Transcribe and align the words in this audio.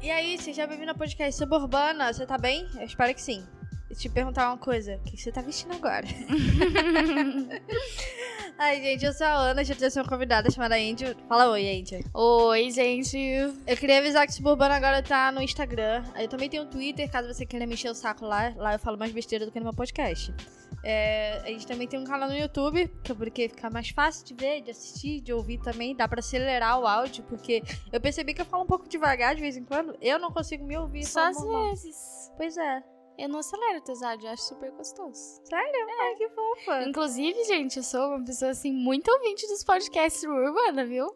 E 0.00 0.10
aí, 0.10 0.38
seja 0.38 0.66
bem-vindo 0.66 0.90
ao 0.90 0.96
podcast 0.96 1.36
Suburbana. 1.36 2.12
Você 2.12 2.24
tá 2.24 2.38
bem? 2.38 2.66
Eu 2.76 2.86
espero 2.86 3.12
que 3.12 3.20
sim. 3.20 3.44
E 3.90 3.94
te 3.94 4.08
perguntar 4.08 4.48
uma 4.48 4.56
coisa: 4.56 4.96
o 4.96 5.00
que 5.00 5.16
você 5.16 5.30
tá 5.30 5.42
vestindo 5.42 5.74
agora? 5.74 6.06
Ai, 8.60 8.82
gente, 8.82 9.04
eu 9.04 9.12
sou 9.12 9.24
a 9.24 9.34
Ana, 9.34 9.62
já 9.62 9.72
trouxe 9.72 10.00
uma 10.00 10.08
convidada 10.08 10.50
chamada 10.50 10.74
Angel. 10.74 11.14
Fala 11.28 11.48
oi, 11.52 11.80
Angel. 11.80 12.00
Oi, 12.12 12.70
gente. 12.72 13.16
Eu 13.64 13.76
queria 13.76 13.98
avisar 13.98 14.26
que 14.26 14.32
o 14.32 14.34
Suburbana 14.34 14.74
agora 14.74 15.00
tá 15.00 15.30
no 15.30 15.40
Instagram. 15.40 16.02
Eu 16.16 16.26
também 16.26 16.48
tenho 16.50 16.64
um 16.64 16.66
Twitter, 16.66 17.08
caso 17.08 17.32
você 17.32 17.46
queira 17.46 17.68
mexer 17.68 17.88
o 17.88 17.94
saco 17.94 18.26
lá. 18.26 18.52
Lá 18.56 18.72
eu 18.72 18.78
falo 18.80 18.98
mais 18.98 19.12
besteira 19.12 19.46
do 19.46 19.52
que 19.52 19.60
no 19.60 19.66
meu 19.66 19.74
podcast. 19.74 20.34
É, 20.82 21.40
a 21.44 21.46
gente 21.46 21.68
também 21.68 21.86
tem 21.86 22.00
um 22.00 22.04
canal 22.04 22.28
no 22.28 22.36
YouTube, 22.36 22.90
que 23.04 23.12
é 23.12 23.14
porque 23.14 23.48
fica 23.48 23.70
mais 23.70 23.90
fácil 23.90 24.26
de 24.26 24.34
ver, 24.34 24.60
de 24.60 24.72
assistir, 24.72 25.20
de 25.20 25.32
ouvir 25.32 25.58
também. 25.58 25.94
Dá 25.94 26.08
pra 26.08 26.18
acelerar 26.18 26.80
o 26.80 26.86
áudio, 26.86 27.22
porque 27.28 27.62
eu 27.92 28.00
percebi 28.00 28.34
que 28.34 28.40
eu 28.40 28.46
falo 28.46 28.64
um 28.64 28.66
pouco 28.66 28.88
devagar 28.88 29.36
de 29.36 29.40
vez 29.40 29.56
em 29.56 29.62
quando. 29.62 29.96
Eu 30.00 30.18
não 30.18 30.32
consigo 30.32 30.64
me 30.64 30.76
ouvir. 30.76 31.04
Só 31.04 31.28
às 31.28 31.40
normal. 31.40 31.68
vezes. 31.68 32.32
Pois 32.36 32.56
é. 32.56 32.82
Eu 33.18 33.28
não 33.28 33.40
acelero 33.40 33.82
áudios, 34.04 34.24
eu 34.24 34.30
acho 34.30 34.42
super 34.44 34.70
gostoso. 34.70 35.40
Sério? 35.44 35.86
Ai, 36.02 36.14
que 36.14 36.28
fofa. 36.28 36.82
Inclusive, 36.84 37.44
gente, 37.44 37.78
eu 37.78 37.82
sou 37.82 38.10
uma 38.10 38.24
pessoa, 38.24 38.52
assim, 38.52 38.70
muito 38.72 39.10
ouvinte 39.10 39.44
dos 39.48 39.64
podcasts 39.64 40.22
urbana, 40.22 40.84
viu? 40.84 41.08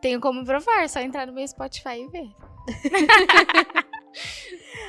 Tenho 0.00 0.18
como 0.18 0.42
provar, 0.46 0.82
é 0.82 0.88
só 0.88 0.98
entrar 1.00 1.26
no 1.26 1.34
meu 1.34 1.46
Spotify 1.46 2.00
e 2.00 2.08
ver. 2.08 2.34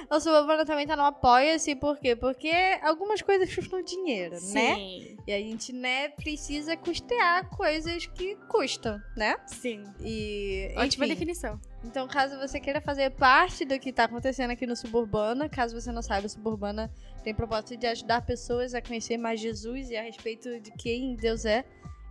O 0.09 0.19
Suburbana 0.19 0.65
também 0.65 0.85
tá 0.85 0.95
no 0.95 1.03
Apoia-se, 1.03 1.75
por 1.75 1.97
quê? 1.97 2.15
Porque 2.15 2.51
algumas 2.81 3.21
coisas 3.21 3.53
custam 3.53 3.81
dinheiro, 3.81 4.33
né? 4.33 4.75
Sim. 4.75 5.17
E 5.25 5.31
a 5.31 5.37
gente, 5.37 5.71
né, 5.71 6.09
precisa 6.09 6.75
custear 6.75 7.49
coisas 7.49 8.05
que 8.07 8.35
custam, 8.49 8.99
né? 9.15 9.37
Sim. 9.45 9.83
E. 10.01 10.73
Ótima 10.75 11.05
enfim. 11.05 11.13
definição. 11.13 11.59
Então, 11.83 12.07
caso 12.07 12.37
você 12.37 12.59
queira 12.59 12.81
fazer 12.81 13.11
parte 13.11 13.65
do 13.65 13.79
que 13.79 13.91
tá 13.91 14.03
acontecendo 14.03 14.51
aqui 14.51 14.67
no 14.67 14.75
Suburbana, 14.75 15.49
caso 15.49 15.79
você 15.79 15.91
não 15.91 16.01
saiba, 16.01 16.27
o 16.27 16.29
Suburbana 16.29 16.91
tem 17.23 17.33
propósito 17.33 17.77
de 17.77 17.87
ajudar 17.87 18.25
pessoas 18.25 18.73
a 18.73 18.81
conhecer 18.81 19.17
mais 19.17 19.39
Jesus 19.39 19.89
e 19.89 19.95
a 19.95 20.03
respeito 20.03 20.59
de 20.59 20.71
quem 20.71 21.15
Deus 21.15 21.45
é. 21.45 21.63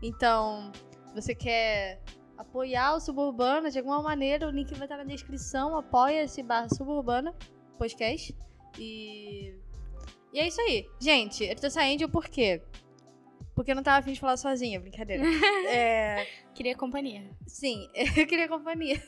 Então, 0.03 0.73
você 1.15 1.35
quer 1.35 2.01
apoiar 2.41 2.95
o 2.95 3.01
Suburbana 3.01 3.71
de 3.71 3.79
alguma 3.79 4.03
maneira, 4.03 4.47
o 4.47 4.51
link 4.51 4.73
vai 4.75 4.85
estar 4.85 4.97
na 4.97 5.05
descrição, 5.05 5.77
apoia-se 5.77 6.43
barra 6.43 6.69
Suburbana 6.71 7.35
podcast. 7.77 8.35
E... 8.79 9.55
E 10.33 10.39
é 10.39 10.47
isso 10.47 10.61
aí. 10.61 10.89
Gente, 11.01 11.45
eu 11.45 11.57
tô 11.57 11.69
saindo 11.69 12.09
por 12.09 12.29
quê? 12.29 12.63
Porque 13.55 13.73
eu 13.73 13.75
não 13.75 13.83
tava 13.83 13.99
afim 13.99 14.13
de 14.13 14.21
falar 14.21 14.37
sozinha, 14.37 14.81
brincadeira. 14.81 15.23
é... 15.69 16.27
Queria 16.55 16.77
companhia. 16.77 17.31
Sim, 17.47 17.89
eu 18.17 18.27
queria 18.27 18.49
companhia. 18.49 19.03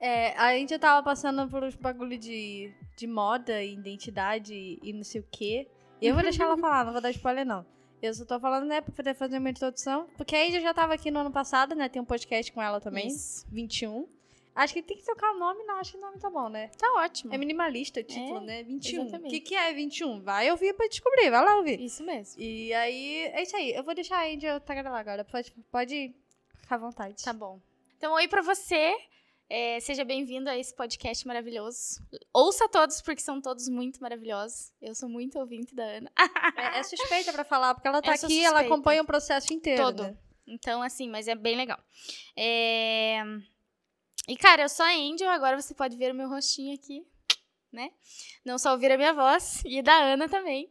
É, 0.00 0.36
a 0.36 0.52
gente 0.52 0.78
tava 0.78 1.02
passando 1.02 1.48
por 1.48 1.62
uns 1.62 1.76
bagulho 1.76 2.18
de, 2.18 2.74
de 2.96 3.06
moda 3.06 3.62
e 3.62 3.72
identidade 3.72 4.78
e 4.82 4.92
não 4.92 5.04
sei 5.04 5.20
o 5.20 5.26
quê. 5.30 5.68
E 6.00 6.06
eu 6.06 6.14
vou 6.14 6.22
deixar 6.22 6.44
ela 6.44 6.58
falar, 6.58 6.84
não 6.84 6.92
vou 6.92 7.00
dar 7.00 7.10
spoiler, 7.10 7.46
não. 7.46 7.64
Eu 8.04 8.12
só 8.14 8.24
tô 8.24 8.38
falando, 8.38 8.66
né, 8.66 8.80
pra 8.82 8.92
poder 8.94 9.14
fazer 9.14 9.38
uma 9.38 9.48
introdução. 9.48 10.06
Porque 10.16 10.36
a 10.36 10.46
Índia 10.46 10.60
já 10.60 10.74
tava 10.74 10.92
aqui 10.94 11.10
no 11.10 11.20
ano 11.20 11.30
passado, 11.30 11.74
né? 11.74 11.88
Tem 11.88 12.02
um 12.02 12.04
podcast 12.04 12.52
com 12.52 12.60
ela 12.60 12.80
também, 12.80 13.06
Isso. 13.08 13.46
21. 13.50 14.06
Acho 14.54 14.74
que 14.74 14.82
tem 14.82 14.96
que 14.96 15.02
trocar 15.04 15.32
o 15.32 15.38
nome, 15.38 15.64
não. 15.64 15.78
Acho 15.78 15.92
que 15.92 15.98
o 15.98 16.00
nome 16.00 16.18
tá 16.18 16.30
bom, 16.30 16.48
né? 16.48 16.68
Tá 16.78 16.86
ótimo. 16.98 17.34
É 17.34 17.38
minimalista 17.38 18.00
o 18.00 18.04
título, 18.04 18.38
É, 18.38 18.40
né? 18.40 18.62
21. 18.62 19.06
O 19.06 19.22
que, 19.22 19.40
que 19.40 19.54
é 19.56 19.72
21? 19.72 20.20
Vai 20.20 20.50
ouvir 20.50 20.74
pra 20.74 20.86
descobrir, 20.86 21.30
vai 21.30 21.44
lá 21.44 21.56
ouvir. 21.56 21.80
Isso 21.80 22.04
mesmo. 22.04 22.40
E 22.40 22.72
aí, 22.74 23.22
é 23.32 23.42
isso 23.42 23.56
aí. 23.56 23.72
Eu 23.72 23.82
vou 23.82 23.94
deixar 23.94 24.18
a 24.18 24.30
Índia 24.30 24.60
tagarelar 24.60 25.00
agora. 25.00 25.24
Pode, 25.24 25.50
pode 25.72 26.14
ficar 26.56 26.76
à 26.76 26.78
vontade. 26.78 27.24
Tá 27.24 27.32
bom. 27.32 27.58
Então, 27.96 28.12
oi 28.12 28.28
pra 28.28 28.42
você. 28.42 28.94
É, 29.48 29.78
seja 29.80 30.04
bem-vindo 30.04 30.48
a 30.48 30.58
esse 30.58 30.74
podcast 30.74 31.26
maravilhoso. 31.26 32.00
Ouça 32.32 32.68
todos, 32.68 33.00
porque 33.02 33.20
são 33.20 33.40
todos 33.40 33.68
muito 33.68 34.00
maravilhosos. 34.00 34.72
Eu 34.80 34.94
sou 34.94 35.08
muito 35.08 35.38
ouvinte 35.38 35.74
da 35.74 35.84
Ana. 35.84 36.10
É, 36.56 36.78
é 36.78 36.82
suspeita 36.82 37.32
pra 37.32 37.44
falar, 37.44 37.74
porque 37.74 37.86
ela 37.86 38.00
tá 38.00 38.12
Eu 38.16 38.24
aqui 38.24 38.44
ela 38.44 38.60
acompanha 38.60 39.02
o 39.02 39.06
processo 39.06 39.52
inteiro. 39.52 39.82
Todo. 39.82 40.02
né? 40.04 40.16
Então, 40.46 40.82
assim, 40.82 41.08
mas 41.08 41.28
é 41.28 41.34
bem 41.34 41.56
legal. 41.56 41.78
É... 42.36 43.22
E, 44.26 44.36
cara, 44.36 44.62
eu 44.62 44.68
sou 44.68 44.84
a 44.84 44.94
Angel, 44.94 45.28
agora 45.30 45.60
você 45.60 45.74
pode 45.74 45.96
ver 45.96 46.12
o 46.12 46.14
meu 46.14 46.28
rostinho 46.28 46.74
aqui, 46.74 47.06
né? 47.70 47.90
Não 48.44 48.58
só 48.58 48.72
ouvir 48.72 48.90
a 48.92 48.96
minha 48.96 49.12
voz, 49.12 49.62
e 49.66 49.82
da 49.82 49.94
Ana 49.94 50.28
também. 50.28 50.70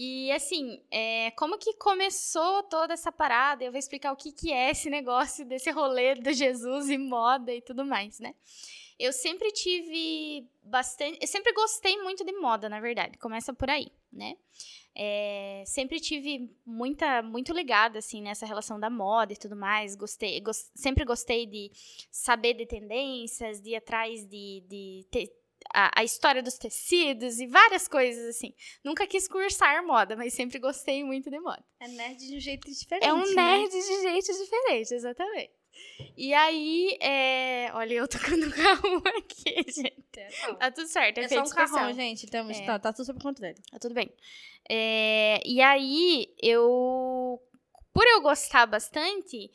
E, 0.00 0.30
assim, 0.30 0.80
é, 0.92 1.32
como 1.32 1.58
que 1.58 1.72
começou 1.74 2.62
toda 2.62 2.94
essa 2.94 3.10
parada? 3.10 3.64
Eu 3.64 3.72
vou 3.72 3.78
explicar 3.80 4.12
o 4.12 4.16
que, 4.16 4.30
que 4.30 4.52
é 4.52 4.70
esse 4.70 4.88
negócio 4.88 5.44
desse 5.44 5.70
rolê 5.72 6.14
do 6.14 6.32
Jesus 6.32 6.88
e 6.88 6.96
moda 6.96 7.52
e 7.52 7.60
tudo 7.60 7.84
mais, 7.84 8.20
né? 8.20 8.32
Eu 8.96 9.12
sempre 9.12 9.50
tive 9.50 10.46
bastante. 10.62 11.18
Eu 11.20 11.26
sempre 11.26 11.52
gostei 11.52 12.00
muito 12.00 12.24
de 12.24 12.32
moda, 12.32 12.68
na 12.68 12.78
verdade. 12.80 13.18
Começa 13.18 13.52
por 13.52 13.68
aí, 13.68 13.88
né? 14.12 14.36
É, 14.94 15.64
sempre 15.66 15.98
tive 16.00 16.48
muita, 16.64 17.20
muito 17.22 17.52
ligada, 17.52 17.98
assim, 17.98 18.22
nessa 18.22 18.46
relação 18.46 18.78
da 18.78 18.88
moda 18.90 19.32
e 19.32 19.36
tudo 19.36 19.56
mais. 19.56 19.96
Gostei, 19.96 20.40
gos- 20.40 20.70
sempre 20.76 21.04
gostei 21.04 21.44
de 21.46 21.70
saber 22.10 22.54
de 22.54 22.66
tendências, 22.66 23.60
de 23.60 23.70
ir 23.70 23.76
atrás 23.76 24.24
de, 24.24 24.62
de 24.68 25.06
te- 25.10 25.32
a, 25.72 26.00
a 26.00 26.04
história 26.04 26.42
dos 26.42 26.54
tecidos 26.58 27.38
e 27.38 27.46
várias 27.46 27.86
coisas, 27.86 28.36
assim. 28.36 28.54
Nunca 28.84 29.06
quis 29.06 29.28
cursar 29.28 29.84
moda, 29.86 30.16
mas 30.16 30.34
sempre 30.34 30.58
gostei 30.58 31.04
muito 31.04 31.30
de 31.30 31.38
moda. 31.40 31.64
É 31.80 31.88
nerd 31.88 32.18
de 32.18 32.36
um 32.36 32.40
jeito 32.40 32.68
diferente. 32.68 33.06
É 33.06 33.12
um 33.12 33.34
né? 33.34 33.58
nerd 33.58 33.70
de 33.70 34.02
jeito 34.02 34.26
diferente, 34.26 34.94
exatamente. 34.94 35.52
E 36.16 36.34
aí, 36.34 36.98
é... 37.00 37.70
olha, 37.74 37.94
eu 37.94 38.08
tocando 38.08 38.46
o 38.48 38.52
carro 38.52 39.02
aqui, 39.16 39.54
gente. 39.70 40.56
Tá 40.58 40.70
tudo 40.70 40.88
certo, 40.88 41.18
é, 41.18 41.24
É 41.24 41.28
só 41.28 41.34
efeito 41.36 41.50
um 41.50 41.54
carrão, 41.54 41.90
especial. 41.90 41.94
gente. 41.94 42.26
Temos, 42.26 42.58
É. 42.58 42.64
tá, 42.64 42.78
tá 42.78 42.92
tudo 42.92 43.06
sob 43.06 43.22
controle. 43.22 43.54
Tá 43.70 43.78
tudo 43.78 43.94
bem. 43.94 44.12
É, 44.68 45.40
e 45.44 45.60
aí, 45.60 46.34
eu. 46.42 47.40
Por 47.92 48.06
eu 48.06 48.20
gostar 48.20 48.66
bastante, 48.66 49.50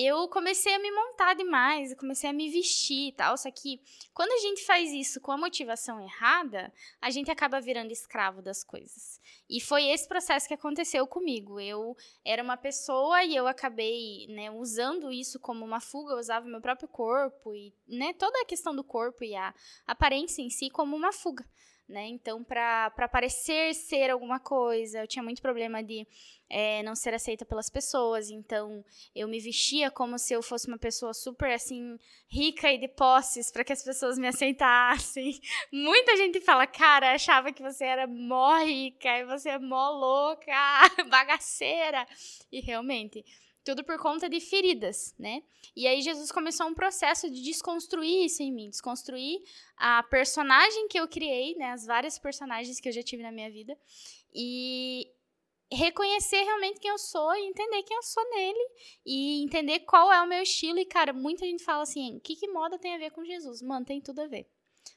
eu 0.00 0.28
comecei 0.28 0.72
a 0.72 0.78
me 0.78 0.92
montar 0.92 1.34
demais, 1.34 1.90
eu 1.90 1.96
comecei 1.96 2.30
a 2.30 2.32
me 2.32 2.48
vestir 2.48 3.08
e 3.08 3.12
tal. 3.12 3.36
Só 3.36 3.50
que 3.50 3.80
quando 4.14 4.30
a 4.30 4.38
gente 4.38 4.64
faz 4.64 4.92
isso 4.92 5.20
com 5.20 5.32
a 5.32 5.36
motivação 5.36 6.00
errada, 6.00 6.72
a 7.00 7.10
gente 7.10 7.32
acaba 7.32 7.60
virando 7.60 7.90
escravo 7.90 8.40
das 8.40 8.62
coisas. 8.62 9.20
E 9.50 9.60
foi 9.60 9.88
esse 9.88 10.06
processo 10.06 10.46
que 10.46 10.54
aconteceu 10.54 11.04
comigo. 11.04 11.58
Eu 11.58 11.96
era 12.24 12.44
uma 12.44 12.56
pessoa 12.56 13.24
e 13.24 13.34
eu 13.34 13.48
acabei 13.48 14.28
né, 14.28 14.52
usando 14.52 15.10
isso 15.10 15.40
como 15.40 15.64
uma 15.64 15.80
fuga, 15.80 16.12
eu 16.12 16.18
usava 16.18 16.46
meu 16.46 16.60
próprio 16.60 16.88
corpo 16.88 17.52
e 17.52 17.74
né, 17.88 18.12
toda 18.12 18.40
a 18.40 18.46
questão 18.46 18.76
do 18.76 18.84
corpo 18.84 19.24
e 19.24 19.34
a 19.34 19.52
aparência 19.84 20.42
em 20.42 20.50
si 20.50 20.70
como 20.70 20.94
uma 20.94 21.12
fuga 21.12 21.44
né? 21.88 22.06
Então, 22.08 22.44
para 22.44 23.08
parecer 23.10 23.74
ser 23.74 24.10
alguma 24.10 24.38
coisa, 24.38 25.00
eu 25.00 25.06
tinha 25.06 25.22
muito 25.22 25.40
problema 25.40 25.82
de 25.82 26.06
eh, 26.50 26.82
não 26.82 26.94
ser 26.94 27.14
aceita 27.14 27.46
pelas 27.46 27.70
pessoas. 27.70 28.30
Então, 28.30 28.84
eu 29.14 29.26
me 29.26 29.40
vestia 29.40 29.90
como 29.90 30.18
se 30.18 30.34
eu 30.34 30.42
fosse 30.42 30.68
uma 30.68 30.78
pessoa 30.78 31.14
super 31.14 31.50
assim 31.50 31.98
rica 32.28 32.70
e 32.70 32.78
de 32.78 32.88
posses 32.88 33.50
para 33.50 33.64
que 33.64 33.72
as 33.72 33.82
pessoas 33.82 34.18
me 34.18 34.28
aceitassem. 34.28 35.40
Muita 35.72 36.16
gente 36.16 36.40
fala, 36.40 36.66
cara, 36.66 37.14
achava 37.14 37.52
que 37.52 37.62
você 37.62 37.84
era 37.84 38.06
mó 38.06 38.58
rica 38.58 39.08
e 39.18 39.24
você 39.24 39.50
é 39.50 39.58
mó 39.58 39.90
louca, 39.90 40.52
bagaceira. 41.08 42.06
E 42.52 42.60
realmente, 42.60 43.24
tudo 43.68 43.84
por 43.84 43.98
conta 43.98 44.30
de 44.30 44.40
feridas, 44.40 45.14
né? 45.18 45.42
E 45.76 45.86
aí 45.86 46.00
Jesus 46.00 46.32
começou 46.32 46.66
um 46.66 46.72
processo 46.72 47.30
de 47.30 47.42
desconstruir 47.42 48.24
isso 48.24 48.42
em 48.42 48.50
mim, 48.50 48.70
desconstruir 48.70 49.42
a 49.76 50.02
personagem 50.04 50.88
que 50.88 50.98
eu 50.98 51.06
criei, 51.06 51.54
né, 51.54 51.72
as 51.72 51.84
várias 51.84 52.18
personagens 52.18 52.80
que 52.80 52.88
eu 52.88 52.92
já 52.94 53.02
tive 53.02 53.22
na 53.22 53.30
minha 53.30 53.50
vida 53.50 53.78
e 54.34 55.12
reconhecer 55.70 56.44
realmente 56.44 56.80
quem 56.80 56.90
eu 56.90 56.96
sou 56.96 57.30
e 57.34 57.46
entender 57.46 57.82
quem 57.82 57.94
eu 57.94 58.02
sou 58.02 58.24
nele 58.30 58.70
e 59.04 59.42
entender 59.42 59.80
qual 59.80 60.10
é 60.10 60.22
o 60.22 60.26
meu 60.26 60.42
estilo 60.42 60.78
e 60.78 60.86
cara, 60.86 61.12
muita 61.12 61.44
gente 61.44 61.62
fala 61.62 61.82
assim, 61.82 62.16
o 62.16 62.20
que 62.20 62.36
que 62.36 62.48
moda 62.48 62.78
tem 62.78 62.94
a 62.94 62.98
ver 62.98 63.10
com 63.10 63.22
Jesus? 63.22 63.60
Mano, 63.60 63.84
tem 63.84 64.00
tudo 64.00 64.22
a 64.22 64.26
ver. 64.26 64.48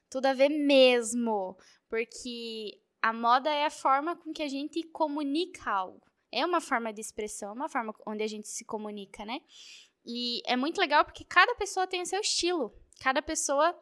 Tudo 0.10 0.28
a 0.28 0.34
ver 0.34 0.48
mesmo, 0.48 1.58
porque 1.90 2.80
a 3.02 3.12
moda 3.12 3.50
é 3.50 3.66
a 3.66 3.70
forma 3.70 4.16
com 4.16 4.32
que 4.32 4.42
a 4.42 4.48
gente 4.48 4.82
comunica 4.84 5.70
algo. 5.70 6.11
É 6.32 6.46
uma 6.46 6.62
forma 6.62 6.94
de 6.94 7.02
expressão, 7.02 7.50
é 7.50 7.54
uma 7.54 7.70
forma 7.70 7.94
onde 8.06 8.24
a 8.24 8.28
gente 8.28 8.48
se 8.48 8.64
comunica, 8.64 9.26
né? 9.26 9.42
E 10.06 10.42
é 10.46 10.56
muito 10.56 10.80
legal 10.80 11.06
porque 11.06 11.24
cada 11.24 11.54
pessoa 11.56 11.86
tem 11.86 12.02
o 12.02 12.06
seu 12.06 12.22
estilo. 12.22 12.74
Cada 13.00 13.22
pessoa 13.22 13.76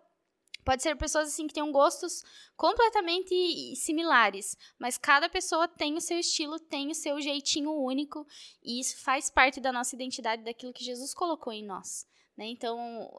pode 0.64 0.84
ser 0.84 0.96
pessoas 0.96 1.30
assim 1.30 1.48
que 1.48 1.54
tenham 1.54 1.72
gostos 1.72 2.24
completamente 2.56 3.76
similares, 3.76 4.58
mas 4.78 4.98
cada 4.98 5.30
pessoa 5.30 5.68
tem 5.68 5.96
o 5.96 6.02
seu 6.02 6.20
estilo, 6.20 6.60
tem 6.60 6.92
o 6.92 6.96
seu 6.96 7.20
jeitinho 7.20 7.72
único, 7.72 8.26
e 8.64 8.80
isso 8.80 9.02
faz 9.02 9.30
parte 9.30 9.60
da 9.60 9.72
nossa 9.72 9.96
identidade, 9.96 10.44
daquilo 10.44 10.74
que 10.74 10.84
Jesus 10.84 11.14
colocou 11.14 11.52
em 11.54 11.66
nós. 11.66 12.08
né? 12.38 12.46
Então, 12.48 12.78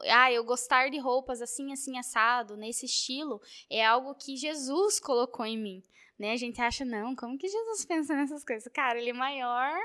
ah, 0.09 0.31
eu 0.31 0.43
gostar 0.43 0.89
de 0.89 0.97
roupas 0.97 1.41
assim, 1.41 1.73
assim, 1.73 1.97
assado, 1.97 2.55
nesse 2.55 2.85
estilo, 2.85 3.41
é 3.69 3.85
algo 3.85 4.15
que 4.15 4.35
Jesus 4.37 4.99
colocou 4.99 5.45
em 5.45 5.57
mim, 5.57 5.83
né? 6.21 6.33
A 6.33 6.37
gente 6.37 6.61
acha, 6.61 6.85
não, 6.85 7.15
como 7.15 7.37
que 7.37 7.47
Jesus 7.47 7.83
pensa 7.83 8.15
nessas 8.15 8.45
coisas? 8.45 8.71
Cara, 8.71 8.99
ele 8.99 9.09
é 9.09 9.13
maior 9.13 9.75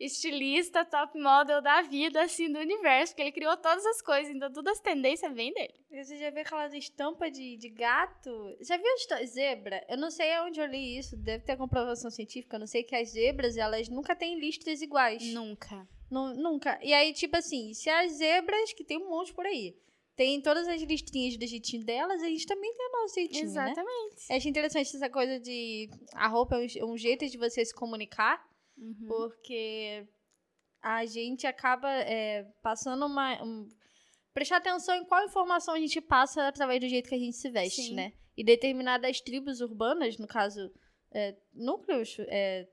estilista, 0.00 0.84
top 0.84 1.18
model 1.20 1.60
da 1.60 1.82
vida, 1.82 2.22
assim, 2.22 2.50
do 2.50 2.58
universo, 2.58 3.12
porque 3.12 3.22
ele 3.22 3.32
criou 3.32 3.54
todas 3.58 3.84
as 3.84 4.00
coisas, 4.00 4.34
então 4.34 4.50
todas 4.50 4.78
as 4.78 4.80
tendências 4.80 5.32
vêm 5.34 5.52
dele. 5.52 5.74
Você 5.90 6.16
já 6.16 6.30
viu 6.30 6.40
aquela 6.40 6.74
estampa 6.76 7.30
de, 7.30 7.58
de 7.58 7.68
gato? 7.68 8.56
Já 8.62 8.78
viu 8.78 8.86
a 8.86 9.24
zebra? 9.26 9.84
Eu 9.88 9.98
não 9.98 10.10
sei 10.10 10.40
onde 10.40 10.58
eu 10.58 10.66
li 10.66 10.98
isso, 10.98 11.14
deve 11.16 11.44
ter 11.44 11.56
comprovação 11.56 12.10
científica, 12.10 12.56
eu 12.56 12.60
não 12.60 12.66
sei 12.66 12.82
que 12.82 12.96
as 12.96 13.10
zebras, 13.10 13.58
elas 13.58 13.88
nunca 13.90 14.16
têm 14.16 14.40
listras 14.40 14.80
iguais. 14.80 15.22
Nunca. 15.34 15.86
nunca. 16.10 16.78
E 16.82 16.94
aí, 16.94 17.12
tipo 17.12 17.36
assim, 17.36 17.74
se 17.74 17.90
as 17.90 18.12
zebras, 18.12 18.72
que 18.72 18.82
tem 18.82 18.96
um 18.96 19.10
monte 19.10 19.34
por 19.34 19.44
aí, 19.44 19.76
tem 20.22 20.40
todas 20.40 20.68
as 20.68 20.80
listrinhas 20.82 21.36
do 21.36 21.44
jeitinho 21.44 21.84
delas, 21.84 22.22
a 22.22 22.28
gente 22.28 22.46
também 22.46 22.72
tem 22.72 22.86
o 22.86 22.92
nosso 22.92 23.14
jeitinho, 23.16 23.52
né? 23.52 23.70
Exatamente. 23.70 24.30
Né? 24.30 24.36
Acho 24.36 24.48
interessante 24.48 24.96
essa 24.96 25.10
coisa 25.10 25.40
de... 25.40 25.90
A 26.14 26.28
roupa 26.28 26.56
é 26.56 26.84
um, 26.84 26.96
jeito 26.96 27.26
de 27.28 27.36
você 27.36 27.64
se 27.64 27.74
comunicar, 27.74 28.40
uhum. 28.78 29.08
porque 29.08 30.06
a 30.80 31.04
gente 31.06 31.44
acaba 31.44 31.90
é, 31.90 32.44
passando 32.62 33.04
uma... 33.04 33.42
Um, 33.42 33.68
prestar 34.32 34.58
atenção 34.58 34.94
em 34.94 35.04
qual 35.04 35.24
informação 35.24 35.74
a 35.74 35.80
gente 35.80 36.00
passa 36.00 36.46
através 36.46 36.78
do 36.80 36.88
jeito 36.88 37.08
que 37.08 37.16
a 37.16 37.18
gente 37.18 37.36
se 37.36 37.50
veste, 37.50 37.82
Sim. 37.82 37.94
né? 37.94 38.12
E 38.36 38.44
determinadas 38.44 39.20
tribos 39.20 39.60
urbanas, 39.60 40.16
no 40.18 40.28
caso, 40.28 40.70
é, 41.10 41.36
núcleos, 41.52 42.16
é, 42.28 42.68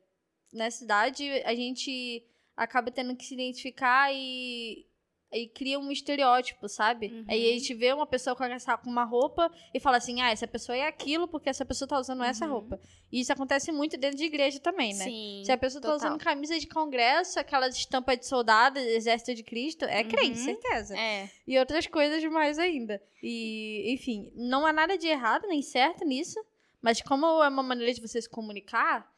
na 0.53 0.69
cidade, 0.69 1.27
a 1.43 1.55
gente 1.55 2.23
acaba 2.55 2.91
tendo 2.91 3.15
que 3.15 3.25
se 3.25 3.33
identificar 3.33 4.13
e 4.13 4.85
e 5.31 5.47
cria 5.47 5.79
um 5.79 5.91
estereótipo, 5.91 6.67
sabe? 6.67 7.07
Uhum. 7.07 7.25
Aí 7.27 7.49
a 7.49 7.53
gente 7.53 7.73
vê 7.75 7.93
uma 7.93 8.07
pessoa 8.07 8.35
com 8.35 8.89
uma 8.89 9.03
roupa 9.03 9.51
e 9.73 9.79
fala 9.79 9.97
assim: 9.97 10.21
ah, 10.21 10.31
essa 10.31 10.47
pessoa 10.47 10.75
é 10.75 10.87
aquilo 10.87 11.27
porque 11.27 11.49
essa 11.49 11.63
pessoa 11.63 11.87
tá 11.87 11.99
usando 11.99 12.19
uhum. 12.19 12.25
essa 12.25 12.47
roupa. 12.47 12.79
E 13.11 13.19
isso 13.21 13.31
acontece 13.31 13.71
muito 13.71 13.97
dentro 13.97 14.17
de 14.17 14.23
igreja 14.23 14.59
também, 14.59 14.93
né? 14.95 15.05
Sim. 15.05 15.43
Se 15.45 15.51
a 15.51 15.57
pessoa 15.57 15.81
total. 15.81 15.97
tá 15.99 16.05
usando 16.07 16.19
camisa 16.19 16.59
de 16.59 16.67
congresso, 16.67 17.39
aquelas 17.39 17.75
estampas 17.75 18.17
de 18.19 18.25
soldado, 18.25 18.79
exército 18.79 19.35
de 19.35 19.43
Cristo, 19.43 19.85
é 19.85 20.01
uhum. 20.01 20.09
crente, 20.09 20.39
certeza. 20.39 20.97
É. 20.97 21.29
E 21.45 21.59
outras 21.59 21.85
coisas 21.85 22.23
mais 22.25 22.57
ainda. 22.57 23.01
E, 23.21 23.93
enfim, 23.93 24.31
não 24.35 24.65
há 24.65 24.73
nada 24.73 24.97
de 24.97 25.07
errado 25.07 25.47
nem 25.47 25.61
certo 25.61 26.03
nisso, 26.05 26.39
mas 26.81 27.01
como 27.01 27.25
é 27.43 27.47
uma 27.47 27.63
maneira 27.63 27.93
de 27.93 28.01
você 28.01 28.21
se 28.21 28.29
comunicar, 28.29 29.11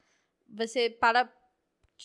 você 0.49 0.89
para. 0.89 1.31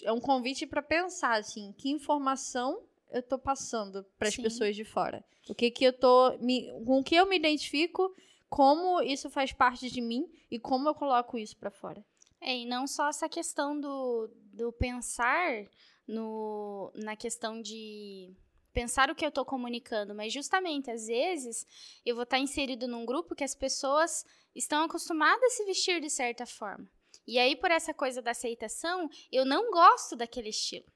É 0.04 0.12
um 0.12 0.20
convite 0.20 0.66
para 0.66 0.82
pensar, 0.82 1.38
assim, 1.38 1.72
que 1.72 1.88
informação 1.88 2.82
eu 3.10 3.22
tô 3.22 3.38
passando 3.38 4.04
para 4.18 4.28
as 4.28 4.36
pessoas 4.36 4.74
de 4.74 4.84
fora? 4.84 5.24
O 5.48 5.54
que 5.54 5.70
que 5.70 5.84
eu 5.84 5.92
tô 5.92 6.36
me, 6.38 6.68
com 6.84 7.00
o 7.00 7.04
que 7.04 7.14
eu 7.14 7.26
me 7.26 7.36
identifico? 7.36 8.14
Como 8.48 9.02
isso 9.02 9.28
faz 9.28 9.52
parte 9.52 9.90
de 9.90 10.00
mim 10.00 10.26
e 10.50 10.58
como 10.58 10.88
eu 10.88 10.94
coloco 10.94 11.38
isso 11.38 11.56
para 11.56 11.70
fora? 11.70 12.04
É, 12.40 12.56
e 12.56 12.66
não 12.66 12.86
só 12.86 13.08
essa 13.08 13.28
questão 13.28 13.78
do, 13.80 14.30
do 14.52 14.72
pensar 14.72 15.64
no, 16.06 16.92
na 16.94 17.16
questão 17.16 17.60
de 17.60 18.32
pensar 18.72 19.10
o 19.10 19.14
que 19.14 19.24
eu 19.24 19.30
estou 19.30 19.44
comunicando, 19.44 20.14
mas 20.14 20.32
justamente 20.32 20.90
às 20.90 21.06
vezes 21.06 21.66
eu 22.04 22.14
vou 22.14 22.24
estar 22.24 22.36
tá 22.36 22.42
inserido 22.42 22.86
num 22.86 23.06
grupo 23.06 23.34
que 23.34 23.42
as 23.42 23.54
pessoas 23.54 24.24
estão 24.54 24.84
acostumadas 24.84 25.42
a 25.42 25.56
se 25.56 25.64
vestir 25.64 26.00
de 26.00 26.10
certa 26.10 26.44
forma. 26.46 26.88
E 27.26 27.38
aí, 27.38 27.56
por 27.56 27.70
essa 27.70 27.92
coisa 27.92 28.22
da 28.22 28.30
aceitação, 28.30 29.08
eu 29.32 29.44
não 29.44 29.70
gosto 29.70 30.14
daquele 30.14 30.50
estilo. 30.50 30.86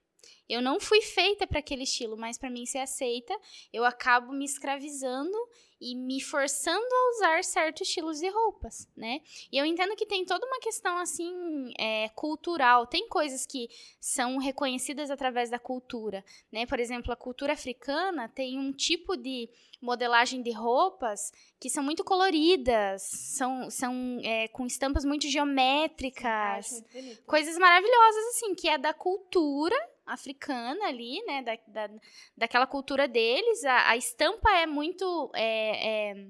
Eu 0.48 0.60
não 0.60 0.80
fui 0.80 1.00
feita 1.00 1.46
para 1.46 1.60
aquele 1.60 1.84
estilo, 1.84 2.16
mas 2.16 2.36
para 2.36 2.50
mim 2.50 2.66
ser 2.66 2.78
aceita, 2.78 3.36
eu 3.72 3.84
acabo 3.84 4.32
me 4.32 4.44
escravizando 4.44 5.36
e 5.80 5.94
me 5.94 6.20
forçando 6.20 6.84
a 6.84 7.10
usar 7.16 7.42
certos 7.42 7.88
estilos 7.88 8.18
de 8.18 8.28
roupas, 8.28 8.86
né? 8.94 9.22
E 9.50 9.56
eu 9.56 9.64
entendo 9.64 9.96
que 9.96 10.04
tem 10.04 10.26
toda 10.26 10.44
uma 10.44 10.60
questão 10.60 10.98
assim 10.98 11.72
é, 11.78 12.08
cultural. 12.10 12.86
Tem 12.86 13.08
coisas 13.08 13.46
que 13.46 13.68
são 13.98 14.36
reconhecidas 14.36 15.10
através 15.10 15.48
da 15.48 15.58
cultura, 15.58 16.22
né? 16.52 16.66
Por 16.66 16.78
exemplo, 16.78 17.12
a 17.12 17.16
cultura 17.16 17.54
africana 17.54 18.28
tem 18.28 18.58
um 18.58 18.72
tipo 18.72 19.16
de 19.16 19.48
modelagem 19.80 20.42
de 20.42 20.50
roupas 20.50 21.32
que 21.58 21.70
são 21.70 21.82
muito 21.82 22.04
coloridas, 22.04 23.02
são, 23.02 23.70
são 23.70 24.20
é, 24.22 24.48
com 24.48 24.66
estampas 24.66 25.06
muito 25.06 25.26
geométricas, 25.28 26.70
muito 26.92 27.22
coisas 27.24 27.56
maravilhosas 27.56 28.24
assim 28.34 28.54
que 28.54 28.68
é 28.68 28.76
da 28.76 28.92
cultura 28.92 29.76
africana 30.12 30.86
ali, 30.86 31.22
né, 31.24 31.42
da, 31.42 31.58
da, 31.66 31.94
daquela 32.36 32.66
cultura 32.66 33.06
deles, 33.08 33.64
a, 33.64 33.90
a 33.90 33.96
estampa 33.96 34.50
é 34.50 34.66
muito 34.66 35.30
é, 35.34 36.10
é, 36.10 36.26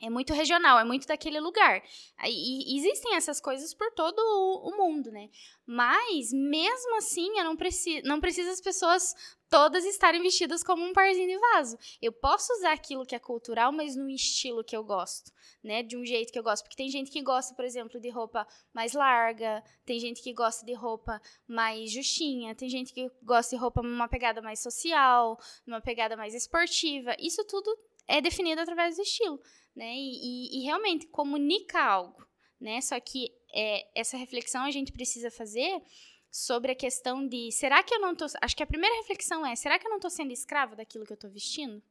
é, 0.00 0.10
muito 0.10 0.32
regional, 0.32 0.78
é 0.78 0.84
muito 0.84 1.06
daquele 1.06 1.40
lugar. 1.40 1.82
E, 2.24 2.78
existem 2.78 3.14
essas 3.14 3.40
coisas 3.40 3.72
por 3.72 3.90
todo 3.92 4.18
o, 4.18 4.76
mundo, 4.76 5.10
né? 5.10 5.30
Mas, 5.66 6.32
mesmo 6.32 6.96
assim, 6.96 7.38
eu 7.38 7.44
não, 7.44 7.56
preci 7.56 8.02
não 8.02 8.20
preciso 8.20 8.50
as 8.50 8.60
pessoas 8.60 9.14
todas 9.48 9.84
estarem 9.84 10.20
vestidas 10.20 10.64
como 10.64 10.84
um 10.84 10.92
parzinho 10.92 11.28
de 11.28 11.38
vaso. 11.38 11.78
Eu 12.02 12.12
posso 12.12 12.52
usar 12.54 12.72
aquilo 12.72 13.06
que 13.06 13.14
é 13.14 13.18
cultural, 13.18 13.70
mas 13.70 13.94
no 13.94 14.10
estilo 14.10 14.64
que 14.64 14.76
eu 14.76 14.82
gosto, 14.82 15.30
né? 15.62 15.82
De 15.82 15.96
um 15.96 16.04
jeito 16.04 16.32
que 16.32 16.38
eu 16.38 16.42
gosto. 16.42 16.64
Porque 16.64 16.76
tem 16.76 16.88
gente 16.88 17.10
que 17.10 17.22
gosta, 17.22 17.54
por 17.54 17.64
exemplo, 17.64 18.00
de 18.00 18.10
roupa 18.10 18.46
mais 18.72 18.92
larga, 18.92 19.62
tem 19.86 19.98
gente 20.00 20.22
que 20.22 20.32
gosta 20.32 20.66
de 20.66 20.74
roupa 20.74 21.20
mais 21.46 21.90
justinha, 21.90 22.54
tem 22.54 22.68
gente 22.68 22.92
que 22.92 23.10
gosta 23.22 23.54
de 23.54 23.60
roupa 23.60 23.80
numa 23.80 24.08
pegada 24.08 24.42
mais 24.42 24.60
social, 24.60 25.38
numa 25.66 25.80
pegada 25.80 26.16
mais 26.16 26.34
esportiva. 26.34 27.14
Isso 27.18 27.44
tudo 27.44 27.78
é 28.06 28.20
definido 28.20 28.60
através 28.60 28.96
do 28.96 29.02
estilo, 29.02 29.40
né? 29.74 29.94
E, 29.94 30.10
e, 30.22 30.58
e 30.58 30.64
realmente 30.64 31.06
comunica 31.06 31.82
algo, 31.82 32.26
né? 32.60 32.80
Só 32.80 32.98
que 33.00 33.32
é, 33.52 33.88
essa 33.98 34.16
reflexão 34.16 34.64
a 34.64 34.70
gente 34.70 34.92
precisa 34.92 35.30
fazer 35.30 35.82
sobre 36.30 36.72
a 36.72 36.74
questão 36.74 37.26
de 37.26 37.52
será 37.52 37.82
que 37.82 37.94
eu 37.94 38.00
não 38.00 38.14
tô. 38.14 38.26
Acho 38.42 38.56
que 38.56 38.62
a 38.62 38.66
primeira 38.66 38.96
reflexão 38.96 39.46
é: 39.46 39.54
será 39.54 39.78
que 39.78 39.86
eu 39.86 39.90
não 39.90 40.00
tô 40.00 40.10
sendo 40.10 40.32
escrava 40.32 40.74
daquilo 40.76 41.06
que 41.06 41.12
eu 41.12 41.16
tô 41.16 41.28
vestindo? 41.28 41.82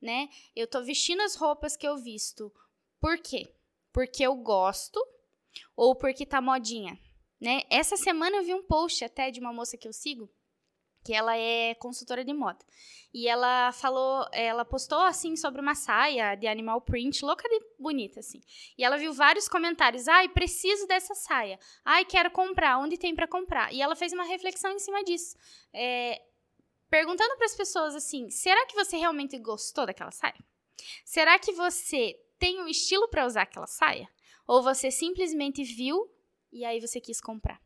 Né? 0.00 0.28
Eu 0.54 0.66
tô 0.66 0.82
vestindo 0.82 1.22
as 1.22 1.34
roupas 1.34 1.76
que 1.76 1.86
eu 1.86 1.96
visto. 1.96 2.52
Por 3.00 3.18
quê? 3.18 3.54
Porque 3.92 4.22
eu 4.26 4.34
gosto 4.34 5.00
ou 5.76 5.94
porque 5.94 6.26
tá 6.26 6.40
modinha, 6.40 6.98
né? 7.40 7.62
Essa 7.70 7.96
semana 7.96 8.36
eu 8.36 8.42
vi 8.42 8.52
um 8.52 8.62
post 8.62 9.04
até 9.04 9.30
de 9.30 9.40
uma 9.40 9.52
moça 9.52 9.78
que 9.78 9.86
eu 9.86 9.92
sigo 9.92 10.28
que 11.04 11.12
ela 11.12 11.36
é 11.36 11.74
consultora 11.74 12.24
de 12.24 12.32
moda. 12.32 12.64
E 13.12 13.28
ela 13.28 13.70
falou, 13.72 14.26
ela 14.32 14.64
postou 14.64 14.98
assim 15.00 15.36
sobre 15.36 15.60
uma 15.60 15.74
saia 15.74 16.34
de 16.34 16.48
animal 16.48 16.80
print, 16.80 17.24
louca 17.24 17.48
de 17.48 17.60
bonita 17.78 18.18
assim. 18.20 18.40
E 18.76 18.82
ela 18.82 18.96
viu 18.96 19.12
vários 19.12 19.48
comentários: 19.48 20.08
"Ai, 20.08 20.28
preciso 20.28 20.86
dessa 20.88 21.14
saia. 21.14 21.58
Ai, 21.84 22.04
quero 22.04 22.30
comprar. 22.30 22.78
Onde 22.78 22.98
tem 22.98 23.14
para 23.14 23.28
comprar?". 23.28 23.72
E 23.72 23.80
ela 23.80 23.94
fez 23.94 24.12
uma 24.12 24.24
reflexão 24.24 24.72
em 24.72 24.80
cima 24.80 25.04
disso. 25.04 25.36
É, 25.72 26.20
perguntando 26.90 27.36
para 27.36 27.46
as 27.46 27.54
pessoas 27.54 27.94
assim: 27.94 28.30
"Será 28.30 28.66
que 28.66 28.74
você 28.74 28.96
realmente 28.96 29.38
gostou 29.38 29.86
daquela 29.86 30.10
saia? 30.10 30.44
Será 31.04 31.38
que 31.38 31.52
você 31.52 32.18
tem 32.38 32.60
o 32.60 32.64
um 32.64 32.68
estilo 32.68 33.08
para 33.08 33.26
usar 33.26 33.42
aquela 33.42 33.66
saia? 33.66 34.08
Ou 34.46 34.62
você 34.62 34.90
simplesmente 34.90 35.62
viu 35.62 36.10
e 36.50 36.64
aí 36.64 36.80
você 36.80 37.00
quis 37.00 37.20
comprar?" 37.20 37.63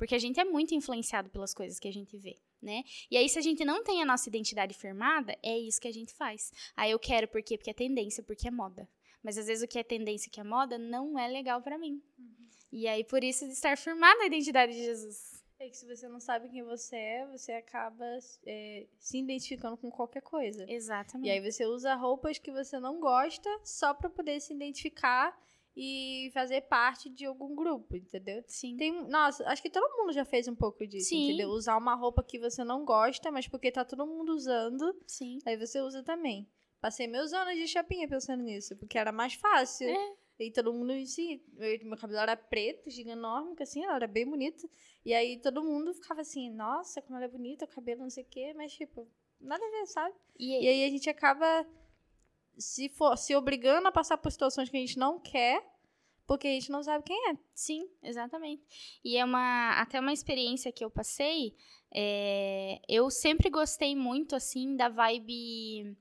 Porque 0.00 0.14
a 0.14 0.18
gente 0.18 0.40
é 0.40 0.44
muito 0.44 0.74
influenciado 0.74 1.28
pelas 1.28 1.52
coisas 1.52 1.78
que 1.78 1.86
a 1.86 1.92
gente 1.92 2.16
vê 2.16 2.36
né? 2.62 2.82
E 3.10 3.16
aí, 3.16 3.28
se 3.28 3.38
a 3.38 3.42
gente 3.42 3.64
não 3.64 3.82
tem 3.82 4.02
a 4.02 4.04
nossa 4.04 4.28
identidade 4.28 4.74
firmada, 4.74 5.36
é 5.42 5.56
isso 5.58 5.80
que 5.80 5.88
a 5.88 5.92
gente 5.92 6.12
faz. 6.14 6.52
Aí 6.76 6.90
eu 6.90 6.98
quero 6.98 7.26
por 7.28 7.42
quê? 7.42 7.56
Porque 7.56 7.70
é 7.70 7.74
tendência, 7.74 8.22
porque 8.22 8.48
é 8.48 8.50
moda. 8.50 8.88
Mas 9.22 9.38
às 9.38 9.46
vezes 9.46 9.62
o 9.62 9.68
que 9.68 9.78
é 9.78 9.82
tendência, 9.82 10.30
que 10.30 10.40
é 10.40 10.44
moda, 10.44 10.78
não 10.78 11.18
é 11.18 11.28
legal 11.28 11.60
para 11.62 11.78
mim. 11.78 12.02
Uhum. 12.18 12.48
E 12.72 12.86
aí, 12.86 13.04
por 13.04 13.24
isso, 13.24 13.46
de 13.46 13.52
estar 13.52 13.76
firmada 13.76 14.22
a 14.22 14.26
identidade 14.26 14.72
de 14.72 14.84
Jesus. 14.84 15.40
É 15.58 15.68
que 15.68 15.76
se 15.76 15.86
você 15.86 16.08
não 16.08 16.20
sabe 16.20 16.48
quem 16.48 16.62
você 16.62 16.96
é, 16.96 17.26
você 17.26 17.52
acaba 17.52 18.06
é, 18.46 18.86
se 18.98 19.18
identificando 19.18 19.76
com 19.76 19.90
qualquer 19.90 20.22
coisa. 20.22 20.64
Exatamente. 20.66 21.28
E 21.28 21.30
aí 21.30 21.40
você 21.40 21.66
usa 21.66 21.94
roupas 21.94 22.38
que 22.38 22.50
você 22.50 22.78
não 22.78 22.98
gosta 22.98 23.50
só 23.62 23.92
para 23.92 24.08
poder 24.08 24.40
se 24.40 24.54
identificar 24.54 25.38
e 25.82 26.30
fazer 26.32 26.60
parte 26.60 27.08
de 27.08 27.24
algum 27.24 27.54
grupo, 27.54 27.96
entendeu? 27.96 28.44
Sim. 28.46 28.76
Tem, 28.76 28.92
nossa, 29.08 29.48
acho 29.48 29.62
que 29.62 29.70
todo 29.70 29.96
mundo 29.96 30.12
já 30.12 30.26
fez 30.26 30.46
um 30.46 30.54
pouco 30.54 30.86
disso, 30.86 31.08
Sim. 31.08 31.24
entendeu? 31.24 31.48
Usar 31.48 31.78
uma 31.78 31.94
roupa 31.94 32.22
que 32.22 32.38
você 32.38 32.62
não 32.62 32.84
gosta, 32.84 33.30
mas 33.32 33.48
porque 33.48 33.72
tá 33.72 33.82
todo 33.82 34.06
mundo 34.06 34.34
usando, 34.34 34.94
Sim. 35.06 35.38
aí 35.46 35.56
você 35.56 35.80
usa 35.80 36.02
também. 36.02 36.46
Passei 36.82 37.06
meus 37.06 37.32
anos 37.32 37.54
de 37.54 37.66
chapinha 37.66 38.06
pensando 38.06 38.42
nisso, 38.42 38.76
porque 38.76 38.98
era 38.98 39.10
mais 39.10 39.32
fácil. 39.32 39.88
É. 39.88 40.16
E 40.38 40.50
todo 40.50 40.72
mundo, 40.72 40.92
assim, 40.92 41.40
meu 41.82 41.96
cabelo 41.96 42.20
era 42.20 42.36
preto, 42.36 42.90
gigantômico, 42.90 43.62
assim, 43.62 43.82
ela 43.82 43.96
era 43.96 44.06
bem 44.06 44.26
bonita. 44.28 44.68
E 45.02 45.14
aí 45.14 45.38
todo 45.40 45.64
mundo 45.64 45.94
ficava 45.94 46.20
assim, 46.20 46.50
nossa, 46.50 47.00
como 47.00 47.16
ela 47.16 47.24
é 47.24 47.28
bonita, 47.28 47.64
o 47.64 47.68
cabelo 47.68 48.02
não 48.02 48.10
sei 48.10 48.24
o 48.24 48.26
quê, 48.26 48.52
mas 48.54 48.72
tipo, 48.72 49.08
nada 49.40 49.64
a 49.64 49.70
ver, 49.70 49.86
sabe? 49.86 50.14
E 50.38 50.54
aí, 50.56 50.64
e 50.64 50.68
aí 50.68 50.84
a 50.84 50.90
gente 50.90 51.08
acaba 51.08 51.66
se, 52.60 52.88
for, 52.90 53.16
se 53.16 53.34
obrigando 53.34 53.88
a 53.88 53.92
passar 53.92 54.18
por 54.18 54.30
situações 54.30 54.68
que 54.68 54.76
a 54.76 54.80
gente 54.80 54.98
não 54.98 55.18
quer, 55.18 55.64
porque 56.26 56.46
a 56.46 56.52
gente 56.52 56.70
não 56.70 56.82
sabe 56.82 57.04
quem 57.04 57.30
é. 57.30 57.36
Sim, 57.54 57.88
exatamente. 58.02 58.62
E 59.04 59.16
é 59.16 59.24
uma 59.24 59.72
até 59.80 59.98
uma 59.98 60.12
experiência 60.12 60.70
que 60.70 60.84
eu 60.84 60.90
passei. 60.90 61.56
É, 61.92 62.80
eu 62.88 63.10
sempre 63.10 63.50
gostei 63.50 63.96
muito 63.96 64.36
assim 64.36 64.76
da 64.76 64.88
vibe 64.88 65.96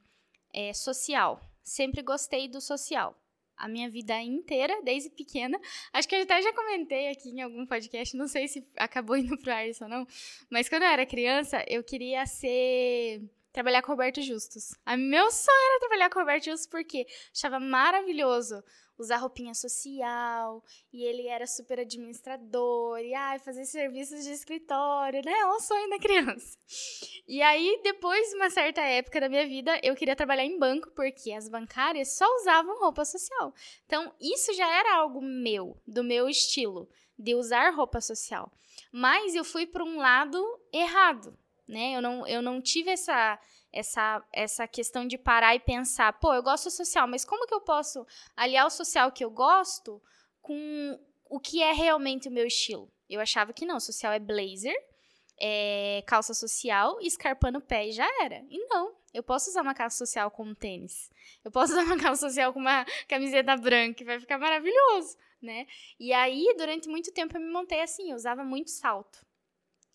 é, 0.54 0.72
social. 0.74 1.42
Sempre 1.64 2.04
gostei 2.04 2.48
do 2.48 2.62
social. 2.62 3.20
A 3.58 3.68
minha 3.68 3.90
vida 3.90 4.22
inteira, 4.22 4.80
desde 4.84 5.10
pequena. 5.10 5.60
Acho 5.92 6.08
que 6.08 6.16
eu 6.16 6.22
até 6.22 6.42
já 6.42 6.54
comentei 6.54 7.10
aqui 7.10 7.30
em 7.30 7.42
algum 7.42 7.66
podcast, 7.66 8.16
não 8.16 8.28
sei 8.28 8.48
se 8.48 8.66
acabou 8.78 9.18
indo 9.18 9.38
pro 9.38 9.52
ar 9.52 9.68
isso 9.68 9.84
ou 9.84 9.90
não. 9.90 10.06
Mas 10.50 10.70
quando 10.70 10.84
eu 10.84 10.90
era 10.90 11.06
criança, 11.06 11.66
eu 11.68 11.84
queria 11.84 12.26
ser 12.28 13.22
trabalhar 13.52 13.82
com 13.82 13.92
Roberto 13.92 14.22
Justus. 14.22 14.76
A 14.86 14.96
meu 14.96 15.32
sonho 15.32 15.72
era 15.72 15.80
trabalhar 15.80 16.10
com 16.10 16.20
Roberto 16.20 16.46
Justus 16.46 16.68
porque 16.68 17.06
achava 17.34 17.60
maravilhoso 17.60 18.64
usar 19.00 19.18
roupinha 19.18 19.54
social, 19.54 20.62
e 20.92 21.06
ele 21.06 21.26
era 21.28 21.48
super 21.48 21.80
administrador, 21.80 23.00
e 23.00 23.14
ai, 23.14 23.40
fazer 23.40 23.66
serviços 23.66 24.26
de 24.26 24.32
escritório, 24.32 25.22
né? 25.24 25.32
É 25.32 25.48
um 25.48 25.60
sonho 25.62 25.90
da 25.90 25.98
criança. 25.98 26.58
E 27.26 27.42
aí, 27.42 27.80
depois 27.82 28.30
de 28.30 28.36
uma 28.36 28.50
certa 28.50 28.82
época 28.82 29.22
da 29.22 29.30
minha 29.30 29.48
vida, 29.48 29.80
eu 29.82 29.96
queria 29.96 30.18
trabalhar 30.18 30.44
em 30.44 30.60
banco, 30.60 30.92
porque 30.92 31.32
as 31.32 31.48
bancárias 31.48 32.18
só 32.18 32.26
usavam 32.42 32.80
roupa 32.80 33.06
social. 33.06 33.54
Então, 33.86 34.14
isso 34.20 34.54
já 34.54 34.68
era 34.68 34.98
algo 34.98 35.22
meu, 35.22 35.82
do 35.88 36.04
meu 36.04 36.28
estilo, 36.28 36.90
de 37.18 37.36
usar 37.36 37.74
roupa 37.74 38.02
social. 38.02 38.52
Mas 38.92 39.34
eu 39.34 39.46
fui 39.46 39.66
para 39.66 39.84
um 39.84 39.98
lado 39.98 40.44
errado, 40.74 41.38
né? 41.70 41.96
Eu 41.96 42.02
não, 42.02 42.28
eu 42.28 42.42
não 42.42 42.60
tive 42.60 42.90
essa 42.90 43.40
essa, 43.72 44.24
essa 44.34 44.68
questão 44.68 45.08
de 45.08 45.16
parar 45.16 45.56
e 45.56 45.60
pensar, 45.60 46.14
pô, 46.14 46.34
eu 46.34 46.42
gosto 46.42 46.72
social, 46.72 47.08
mas 47.08 47.24
como 47.24 47.46
que 47.46 47.54
eu 47.54 47.62
posso 47.62 48.04
aliar 48.36 48.66
o 48.66 48.70
social 48.72 49.12
que 49.12 49.24
eu 49.24 49.30
gosto 49.30 50.02
com 50.42 51.00
o 51.30 51.40
que 51.40 51.62
é 51.62 51.72
realmente 51.72 52.28
o 52.28 52.32
meu 52.32 52.48
estilo? 52.48 52.92
Eu 53.08 53.22
achava 53.22 53.54
que 53.54 53.68
não, 53.68 53.80
social 53.80 54.12
é 54.12 54.18
blazer, 54.18 54.76
é 55.40 56.04
calça 56.08 56.34
social 56.34 57.00
e 57.00 57.06
escarpa 57.06 57.52
no 57.52 57.62
pé 57.62 57.88
e 57.88 57.92
já 57.92 58.08
era. 58.24 58.44
E 58.50 58.58
não, 58.68 58.96
eu 59.14 59.22
posso 59.22 59.52
usar 59.52 59.62
uma 59.62 59.76
calça 59.76 59.98
social 59.98 60.32
com 60.32 60.46
um 60.46 60.56
tênis. 60.56 61.12
Eu 61.46 61.52
posso 61.52 61.74
usar 61.74 61.84
uma 61.84 61.98
calça 62.02 62.28
social 62.28 62.52
com 62.52 62.60
uma 62.60 62.84
camiseta 63.08 63.56
branca, 63.56 64.04
vai 64.04 64.20
ficar 64.20 64.40
maravilhoso, 64.40 65.16
né? 65.40 65.68
E 66.00 66.12
aí, 66.12 66.56
durante 66.58 66.90
muito 66.90 67.14
tempo 67.14 67.38
eu 67.38 67.42
me 67.42 67.52
montei 67.52 67.82
assim, 67.82 68.10
eu 68.10 68.16
usava 68.16 68.44
muito 68.44 68.72
salto 68.72 69.29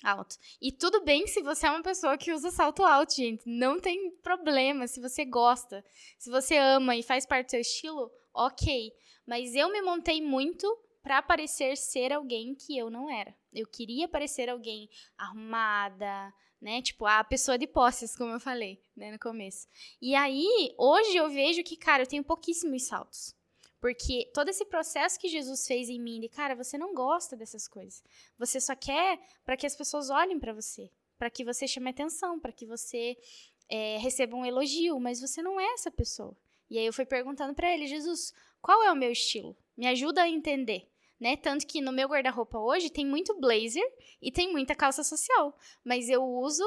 alto. 0.05 0.37
E 0.61 0.71
tudo 0.71 1.03
bem 1.03 1.27
se 1.27 1.43
você 1.43 1.67
é 1.67 1.71
uma 1.71 1.83
pessoa 1.83 2.19
que 2.19 2.33
usa 2.33 2.51
salto 2.51 2.85
alto, 2.85 3.15
gente. 3.15 3.43
Não 3.47 3.81
tem 3.81 4.11
problema 4.23 4.87
se 4.87 5.01
você 5.01 5.25
gosta. 5.25 5.85
Se 6.19 6.31
você 6.31 6.57
ama 6.57 6.95
e 6.95 7.03
faz 7.03 7.25
parte 7.27 7.47
do 7.47 7.51
seu 7.53 7.61
estilo, 7.61 8.11
ok. 8.33 8.93
Mas 9.27 9.55
eu 9.55 9.73
me 9.73 9.81
montei 9.81 10.21
muito 10.21 10.67
para 11.03 11.23
parecer 11.23 11.77
ser 11.77 12.13
alguém 12.13 12.55
que 12.55 12.77
eu 12.77 12.91
não 12.91 13.11
era. 13.11 13.35
Eu 13.53 13.67
queria 13.67 14.07
parecer 14.07 14.49
alguém 14.49 14.89
arrumada, 15.17 16.33
né? 16.61 16.81
Tipo, 16.81 17.07
a 17.07 17.23
pessoa 17.23 17.59
de 17.59 17.67
posses, 17.67 18.17
como 18.17 18.33
eu 18.33 18.41
falei, 18.41 18.81
né, 18.97 19.13
no 19.13 19.19
começo. 19.19 19.69
E 20.01 20.15
aí, 20.15 20.75
hoje 20.79 21.17
eu 21.17 21.29
vejo 21.29 21.63
que, 21.63 21.77
cara, 21.77 22.03
eu 22.03 22.07
tenho 22.07 22.25
pouquíssimos 22.25 22.85
saltos. 22.85 23.35
Porque 23.85 24.31
todo 24.33 24.49
esse 24.49 24.65
processo 24.65 25.21
que 25.21 25.29
Jesus 25.29 25.67
fez 25.67 25.91
em 25.91 26.01
mim, 26.01 26.19
de 26.19 26.27
cara, 26.27 26.55
você 26.55 26.79
não 26.79 26.95
gosta 26.95 27.37
dessas 27.37 27.69
coisas. 27.69 28.03
Você 28.39 28.59
só 28.59 28.75
quer 28.75 29.21
para 29.45 29.59
que 29.59 29.67
as 29.67 29.77
pessoas 29.77 30.09
olhem 30.09 30.41
para 30.41 30.55
você, 30.55 30.91
para 31.19 31.29
que 31.29 31.45
você 31.45 31.69
chame 31.69 31.91
atenção, 31.91 32.41
para 32.41 32.51
que 32.51 32.65
você 32.65 33.15
é, 33.69 33.99
receba 33.99 34.35
um 34.35 34.47
elogio, 34.47 34.99
mas 34.99 35.21
você 35.21 35.43
não 35.43 35.61
é 35.61 35.67
essa 35.75 35.91
pessoa. 35.91 36.35
E 36.71 36.79
aí 36.79 36.87
eu 36.87 36.95
fui 36.95 37.05
perguntando 37.05 37.53
para 37.53 37.71
ele, 37.75 37.87
Jesus, 37.87 38.33
qual 38.63 38.83
é 38.83 38.91
o 38.91 38.97
meu 38.97 39.13
estilo? 39.13 39.55
Me 39.77 39.87
ajuda 39.87 40.23
a 40.23 40.31
entender. 40.31 40.89
Né? 41.21 41.37
Tanto 41.37 41.67
que 41.67 41.83
no 41.83 41.93
meu 41.93 42.09
guarda-roupa 42.09 42.59
hoje 42.59 42.89
tem 42.89 43.05
muito 43.05 43.39
blazer 43.39 43.85
e 44.19 44.33
tem 44.33 44.51
muita 44.51 44.75
calça 44.75 45.05
social, 45.05 45.55
mas 45.85 46.09
eu 46.09 46.25
uso 46.25 46.65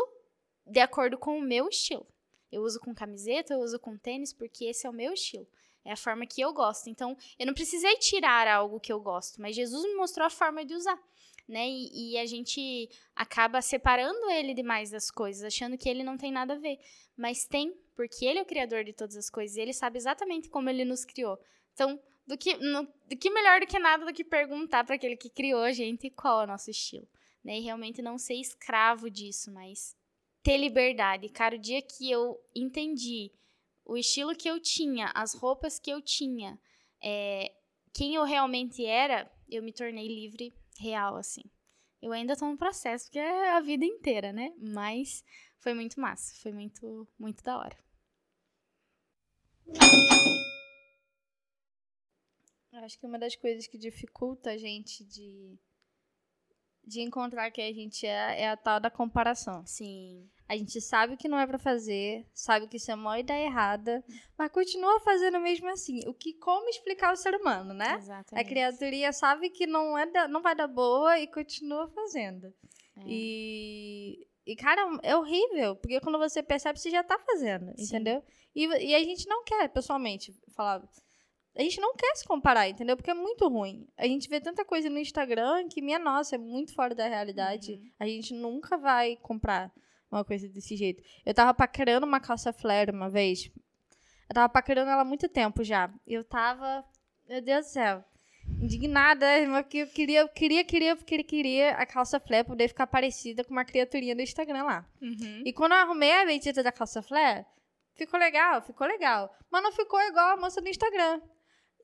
de 0.68 0.80
acordo 0.80 1.18
com 1.18 1.40
o 1.40 1.42
meu 1.42 1.68
estilo. 1.68 2.06
Eu 2.52 2.62
uso 2.62 2.80
com 2.80 2.94
camiseta, 2.94 3.56
eu 3.56 3.60
uso 3.60 3.80
com 3.80 3.98
tênis, 3.98 4.32
porque 4.34 4.66
esse 4.66 4.86
é 4.86 4.90
o 4.90 4.94
meu 4.94 5.14
estilo. 5.14 5.48
É 5.88 5.94
a 5.94 5.98
forma 5.98 6.26
que 6.26 6.42
eu 6.42 6.52
gosto. 6.52 6.90
Então, 6.90 7.16
eu 7.40 7.46
não 7.46 7.54
precisei 7.54 7.96
tirar 7.96 8.46
algo 8.46 8.78
que 8.78 8.92
eu 8.92 9.00
gosto, 9.00 9.42
mas 9.42 9.56
Jesus 9.56 9.84
me 9.84 9.96
mostrou 9.96 10.28
a 10.28 10.30
forma 10.30 10.66
de 10.66 10.76
usar. 10.76 11.02
Né? 11.48 11.66
E, 11.66 12.12
e, 12.12 12.18
a 12.18 12.26
gente 12.26 12.90
acaba 13.16 13.62
separando 13.62 14.30
ele 14.32 14.54
demais 14.54 14.92
das 14.92 15.10
coisas, 15.10 15.46
achando 15.46 15.78
que 15.78 15.88
ele 15.88 16.04
não 16.04 16.18
tem 16.18 16.30
nada 16.30 16.56
a 16.56 16.58
ver. 16.58 16.78
Mas 17.16 17.46
tem, 17.46 17.74
porque 17.96 18.26
ele 18.26 18.40
é 18.40 18.42
o 18.42 18.46
criador 18.46 18.84
de 18.84 18.92
todas 18.92 19.16
as 19.16 19.30
coisas, 19.30 19.56
e 19.56 19.62
ele 19.62 19.72
sabe 19.72 19.98
exatamente 19.98 20.50
como 20.50 20.70
ele 20.70 20.84
nos 20.84 21.06
criou. 21.06 21.40
Então, 21.74 21.98
do 22.28 22.38
que, 22.38 22.58
no, 22.58 22.84
do 22.84 23.16
que 23.18 23.30
melhor 23.30 23.62
do 23.62 23.66
que 23.66 23.80
nada 23.80 24.06
do 24.06 24.14
que 24.14 24.26
perguntar 24.26 24.84
para 24.84 24.96
aquele 24.96 25.16
que 25.16 25.30
criou 25.30 25.62
a 25.62 25.72
gente 25.72 26.10
qual 26.10 26.42
é 26.42 26.44
o 26.44 26.48
nosso 26.48 26.70
estilo. 26.70 27.08
Né? 27.42 27.60
E 27.60 27.62
realmente 27.62 28.02
não 28.02 28.18
ser 28.18 28.34
escravo 28.34 29.10
disso, 29.10 29.50
mas 29.54 29.96
ter 30.44 30.58
liberdade. 30.58 31.30
Cara, 31.30 31.56
o 31.56 31.60
dia 31.60 31.82
que 31.82 32.12
eu 32.12 32.38
entendi 32.54 33.32
o 33.88 33.98
estilo 33.98 34.36
que 34.36 34.50
eu 34.50 34.60
tinha, 34.60 35.12
as 35.16 35.34
roupas 35.34 35.80
que 35.80 35.90
eu 35.90 36.02
tinha, 36.02 36.60
é, 37.02 37.54
quem 37.94 38.16
eu 38.16 38.24
realmente 38.24 38.86
era, 38.86 39.32
eu 39.50 39.64
me 39.64 39.72
tornei 39.72 40.08
livre 40.08 40.54
real, 40.78 41.16
assim. 41.16 41.44
Eu 42.02 42.12
ainda 42.12 42.36
tô 42.36 42.46
no 42.46 42.58
processo, 42.58 43.06
porque 43.06 43.18
é 43.20 43.52
a 43.54 43.62
vida 43.62 43.86
inteira, 43.86 44.32
né? 44.34 44.54
Mas 44.60 45.24
foi 45.58 45.74
muito 45.74 46.00
massa, 46.00 46.36
foi 46.42 46.52
muito, 46.52 47.08
muito 47.18 47.42
da 47.44 47.58
hora. 47.58 47.78
Eu 52.72 52.80
acho 52.84 53.00
que 53.00 53.06
uma 53.06 53.18
das 53.18 53.36
coisas 53.36 53.66
que 53.68 53.78
dificulta 53.78 54.52
a 54.52 54.58
gente 54.58 55.04
de, 55.04 55.58
de 56.88 57.02
encontrar 57.02 57.52
quem 57.52 57.70
a 57.70 57.74
gente 57.74 58.08
é 58.08 58.42
é 58.42 58.50
a 58.50 58.56
tal 58.56 58.80
da 58.80 58.90
comparação. 58.90 59.66
Sim. 59.66 60.30
A 60.48 60.56
gente 60.56 60.80
sabe 60.80 61.14
o 61.14 61.18
que 61.18 61.28
não 61.28 61.38
é 61.38 61.46
para 61.46 61.60
fazer, 61.60 62.26
sabe 62.34 62.68
que 62.68 62.78
isso 62.78 62.90
é 62.90 62.96
uma 62.96 63.20
ideia 63.20 63.48
errada, 63.48 64.02
mas 64.38 64.50
continua 64.50 64.98
fazendo 65.02 65.40
mesmo 65.42 65.68
assim. 65.70 66.00
O 66.08 66.14
que 66.14 66.34
como 66.36 66.70
explicar 66.70 67.12
o 67.12 67.18
ser 67.18 67.36
humano, 67.36 67.74
né? 67.74 67.98
Exatamente. 67.98 68.46
A 68.46 68.48
criaturinha 68.48 69.12
sabe 69.12 69.50
que 69.50 69.68
não 69.68 69.98
é 69.98 70.06
da, 70.06 70.28
não 70.30 70.42
vai 70.42 70.56
dar 70.56 70.68
boa 70.68 71.20
e 71.20 71.28
continua 71.28 71.90
fazendo. 71.90 72.48
É. 72.96 73.02
E 73.06 74.26
e 74.46 74.56
cara, 74.56 74.82
é 75.04 75.14
horrível, 75.14 75.76
porque 75.76 76.00
quando 76.00 76.18
você 76.18 76.42
percebe 76.42 76.80
você 76.80 76.90
já 76.90 77.04
tá 77.04 77.20
fazendo, 77.20 77.74
Sim. 77.76 77.84
entendeu? 77.84 78.24
E, 78.56 78.66
e 78.66 78.96
a 78.96 79.04
gente 79.04 79.28
não 79.28 79.44
quer, 79.44 79.68
pessoalmente, 79.68 80.34
falar 80.56 80.82
a 81.58 81.62
gente 81.64 81.82
não 81.82 81.96
quer 81.96 82.16
se 82.16 82.24
comparar, 82.24 82.70
entendeu? 82.70 82.96
Porque 82.96 83.10
é 83.10 83.16
muito 83.16 83.48
ruim. 83.48 83.88
A 83.98 84.06
gente 84.06 84.30
vê 84.30 84.40
tanta 84.40 84.64
coisa 84.64 84.92
no 84.92 85.00
Instagram 85.00 85.68
que, 85.68 85.82
minha 85.82 85.98
nossa, 85.98 86.36
é 86.36 86.38
muito 86.38 86.74
fora 86.76 86.94
da 86.94 87.08
realidade. 87.08 87.74
Uhum. 87.74 87.92
A 88.00 88.06
gente 88.06 88.32
nunca 88.36 88.78
vai 88.78 89.16
comprar 89.18 89.72
uma 90.12 90.24
coisa 90.24 90.48
desse 90.48 90.76
jeito. 90.76 91.02
Eu 91.26 91.34
tava 91.34 91.56
paquerando 91.56 92.06
uma 92.06 92.20
calça 92.20 92.54
flare 92.54 92.92
uma 92.92 93.10
vez. 93.10 93.50
Eu 94.30 94.36
tava 94.36 94.48
paquerando 94.48 94.92
ela 94.92 95.02
há 95.02 95.06
muito 95.06 95.28
tempo 95.28 95.64
já. 95.64 95.92
E 96.06 96.14
eu 96.14 96.24
tava, 96.24 96.86
meu 97.28 97.42
Deus 97.42 97.66
do 97.66 97.70
céu, 97.70 98.06
indignada, 98.62 99.26
que 99.68 99.80
eu 99.80 99.88
queria, 99.88 100.28
queria, 100.28 100.64
queria, 100.64 100.96
queria, 100.96 101.24
queria 101.24 101.72
a 101.72 101.88
calça 101.88 102.20
flare 102.20 102.46
poder 102.46 102.68
ficar 102.68 102.86
parecida 102.86 103.44
com 103.44 103.52
uma 103.52 103.66
criaturinha 103.66 104.16
do 104.16 104.22
Instagram 104.22 104.64
lá. 104.64 104.86
Uhum. 105.02 105.42
E 105.44 105.52
quando 105.52 105.72
eu 105.72 105.80
arrumei 105.80 106.12
a 106.12 106.26
bendita 106.26 106.62
da 106.62 106.72
calça 106.72 107.02
flare, 107.02 107.48
ficou 107.96 108.20
legal, 108.20 108.62
ficou 108.62 108.86
legal. 108.86 109.36
Mas 109.52 109.64
não 109.64 109.72
ficou 109.72 110.00
igual 110.02 110.34
a 110.34 110.38
moça 110.38 110.62
do 110.62 110.70
Instagram. 110.70 111.20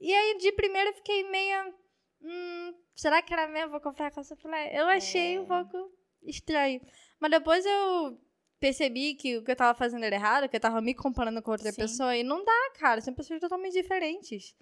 E 0.04 0.14
aí, 0.14 0.38
de 0.38 0.52
primeira, 0.52 0.90
eu 0.90 0.94
fiquei 0.96 1.24
meio... 1.30 1.74
Hum, 2.22 2.74
será 2.94 3.22
que 3.22 3.32
era 3.34 3.48
mesmo? 3.48 3.72
Vou 3.72 3.80
comprar 3.80 4.08
a 4.08 4.12
calça 4.12 4.36
flare? 4.36 4.76
Eu 4.76 4.86
achei 4.88 5.38
é. 5.38 5.40
um 5.40 5.46
pouco 5.46 5.78
estranho. 6.24 6.82
Mas 7.22 7.32
depois 7.32 7.66
eu 7.66 8.20
percebi 8.60 9.16
que 9.16 9.38
o 9.38 9.44
que 9.46 9.52
eu 9.52 9.56
tava 9.56 9.78
fazendo 9.78 10.04
era 10.04 10.14
errado, 10.14 10.50
que 10.50 10.58
eu 10.58 10.60
tava 10.60 10.82
me 10.82 10.94
comparando 10.94 11.42
com 11.42 11.52
outra 11.52 11.72
Sim. 11.72 11.78
pessoa. 11.82 12.18
E 12.18 12.22
não 12.22 12.44
dá, 12.44 12.72
cara. 12.78 13.00
São 13.00 13.14
pessoas 13.14 13.40
totalmente 13.40 13.82
diferentes. 13.82 14.54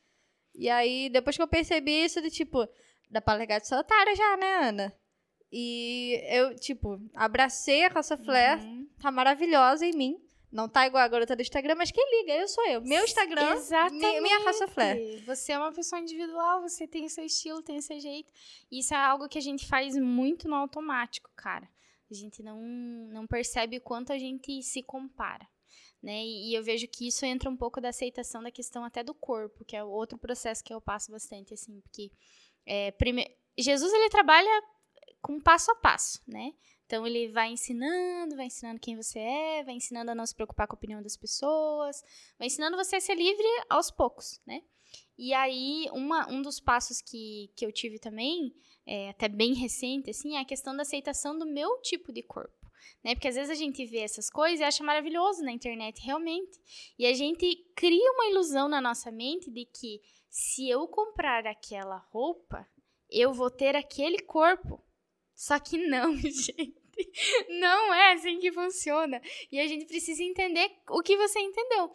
E 0.53 0.69
aí, 0.69 1.09
depois 1.09 1.35
que 1.35 1.41
eu 1.41 1.47
percebi 1.47 2.05
isso, 2.05 2.21
de 2.21 2.29
tipo, 2.29 2.67
dá 3.09 3.19
pra 3.19 3.33
largar 3.33 3.59
de 3.59 3.67
ser 3.67 3.75
otária 3.75 4.15
já, 4.15 4.37
né, 4.37 4.69
Ana? 4.69 4.93
E 5.51 6.21
eu, 6.29 6.55
tipo, 6.55 7.01
abracei 7.15 7.83
a 7.83 7.89
calça 7.89 8.15
flare, 8.15 8.61
uhum. 8.61 8.87
tá 9.01 9.09
maravilhosa 9.09 9.87
em 9.87 9.93
mim. 9.93 10.30
Não 10.51 10.67
tá 10.67 10.85
igual 10.85 11.01
a 11.01 11.07
garota 11.07 11.35
do 11.35 11.41
Instagram, 11.41 11.75
mas 11.75 11.91
quem 11.91 12.19
liga? 12.19 12.33
Eu 12.33 12.47
sou 12.47 12.65
eu. 12.67 12.81
Meu 12.81 13.05
Instagram, 13.05 13.53
Exatamente. 13.53 14.21
minha 14.21 14.43
calça 14.43 14.67
flare. 14.67 15.23
Você 15.25 15.53
é 15.53 15.57
uma 15.57 15.71
pessoa 15.71 16.01
individual, 16.01 16.61
você 16.61 16.85
tem 16.85 17.05
o 17.05 17.09
seu 17.09 17.23
estilo, 17.23 17.61
tem 17.61 17.77
o 17.77 17.81
seu 17.81 17.99
jeito. 17.99 18.33
Isso 18.69 18.93
é 18.93 18.97
algo 18.97 19.29
que 19.29 19.37
a 19.37 19.41
gente 19.41 19.65
faz 19.65 19.95
muito 19.95 20.49
no 20.49 20.55
automático, 20.55 21.29
cara. 21.35 21.69
A 22.09 22.13
gente 22.13 22.43
não, 22.43 22.59
não 23.13 23.25
percebe 23.25 23.77
o 23.77 23.81
quanto 23.81 24.11
a 24.11 24.17
gente 24.17 24.61
se 24.61 24.83
compara. 24.83 25.47
Né? 26.03 26.25
E, 26.25 26.53
eu 26.53 26.63
vejo 26.63 26.87
que 26.87 27.07
isso 27.07 27.25
entra 27.25 27.49
um 27.49 27.55
pouco 27.55 27.79
da 27.79 27.89
aceitação 27.89 28.43
da 28.43 28.51
questão 28.51 28.83
até 28.83 29.03
do 29.03 29.13
corpo, 29.13 29.63
que 29.63 29.75
é 29.75 29.83
outro 29.83 30.17
processo 30.17 30.63
que 30.63 30.73
eu 30.73 30.81
passo 30.81 31.11
bastante, 31.11 31.53
assim, 31.53 31.79
porque 31.79 32.11
é, 32.65 32.91
prime... 32.91 33.25
Jesus 33.57 33.93
ele 33.93 34.09
trabalha 34.09 34.49
com 35.21 35.39
passo 35.39 35.71
a 35.71 35.75
passo, 35.75 36.21
né? 36.27 36.53
Então 36.91 37.07
ele 37.07 37.29
vai 37.29 37.53
ensinando, 37.53 38.35
vai 38.35 38.47
ensinando 38.47 38.77
quem 38.77 38.97
você 38.97 39.17
é, 39.17 39.63
vai 39.63 39.75
ensinando 39.75 40.11
a 40.11 40.15
não 40.15 40.25
se 40.25 40.35
preocupar 40.35 40.67
com 40.67 40.75
a 40.75 40.77
opinião 40.77 41.01
das 41.01 41.15
pessoas, 41.15 42.03
vai 42.37 42.47
ensinando 42.47 42.75
você 42.75 42.97
a 42.97 42.99
ser 42.99 43.15
livre 43.15 43.47
aos 43.69 43.89
poucos, 43.89 44.41
né? 44.45 44.61
E 45.17 45.33
aí, 45.33 45.87
uma, 45.93 46.29
um 46.29 46.41
dos 46.41 46.59
passos 46.59 47.01
que, 47.01 47.49
que 47.55 47.65
eu 47.65 47.71
tive 47.71 47.97
também, 47.97 48.53
é, 48.85 49.07
até 49.07 49.29
bem 49.29 49.53
recente, 49.53 50.09
assim, 50.09 50.35
é 50.35 50.41
a 50.41 50.45
questão 50.45 50.75
da 50.75 50.81
aceitação 50.81 51.39
do 51.39 51.45
meu 51.45 51.79
tipo 51.81 52.11
de 52.11 52.23
corpo. 52.23 52.69
né? 53.01 53.15
Porque 53.15 53.29
às 53.29 53.35
vezes 53.35 53.51
a 53.51 53.55
gente 53.55 53.85
vê 53.85 53.99
essas 53.99 54.29
coisas 54.29 54.59
e 54.59 54.63
acha 54.65 54.83
maravilhoso 54.83 55.43
na 55.43 55.53
internet, 55.53 56.01
realmente. 56.01 56.59
E 56.99 57.05
a 57.05 57.13
gente 57.13 57.55
cria 57.73 58.11
uma 58.15 58.25
ilusão 58.25 58.67
na 58.67 58.81
nossa 58.81 59.09
mente 59.09 59.49
de 59.49 59.63
que 59.63 60.01
se 60.29 60.67
eu 60.67 60.85
comprar 60.89 61.47
aquela 61.47 61.99
roupa, 62.11 62.67
eu 63.09 63.31
vou 63.31 63.49
ter 63.49 63.77
aquele 63.77 64.19
corpo. 64.19 64.83
Só 65.33 65.57
que 65.57 65.77
não, 65.77 66.15
gente. 66.19 66.80
Não 67.59 67.93
é 67.93 68.13
assim 68.13 68.39
que 68.39 68.51
funciona. 68.51 69.21
E 69.51 69.59
a 69.59 69.67
gente 69.67 69.85
precisa 69.85 70.23
entender 70.23 70.71
o 70.89 71.01
que 71.01 71.17
você 71.17 71.39
entendeu. 71.39 71.91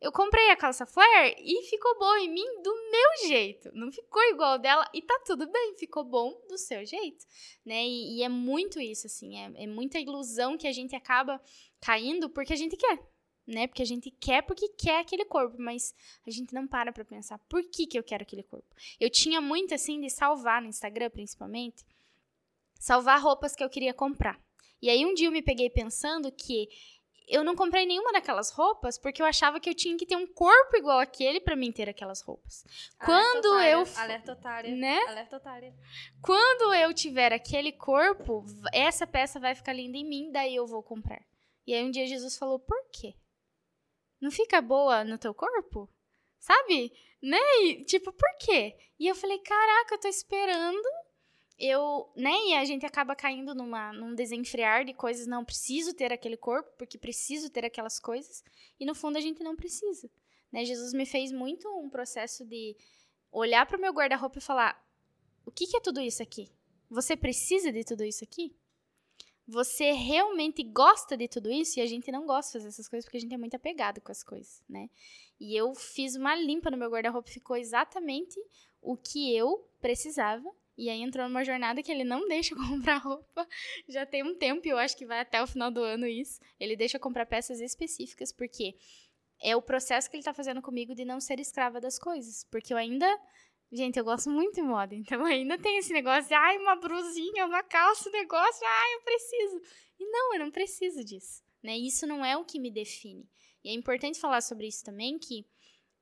Eu 0.00 0.10
comprei 0.10 0.50
a 0.50 0.56
calça 0.56 0.86
flare 0.86 1.36
e 1.38 1.62
ficou 1.68 1.98
boa 1.98 2.18
em 2.20 2.32
mim 2.32 2.62
do 2.62 2.74
meu 2.90 3.28
jeito. 3.28 3.70
Não 3.74 3.92
ficou 3.92 4.22
igual 4.30 4.58
dela 4.58 4.88
e 4.94 5.02
tá 5.02 5.20
tudo 5.26 5.46
bem, 5.46 5.74
ficou 5.76 6.02
bom 6.02 6.40
do 6.48 6.56
seu 6.56 6.86
jeito, 6.86 7.26
né? 7.66 7.84
E, 7.84 8.16
e 8.16 8.22
é 8.22 8.28
muito 8.28 8.80
isso, 8.80 9.06
assim, 9.06 9.36
é, 9.36 9.64
é 9.64 9.66
muita 9.66 9.98
ilusão 9.98 10.56
que 10.56 10.66
a 10.66 10.72
gente 10.72 10.96
acaba 10.96 11.38
caindo 11.82 12.30
porque 12.30 12.54
a 12.54 12.56
gente 12.56 12.78
quer, 12.78 12.98
né? 13.46 13.66
Porque 13.66 13.82
a 13.82 13.86
gente 13.86 14.10
quer 14.10 14.40
porque 14.42 14.68
quer 14.70 15.00
aquele 15.00 15.26
corpo, 15.26 15.56
mas 15.58 15.94
a 16.26 16.30
gente 16.30 16.54
não 16.54 16.66
para 16.66 16.94
pra 16.94 17.04
pensar 17.04 17.38
por 17.40 17.62
que, 17.64 17.86
que 17.86 17.98
eu 17.98 18.02
quero 18.02 18.22
aquele 18.22 18.42
corpo. 18.42 18.74
Eu 18.98 19.10
tinha 19.10 19.38
muito, 19.38 19.74
assim, 19.74 20.00
de 20.00 20.08
salvar 20.08 20.62
no 20.62 20.68
Instagram, 20.68 21.10
principalmente, 21.10 21.84
salvar 22.78 23.20
roupas 23.20 23.54
que 23.54 23.62
eu 23.62 23.68
queria 23.68 23.92
comprar. 23.92 24.40
E 24.82 24.88
aí 24.88 25.04
um 25.04 25.14
dia 25.14 25.28
eu 25.28 25.32
me 25.32 25.42
peguei 25.42 25.68
pensando 25.68 26.30
que 26.32 26.68
eu 27.30 27.44
não 27.44 27.54
comprei 27.54 27.86
nenhuma 27.86 28.12
daquelas 28.12 28.50
roupas 28.50 28.98
porque 28.98 29.22
eu 29.22 29.26
achava 29.26 29.60
que 29.60 29.70
eu 29.70 29.74
tinha 29.74 29.96
que 29.96 30.04
ter 30.04 30.16
um 30.16 30.26
corpo 30.26 30.76
igual 30.76 30.98
aquele 30.98 31.40
para 31.40 31.54
mim 31.54 31.70
ter 31.70 31.88
aquelas 31.88 32.20
roupas. 32.20 32.64
Quando 32.98 33.46
otária, 33.46 33.70
eu 33.70 33.86
alerta 33.96 34.32
otária, 34.32 34.74
né? 34.74 34.98
Alerta 35.06 35.36
otária. 35.36 35.74
Quando 36.20 36.74
eu 36.74 36.92
tiver 36.92 37.32
aquele 37.32 37.72
corpo, 37.72 38.44
essa 38.72 39.06
peça 39.06 39.38
vai 39.38 39.54
ficar 39.54 39.72
linda 39.72 39.96
em 39.96 40.04
mim, 40.04 40.32
daí 40.32 40.56
eu 40.56 40.66
vou 40.66 40.82
comprar. 40.82 41.24
E 41.66 41.72
aí 41.72 41.84
um 41.84 41.90
dia 41.90 42.06
Jesus 42.06 42.36
falou: 42.36 42.58
"Por 42.58 42.90
quê? 42.90 43.14
Não 44.20 44.30
fica 44.30 44.60
boa 44.60 45.04
no 45.04 45.16
teu 45.16 45.32
corpo?" 45.32 45.88
Sabe? 46.40 46.92
Né? 47.22 47.38
E, 47.62 47.84
tipo, 47.84 48.12
por 48.12 48.36
quê? 48.40 48.74
E 48.98 49.06
eu 49.06 49.14
falei: 49.14 49.38
"Caraca, 49.38 49.94
eu 49.94 50.00
tô 50.00 50.08
esperando 50.08 50.88
eu, 51.60 52.10
né, 52.16 52.32
e 52.46 52.54
a 52.54 52.64
gente 52.64 52.86
acaba 52.86 53.14
caindo 53.14 53.54
numa, 53.54 53.92
num 53.92 54.14
desenfrear 54.14 54.82
de 54.82 54.94
coisas, 54.94 55.26
não 55.26 55.44
preciso 55.44 55.92
ter 55.92 56.10
aquele 56.10 56.36
corpo, 56.36 56.72
porque 56.78 56.96
preciso 56.96 57.50
ter 57.50 57.66
aquelas 57.66 58.00
coisas, 58.00 58.42
e 58.78 58.86
no 58.86 58.94
fundo 58.94 59.18
a 59.18 59.20
gente 59.20 59.44
não 59.44 59.54
precisa, 59.54 60.10
né? 60.50 60.64
Jesus 60.64 60.94
me 60.94 61.04
fez 61.04 61.30
muito 61.30 61.68
um 61.78 61.90
processo 61.90 62.46
de 62.46 62.74
olhar 63.30 63.66
para 63.66 63.76
o 63.76 63.80
meu 63.80 63.92
guarda-roupa 63.92 64.38
e 64.38 64.42
falar: 64.42 64.82
"O 65.44 65.50
que 65.50 65.66
que 65.66 65.76
é 65.76 65.80
tudo 65.80 66.00
isso 66.00 66.22
aqui? 66.22 66.48
Você 66.88 67.14
precisa 67.14 67.70
de 67.70 67.84
tudo 67.84 68.04
isso 68.04 68.24
aqui?" 68.24 68.56
Você 69.46 69.90
realmente 69.90 70.62
gosta 70.62 71.16
de 71.16 71.26
tudo 71.26 71.50
isso? 71.50 71.78
E 71.78 71.82
a 71.82 71.86
gente 71.86 72.12
não 72.12 72.24
gosta 72.24 72.52
de 72.52 72.58
fazer 72.58 72.68
essas 72.68 72.88
coisas 72.88 73.04
porque 73.04 73.16
a 73.16 73.20
gente 73.20 73.34
é 73.34 73.38
muito 73.38 73.56
apegado 73.56 74.00
com 74.00 74.12
as 74.12 74.22
coisas, 74.22 74.62
né? 74.68 74.88
E 75.40 75.56
eu 75.56 75.74
fiz 75.74 76.14
uma 76.14 76.36
limpa 76.36 76.70
no 76.70 76.76
meu 76.76 76.88
guarda-roupa, 76.88 77.28
ficou 77.28 77.56
exatamente 77.56 78.40
o 78.80 78.96
que 78.96 79.34
eu 79.34 79.68
precisava 79.80 80.48
e 80.80 80.88
aí 80.88 81.02
entrou 81.02 81.28
numa 81.28 81.44
jornada 81.44 81.82
que 81.82 81.92
ele 81.92 82.04
não 82.04 82.26
deixa 82.26 82.56
comprar 82.56 82.96
roupa. 82.96 83.46
Já 83.86 84.06
tem 84.06 84.22
um 84.22 84.34
tempo, 84.34 84.66
e 84.66 84.70
eu 84.70 84.78
acho 84.78 84.96
que 84.96 85.04
vai 85.04 85.20
até 85.20 85.42
o 85.42 85.46
final 85.46 85.70
do 85.70 85.82
ano 85.82 86.06
isso. 86.06 86.40
Ele 86.58 86.74
deixa 86.74 86.98
comprar 86.98 87.26
peças 87.26 87.60
específicas, 87.60 88.32
porque 88.32 88.74
é 89.42 89.54
o 89.54 89.60
processo 89.60 90.10
que 90.10 90.16
ele 90.16 90.24
tá 90.24 90.32
fazendo 90.32 90.62
comigo 90.62 90.94
de 90.94 91.04
não 91.04 91.20
ser 91.20 91.38
escrava 91.38 91.82
das 91.82 91.98
coisas. 91.98 92.44
Porque 92.50 92.72
eu 92.72 92.78
ainda. 92.78 93.06
Gente, 93.70 93.98
eu 93.98 94.04
gosto 94.04 94.30
muito 94.30 94.54
de 94.54 94.62
moda, 94.62 94.94
então 94.96 95.24
ainda 95.24 95.58
tem 95.58 95.78
esse 95.78 95.92
negócio 95.92 96.28
de, 96.28 96.34
ai, 96.34 96.56
uma 96.56 96.74
brusinha, 96.76 97.46
uma 97.46 97.62
calça, 97.62 98.08
um 98.08 98.12
negócio, 98.12 98.66
ai, 98.66 98.94
eu 98.94 99.02
preciso. 99.02 99.60
E 100.00 100.06
não, 100.10 100.34
eu 100.34 100.40
não 100.40 100.50
preciso 100.50 101.04
disso, 101.04 101.42
né? 101.62 101.76
Isso 101.76 102.06
não 102.06 102.24
é 102.24 102.36
o 102.36 102.44
que 102.44 102.58
me 102.58 102.70
define. 102.70 103.28
E 103.62 103.68
é 103.68 103.72
importante 103.72 104.18
falar 104.18 104.40
sobre 104.40 104.66
isso 104.66 104.82
também, 104.82 105.18
que 105.18 105.46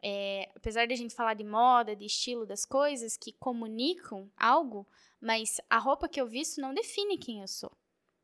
é, 0.02 0.48
apesar 0.54 0.86
de 0.86 0.94
a 0.94 0.96
gente 0.96 1.14
falar 1.14 1.34
de 1.34 1.44
moda, 1.44 1.96
de 1.96 2.06
estilo 2.06 2.46
das 2.46 2.64
coisas 2.64 3.16
que 3.16 3.32
comunicam 3.32 4.30
algo, 4.36 4.86
mas 5.20 5.60
a 5.68 5.78
roupa 5.78 6.08
que 6.08 6.20
eu 6.20 6.26
visto 6.26 6.60
não 6.60 6.74
define 6.74 7.18
quem 7.18 7.40
eu 7.40 7.48
sou. 7.48 7.72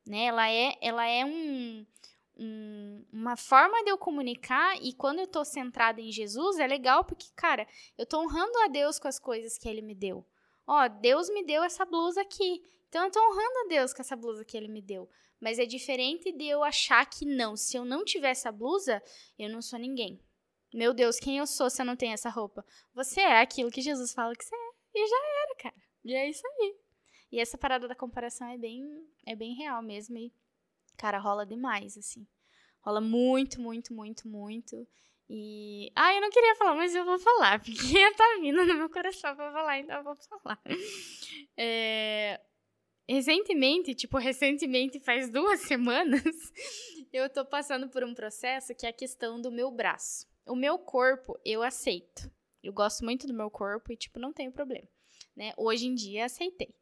Né? 0.07 0.27
Ela 0.27 0.51
é, 0.51 0.77
ela 0.81 1.07
é 1.07 1.25
um, 1.25 1.87
um, 2.37 3.05
uma 3.13 3.37
forma 3.37 3.83
de 3.85 3.91
eu 3.91 3.99
comunicar 3.99 4.77
e 4.83 4.93
quando 4.93 5.19
eu 5.19 5.27
tô 5.27 5.45
centrada 5.45 6.01
em 6.01 6.13
Jesus 6.13 6.59
é 6.59 6.67
legal 6.67 7.05
porque, 7.05 7.27
cara, 7.35 7.67
eu 7.99 8.07
tô 8.07 8.21
honrando 8.21 8.59
a 8.59 8.69
Deus 8.69 8.99
com 8.99 9.09
as 9.09 9.19
coisas 9.19 9.59
que 9.59 9.69
Ele 9.69 9.83
me 9.83 9.95
deu. 9.95 10.25
Ó, 10.67 10.89
Deus 10.89 11.29
me 11.29 11.45
deu 11.45 11.63
essa 11.63 11.85
blusa 11.85 12.23
aqui, 12.23 12.63
então 12.89 13.05
eu 13.05 13.11
tô 13.11 13.21
honrando 13.21 13.59
a 13.65 13.69
Deus 13.69 13.93
com 13.93 14.01
essa 14.01 14.17
blusa 14.17 14.45
que 14.45 14.57
Ele 14.57 14.69
me 14.69 14.81
deu. 14.81 15.09
Mas 15.41 15.59
é 15.59 15.67
diferente 15.67 16.33
de 16.33 16.47
eu 16.47 16.63
achar 16.63 17.05
que 17.05 17.27
não, 17.27 17.57
se 17.57 17.77
eu 17.77 17.85
não 17.85 18.05
tiver 18.05 18.31
essa 18.31 18.51
blusa, 18.51 19.03
eu 19.39 19.51
não 19.51 19.61
sou 19.61 19.79
ninguém. 19.79 20.19
Meu 20.75 20.93
Deus, 20.93 21.21
quem 21.21 21.39
eu 21.39 21.47
sou 21.47 21.71
se 21.71 21.81
eu 21.81 21.87
não 21.87 21.95
tenho 21.95 22.15
essa 22.15 22.29
roupa? 22.29 22.67
Você 22.93 23.21
é 23.21 23.41
aquilo 23.41 23.71
que 23.71 23.81
Jesus 23.81 24.13
fala 24.13 24.35
que 24.35 24.45
você 24.45 24.57
é. 24.57 24.71
E 24.93 25.07
já 25.07 25.17
era, 25.17 25.55
cara. 25.55 25.75
E 26.05 26.13
é 26.13 26.29
isso 26.29 26.43
aí. 26.45 26.75
E 27.31 27.39
essa 27.39 27.57
parada 27.57 27.87
da 27.87 27.95
comparação 27.95 28.49
é 28.49 28.59
bem, 28.59 28.85
é 29.25 29.37
bem 29.37 29.55
real 29.55 29.81
mesmo. 29.81 30.19
E, 30.19 30.33
cara, 30.97 31.21
rola 31.21 31.47
demais, 31.47 31.97
assim. 31.97 32.27
Rola 32.81 33.01
muito, 33.01 33.61
muito, 33.61 33.95
muito, 33.95 34.27
muito. 34.27 34.85
E. 35.31 35.93
Ah, 35.95 36.13
eu 36.13 36.21
não 36.21 36.29
queria 36.29 36.57
falar, 36.57 36.75
mas 36.75 36.93
eu 36.93 37.05
vou 37.05 37.21
falar, 37.21 37.63
porque 37.63 38.13
tá 38.15 38.39
vindo 38.41 38.67
no 38.67 38.75
meu 38.75 38.91
coração 38.91 39.37
pra 39.37 39.53
falar, 39.53 39.79
então 39.79 39.97
eu 39.99 40.05
vou 40.05 40.17
falar. 40.17 40.61
É... 41.57 42.41
Recentemente, 43.09 43.95
tipo, 43.95 44.19
recentemente, 44.19 44.99
faz 44.99 45.31
duas 45.31 45.61
semanas, 45.69 46.25
eu 47.13 47.31
tô 47.31 47.45
passando 47.45 47.89
por 47.89 48.03
um 48.03 48.13
processo 48.13 48.75
que 48.75 48.87
é 48.87 48.89
a 48.89 48.93
questão 48.93 49.41
do 49.41 49.53
meu 49.53 49.71
braço. 49.71 50.34
O 50.47 50.55
meu 50.55 50.79
corpo, 50.79 51.39
eu 51.45 51.63
aceito. 51.63 52.31
Eu 52.63 52.73
gosto 52.73 53.05
muito 53.05 53.27
do 53.27 53.35
meu 53.35 53.51
corpo 53.51 53.93
e, 53.93 53.97
tipo, 53.97 54.19
não 54.19 54.33
tenho 54.33 54.53
problema. 54.53 54.89
Né? 55.37 55.53
Hoje 55.57 55.87
em 55.87 55.95
dia, 55.95 56.25
aceitei. 56.27 56.75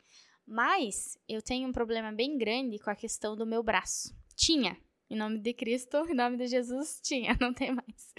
Mas 0.46 1.18
eu 1.29 1.40
tenho 1.40 1.68
um 1.68 1.72
problema 1.72 2.12
bem 2.12 2.37
grande 2.37 2.79
com 2.79 2.90
a 2.90 2.96
questão 2.96 3.37
do 3.37 3.46
meu 3.46 3.62
braço. 3.62 4.14
Tinha. 4.35 4.77
Em 5.09 5.16
nome 5.16 5.38
de 5.38 5.53
Cristo, 5.53 5.98
em 6.09 6.14
nome 6.14 6.37
de 6.37 6.46
Jesus, 6.46 7.01
tinha. 7.03 7.37
Não 7.40 7.53
tem 7.53 7.72
mais. 7.72 8.14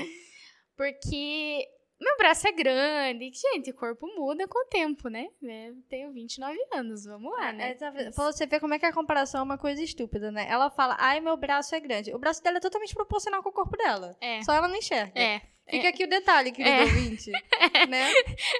Porque 0.75 1.67
meu 1.99 2.17
braço 2.17 2.47
é 2.47 2.51
grande. 2.51 3.31
Gente, 3.33 3.71
o 3.71 3.73
corpo 3.73 4.05
muda 4.15 4.47
com 4.47 4.59
o 4.59 4.67
tempo, 4.69 5.07
né? 5.09 5.27
Eu 5.41 5.75
tenho 5.89 6.11
29 6.11 6.57
anos, 6.73 7.05
vamos 7.05 7.31
lá, 7.31 7.49
É, 7.49 7.53
né? 7.53 7.69
é, 7.71 7.73
tá 7.75 7.91
pra 7.91 8.11
você 8.11 8.45
ver 8.45 8.59
como 8.59 8.73
é 8.73 8.79
que 8.79 8.85
a 8.85 8.93
comparação 8.93 9.39
é 9.39 9.43
uma 9.43 9.57
coisa 9.57 9.81
estúpida, 9.81 10.31
né? 10.31 10.45
Ela 10.49 10.69
fala, 10.69 10.95
ai, 10.99 11.19
meu 11.21 11.37
braço 11.37 11.73
é 11.75 11.79
grande. 11.79 12.13
O 12.13 12.19
braço 12.19 12.43
dela 12.43 12.57
é 12.57 12.61
totalmente 12.61 12.93
proporcional 12.93 13.41
com 13.41 13.49
o 13.49 13.53
corpo 13.53 13.77
dela. 13.77 14.15
É. 14.19 14.41
Só 14.43 14.53
ela 14.53 14.67
não 14.67 14.75
enxerga. 14.75 15.13
É. 15.19 15.41
Fica 15.69 15.87
aqui 15.87 16.03
o 16.03 16.09
detalhe, 16.09 16.51
querido 16.51 16.75
É. 16.75 16.81
ouvinte. 16.81 17.31
né? 17.89 18.11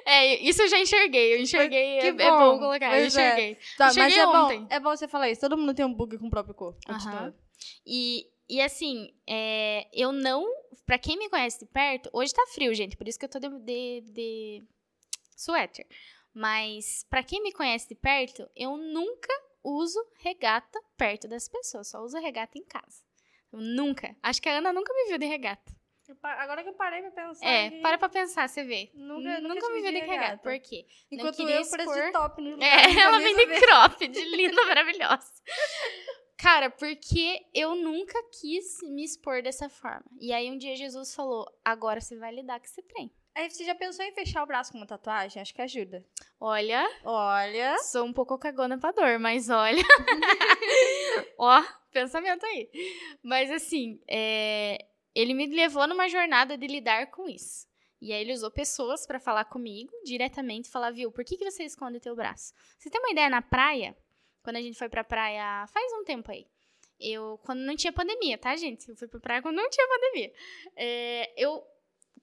É, 0.06 0.36
isso 0.42 0.62
eu 0.62 0.68
já 0.68 0.78
enxerguei. 0.80 1.34
Eu 1.34 1.40
enxerguei. 1.42 1.98
Que 2.00 2.06
é, 2.06 2.08
é 2.08 2.30
bom. 2.30 2.52
bom 2.54 2.58
colocar. 2.60 2.86
Eu 2.86 3.02
Pois 3.02 3.02
é. 3.02 3.06
enxerguei. 3.06 3.54
Tá, 3.76 3.84
mas 3.86 3.94
cheguei 3.94 4.18
é 4.18 4.26
ontem. 4.26 4.60
bom, 4.60 4.66
é 4.70 4.80
bom 4.80 4.96
você 4.96 5.06
falar 5.06 5.28
isso. 5.28 5.40
Todo 5.42 5.58
mundo 5.58 5.74
tem 5.74 5.84
um 5.84 5.92
bug 5.92 6.16
com 6.16 6.28
o 6.28 6.30
próprio 6.30 6.54
corpo. 6.54 6.78
Aham. 6.88 6.98
Continua. 6.98 7.34
E, 7.86 8.26
e 8.48 8.60
assim, 8.62 9.12
é, 9.28 9.86
eu 9.92 10.12
não. 10.12 10.46
Pra 10.86 10.98
quem 10.98 11.18
me 11.18 11.28
conhece 11.28 11.60
de 11.60 11.66
perto, 11.66 12.10
hoje 12.12 12.32
tá 12.32 12.44
frio, 12.48 12.74
gente, 12.74 12.96
por 12.96 13.06
isso 13.08 13.18
que 13.18 13.24
eu 13.24 13.28
tô 13.28 13.38
de, 13.38 13.48
de, 13.48 14.00
de 14.12 14.62
suéter. 15.36 15.86
Mas 16.32 17.06
pra 17.08 17.22
quem 17.22 17.42
me 17.42 17.52
conhece 17.52 17.88
de 17.88 17.94
perto, 17.94 18.48
eu 18.56 18.76
nunca 18.76 19.32
uso 19.62 19.98
regata 20.18 20.80
perto 20.96 21.28
das 21.28 21.48
pessoas, 21.48 21.88
só 21.88 22.00
uso 22.02 22.18
regata 22.18 22.58
em 22.58 22.64
casa. 22.64 23.02
Eu 23.52 23.60
nunca. 23.60 24.16
Acho 24.22 24.42
que 24.42 24.48
a 24.48 24.58
Ana 24.58 24.72
nunca 24.72 24.92
me 24.92 25.06
viu 25.08 25.18
de 25.18 25.26
regata. 25.26 25.72
Agora 26.22 26.62
que 26.62 26.68
eu 26.68 26.74
parei 26.74 27.00
pra 27.00 27.10
pensar. 27.12 27.46
É, 27.46 27.66
aqui, 27.68 27.80
para 27.80 27.96
pra 27.96 28.08
pensar, 28.10 28.46
você 28.46 28.62
vê. 28.62 28.90
Nunca, 28.92 29.40
nunca, 29.40 29.54
nunca, 29.54 29.68
me 29.70 29.80
viu 29.80 29.92
de 29.92 30.00
regata. 30.00 30.36
Por 30.38 30.58
quê? 30.58 30.84
não 31.10 31.18
Enquanto 31.18 31.40
eu 31.40 31.46
preço 31.46 31.76
expor- 31.76 32.02
de 32.02 32.12
top 32.12 32.42
no 32.42 32.50
lugar. 32.50 32.66
É, 32.68 32.92
ela 33.00 33.18
vem 33.20 33.34
de 33.36 33.46
crop, 33.60 34.08
de 34.08 34.24
linda, 34.36 34.66
maravilhosa. 34.66 35.32
Cara, 36.36 36.70
porque 36.70 37.46
eu 37.54 37.74
nunca 37.74 38.20
quis 38.40 38.78
me 38.82 39.04
expor 39.04 39.42
dessa 39.42 39.68
forma. 39.68 40.04
E 40.20 40.32
aí 40.32 40.50
um 40.50 40.58
dia 40.58 40.76
Jesus 40.76 41.14
falou: 41.14 41.46
agora 41.64 42.00
você 42.00 42.16
vai 42.16 42.34
lidar 42.34 42.58
com 42.58 42.66
esse 42.66 42.82
trem. 42.82 43.12
Aí 43.34 43.50
você 43.50 43.64
já 43.64 43.74
pensou 43.74 44.04
em 44.04 44.12
fechar 44.12 44.44
o 44.44 44.46
braço 44.46 44.70
com 44.70 44.78
uma 44.78 44.86
tatuagem? 44.86 45.42
Acho 45.42 45.52
que 45.52 45.60
ajuda. 45.60 46.04
Olha, 46.38 46.88
Olha. 47.04 47.78
sou 47.78 48.04
um 48.04 48.12
pouco 48.12 48.38
cagona 48.38 48.78
pra 48.78 48.92
dor, 48.92 49.18
mas 49.18 49.50
olha. 49.50 49.82
Ó, 51.36 51.60
pensamento 51.90 52.46
aí. 52.46 52.70
Mas 53.22 53.50
assim, 53.50 54.00
é, 54.08 54.78
ele 55.14 55.34
me 55.34 55.46
levou 55.46 55.86
numa 55.88 56.08
jornada 56.08 56.56
de 56.56 56.66
lidar 56.68 57.10
com 57.10 57.28
isso. 57.28 57.66
E 58.00 58.12
aí 58.12 58.20
ele 58.20 58.34
usou 58.34 58.50
pessoas 58.50 59.06
pra 59.06 59.18
falar 59.18 59.46
comigo 59.46 59.90
diretamente, 60.04 60.68
falar, 60.68 60.90
viu, 60.92 61.10
por 61.10 61.24
que, 61.24 61.36
que 61.36 61.50
você 61.50 61.64
esconde 61.64 61.98
teu 61.98 62.14
braço? 62.14 62.52
Você 62.78 62.90
tem 62.90 63.00
uma 63.00 63.10
ideia 63.10 63.30
na 63.30 63.42
praia? 63.42 63.96
Quando 64.44 64.56
a 64.56 64.62
gente 64.62 64.78
foi 64.78 64.88
pra 64.88 65.02
praia 65.02 65.66
faz 65.66 65.92
um 65.94 66.04
tempo 66.04 66.30
aí. 66.30 66.46
Eu, 67.00 67.38
quando 67.44 67.60
não 67.60 67.74
tinha 67.74 67.92
pandemia, 67.92 68.38
tá, 68.38 68.54
gente? 68.54 68.88
Eu 68.88 68.96
fui 68.96 69.08
pra 69.08 69.18
praia 69.18 69.42
quando 69.42 69.56
não 69.56 69.68
tinha 69.68 69.88
pandemia. 69.88 70.32
É, 70.76 71.32
eu 71.42 71.60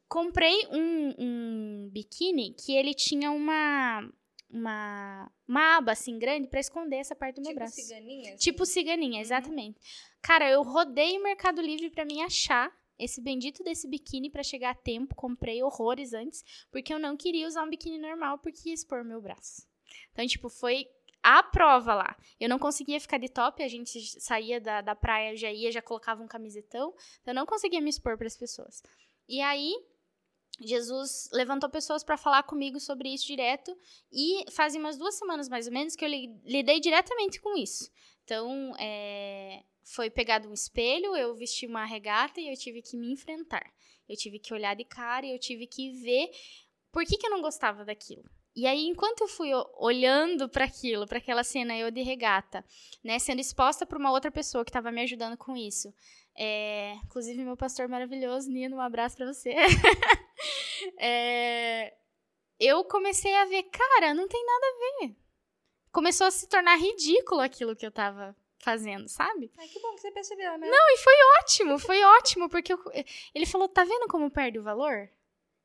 comprei 0.07 0.65
um, 0.71 1.15
um 1.19 1.89
biquíni 1.91 2.53
que 2.53 2.73
ele 2.75 2.93
tinha 2.93 3.31
uma, 3.31 4.09
uma, 4.49 5.31
uma 5.47 5.77
aba 5.77 5.91
assim 5.91 6.17
grande 6.17 6.47
pra 6.47 6.59
esconder 6.59 6.97
essa 6.97 7.15
parte 7.15 7.35
do 7.35 7.41
meu 7.41 7.49
Tipo 7.51 7.59
braço. 7.59 7.75
ciganinha? 7.75 8.29
assim? 8.33 8.37
Tipo 8.43 8.65
ciganinha, 8.65 9.21
exatamente. 9.21 9.79
Cara, 10.21 10.49
eu 10.49 10.61
rodei 10.63 11.17
o 11.17 11.23
Mercado 11.23 11.61
Livre 11.61 11.89
para 11.89 12.05
me 12.05 12.21
achar 12.21 12.71
esse 12.99 13.19
bendito 13.19 13.63
desse 13.63 13.87
biquíni 13.87 14.29
para 14.29 14.43
chegar 14.43 14.69
a 14.71 14.75
tempo. 14.75 15.15
Comprei 15.15 15.61
horrores 15.63 16.13
antes, 16.13 16.43
porque 16.71 16.93
eu 16.93 16.99
não 16.99 17.17
queria 17.17 17.47
usar 17.47 17.63
um 17.63 17.69
biquíni 17.69 17.97
normal 17.97 18.37
porque 18.39 18.69
ia 18.69 18.73
expor 18.75 19.03
meu 19.03 19.19
braço. 19.21 19.67
Então, 20.13 20.25
tipo, 20.25 20.49
foi 20.49 20.87
a 21.23 21.43
prova 21.43 21.93
lá. 21.93 22.17
Eu 22.39 22.49
não 22.49 22.57
conseguia 22.57 22.99
ficar 22.99 23.17
de 23.17 23.29
top, 23.29 23.61
a 23.61 23.67
gente 23.67 23.99
saía 24.19 24.59
da, 24.59 24.81
da 24.81 24.95
praia, 24.95 25.35
já 25.35 25.51
ia, 25.51 25.71
já 25.71 25.81
colocava 25.81 26.23
um 26.23 26.27
camisetão. 26.27 26.93
Então, 27.21 27.31
eu 27.31 27.35
não 27.35 27.45
conseguia 27.45 27.81
me 27.81 27.89
expor 27.89 28.17
para 28.17 28.27
as 28.27 28.37
pessoas. 28.37 28.81
E 29.27 29.41
aí, 29.41 29.73
Jesus 30.59 31.29
levantou 31.31 31.69
pessoas 31.69 32.03
para 32.03 32.17
falar 32.17 32.43
comigo 32.43 32.79
sobre 32.79 33.09
isso 33.13 33.25
direto 33.25 33.75
e 34.11 34.45
fazia 34.51 34.79
umas 34.79 34.97
duas 34.97 35.15
semanas 35.15 35.47
mais 35.49 35.67
ou 35.67 35.73
menos 35.73 35.95
que 35.95 36.03
eu 36.05 36.09
lidei 36.09 36.79
diretamente 36.79 37.39
com 37.39 37.55
isso. 37.57 37.91
Então, 38.23 38.73
é, 38.79 39.63
foi 39.83 40.09
pegado 40.09 40.49
um 40.49 40.53
espelho, 40.53 41.15
eu 41.15 41.35
vesti 41.35 41.65
uma 41.65 41.85
regata 41.85 42.39
e 42.39 42.49
eu 42.49 42.57
tive 42.57 42.81
que 42.81 42.97
me 42.97 43.11
enfrentar. 43.11 43.71
Eu 44.07 44.15
tive 44.15 44.39
que 44.39 44.53
olhar 44.53 44.75
de 44.75 44.83
cara 44.83 45.25
e 45.25 45.31
eu 45.31 45.39
tive 45.39 45.67
que 45.67 45.91
ver 45.91 46.29
por 46.91 47.05
que, 47.05 47.17
que 47.17 47.25
eu 47.25 47.31
não 47.31 47.41
gostava 47.41 47.85
daquilo. 47.85 48.23
E 48.55 48.67
aí, 48.67 48.85
enquanto 48.85 49.21
eu 49.21 49.27
fui 49.27 49.49
olhando 49.77 50.49
para 50.49 50.65
aquilo, 50.65 51.07
para 51.07 51.19
aquela 51.19 51.43
cena 51.43 51.77
eu 51.77 51.89
de 51.89 52.01
regata, 52.01 52.65
né, 53.03 53.17
sendo 53.17 53.39
exposta 53.39 53.85
para 53.85 53.97
uma 53.97 54.11
outra 54.11 54.29
pessoa 54.29 54.65
que 54.65 54.69
estava 54.69 54.91
me 54.91 55.01
ajudando 55.01 55.37
com 55.37 55.55
isso, 55.55 55.93
é, 56.35 56.95
inclusive 57.05 57.43
meu 57.43 57.55
pastor 57.55 57.87
maravilhoso, 57.87 58.49
Nino, 58.49 58.77
um 58.77 58.81
abraço 58.81 59.15
para 59.15 59.31
você. 59.31 59.53
é, 60.99 61.93
eu 62.59 62.83
comecei 62.83 63.33
a 63.35 63.45
ver, 63.45 63.63
cara, 63.63 64.13
não 64.13 64.27
tem 64.27 64.45
nada 64.45 64.65
a 64.65 65.05
ver. 65.07 65.15
Começou 65.91 66.27
a 66.27 66.31
se 66.31 66.47
tornar 66.47 66.77
ridículo 66.77 67.41
aquilo 67.41 67.75
que 67.75 67.85
eu 67.85 67.89
estava 67.89 68.35
fazendo, 68.59 69.07
sabe? 69.07 69.51
Ai, 69.57 69.67
que 69.67 69.79
bom 69.79 69.93
que 69.95 70.01
você 70.01 70.11
percebeu, 70.11 70.57
né? 70.57 70.69
Não, 70.69 70.89
e 70.93 70.97
foi 70.97 71.13
ótimo, 71.39 71.79
foi 71.79 72.03
ótimo, 72.03 72.49
porque 72.49 72.73
eu, 72.73 72.79
ele 73.33 73.45
falou, 73.45 73.67
tá 73.67 73.83
vendo 73.83 74.07
como 74.07 74.29
perde 74.29 74.59
o 74.59 74.63
valor? 74.63 75.09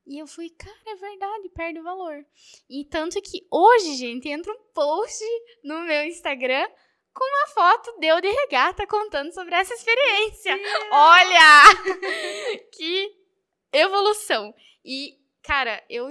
E 0.07 0.17
eu 0.17 0.25
fui, 0.25 0.49
cara, 0.49 0.77
é 0.85 0.95
verdade, 0.95 1.49
perde 1.49 1.79
o 1.79 1.83
valor. 1.83 2.25
E 2.69 2.85
tanto 2.85 3.21
que 3.21 3.45
hoje, 3.51 3.95
gente, 3.95 4.29
entra 4.29 4.53
um 4.53 4.63
post 4.73 5.21
no 5.65 5.81
meu 5.81 6.05
Instagram 6.05 6.65
com 7.13 7.25
uma 7.25 7.47
foto 7.47 7.99
deu 7.99 8.21
de 8.21 8.29
regata 8.29 8.87
contando 8.87 9.33
sobre 9.33 9.53
essa 9.53 9.73
experiência. 9.73 10.55
Yeah. 10.55 10.89
Olha! 10.91 12.59
que 12.71 13.11
evolução. 13.73 14.53
E, 14.85 15.19
cara, 15.43 15.83
eu, 15.89 16.09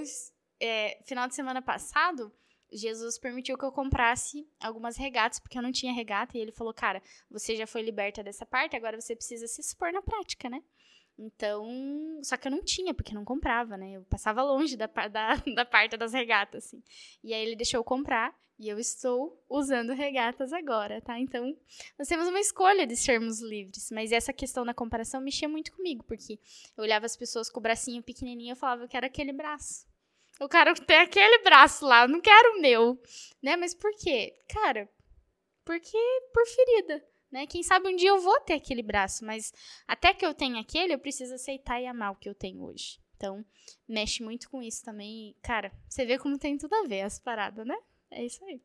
é, 0.61 0.99
final 1.05 1.27
de 1.27 1.33
semana 1.33 1.61
passado, 1.61 2.31
Jesus 2.71 3.17
permitiu 3.17 3.57
que 3.57 3.65
eu 3.65 3.71
comprasse 3.71 4.47
algumas 4.59 4.97
regatas, 4.97 5.39
porque 5.39 5.57
eu 5.57 5.61
não 5.61 5.71
tinha 5.71 5.93
regata, 5.93 6.37
e 6.37 6.41
ele 6.41 6.51
falou, 6.51 6.73
cara, 6.73 7.01
você 7.31 7.55
já 7.55 7.65
foi 7.65 7.81
liberta 7.81 8.21
dessa 8.21 8.45
parte, 8.45 8.75
agora 8.75 8.99
você 8.99 9.15
precisa 9.15 9.47
se 9.47 9.61
expor 9.61 9.91
na 9.91 10.01
prática, 10.01 10.49
né? 10.49 10.61
Então, 11.17 12.19
só 12.23 12.37
que 12.37 12.47
eu 12.47 12.51
não 12.51 12.63
tinha, 12.63 12.93
porque 12.93 13.13
não 13.13 13.25
comprava, 13.25 13.75
né? 13.75 13.93
Eu 13.93 14.03
passava 14.03 14.43
longe 14.43 14.77
da, 14.77 14.85
da, 14.85 15.35
da 15.55 15.65
parte 15.65 15.97
das 15.97 16.13
regatas, 16.13 16.65
assim. 16.65 16.83
E 17.23 17.33
aí 17.33 17.41
ele 17.41 17.55
deixou 17.55 17.79
eu 17.79 17.83
comprar, 17.83 18.35
e 18.59 18.69
eu 18.69 18.79
estou 18.79 19.39
usando 19.47 19.93
regatas 19.93 20.51
agora, 20.51 20.99
tá? 20.99 21.19
Então, 21.19 21.55
nós 21.97 22.07
temos 22.07 22.27
uma 22.27 22.39
escolha 22.39 22.87
de 22.87 22.95
sermos 22.95 23.39
livres. 23.39 23.91
Mas 23.91 24.11
essa 24.11 24.33
questão 24.33 24.65
da 24.65 24.73
comparação 24.73 25.21
mexia 25.21 25.47
muito 25.47 25.71
comigo, 25.71 26.03
porque 26.03 26.39
eu 26.75 26.83
olhava 26.83 27.05
as 27.05 27.15
pessoas 27.15 27.49
com 27.49 27.59
o 27.59 27.63
bracinho 27.63 28.01
pequenininho 28.01 28.49
e 28.49 28.51
eu 28.51 28.55
falava, 28.55 28.83
eu 28.83 28.87
quero 28.87 29.05
aquele 29.05 29.31
braço. 29.31 29.85
Eu 30.39 30.49
quero 30.49 30.73
ter 30.73 30.95
aquele 30.95 31.43
braço 31.43 31.85
lá, 31.85 32.03
eu 32.03 32.07
não 32.07 32.19
quero 32.19 32.57
o 32.57 32.61
meu. 32.61 32.99
Né? 33.41 33.55
Mas 33.55 33.75
por 33.75 33.91
quê? 33.95 34.35
Cara, 34.49 34.89
porque 35.63 35.97
por 36.33 36.45
ferida 36.47 37.03
né? 37.31 37.45
Quem 37.47 37.63
sabe 37.63 37.87
um 37.89 37.95
dia 37.95 38.09
eu 38.09 38.19
vou 38.19 38.39
ter 38.41 38.53
aquele 38.53 38.81
braço, 38.81 39.25
mas 39.25 39.53
até 39.87 40.13
que 40.13 40.25
eu 40.25 40.33
tenha 40.33 40.61
aquele, 40.61 40.93
eu 40.93 40.99
preciso 40.99 41.33
aceitar 41.33 41.81
e 41.81 41.85
amar 41.85 42.11
o 42.11 42.15
que 42.15 42.29
eu 42.29 42.35
tenho 42.35 42.63
hoje. 42.63 42.99
Então, 43.15 43.43
mexe 43.87 44.23
muito 44.23 44.49
com 44.49 44.61
isso 44.61 44.83
também. 44.83 45.35
cara, 45.41 45.71
você 45.89 46.05
vê 46.05 46.19
como 46.19 46.37
tem 46.37 46.57
tudo 46.57 46.73
a 46.75 46.87
ver 46.87 47.01
as 47.01 47.19
paradas, 47.19 47.65
né? 47.65 47.77
É 48.11 48.23
isso 48.23 48.43
aí. 48.45 48.61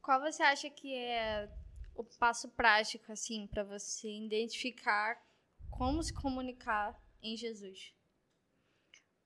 Qual 0.00 0.20
você 0.20 0.42
acha 0.42 0.68
que 0.68 0.94
é 0.94 1.48
o 1.94 2.04
passo 2.04 2.48
prático, 2.50 3.10
assim, 3.12 3.46
para 3.46 3.64
você 3.64 4.08
identificar 4.10 5.22
como 5.70 6.02
se 6.02 6.12
comunicar 6.12 7.00
em 7.22 7.36
Jesus? 7.36 7.94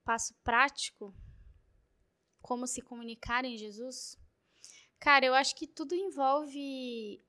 Passo 0.05 0.33
prático? 0.43 1.13
Como 2.41 2.65
se 2.65 2.81
comunicar 2.81 3.43
em 3.43 3.57
Jesus? 3.57 4.17
Cara, 4.99 5.25
eu 5.25 5.33
acho 5.33 5.55
que 5.55 5.67
tudo 5.67 5.93
envolve. 5.95 7.21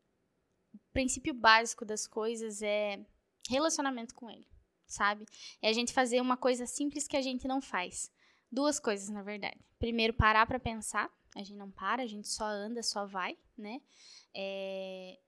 O 0.75 0.79
princípio 0.93 1.35
básico 1.35 1.85
das 1.85 2.07
coisas 2.07 2.63
é 2.63 3.05
relacionamento 3.49 4.15
com 4.15 4.31
ele, 4.31 4.47
sabe? 4.87 5.25
É 5.63 5.69
a 5.69 5.73
gente 5.73 5.93
fazer 5.93 6.21
uma 6.21 6.37
coisa 6.37 6.67
simples 6.67 7.07
que 7.07 7.17
a 7.17 7.23
gente 7.23 7.47
não 7.49 7.61
faz. 7.61 8.11
Duas 8.51 8.79
coisas, 8.81 9.09
na 9.09 9.23
verdade. 9.23 9.59
Primeiro, 9.79 10.13
parar 10.15 10.47
para 10.47 10.59
pensar. 10.59 11.11
A 11.37 11.41
gente 11.41 11.55
não 11.55 11.71
para, 11.71 12.03
a 12.03 12.07
gente 12.07 12.29
só 12.29 12.45
anda, 12.45 12.83
só 12.83 13.07
vai, 13.07 13.37
né? 13.57 13.81
É, 14.35 15.19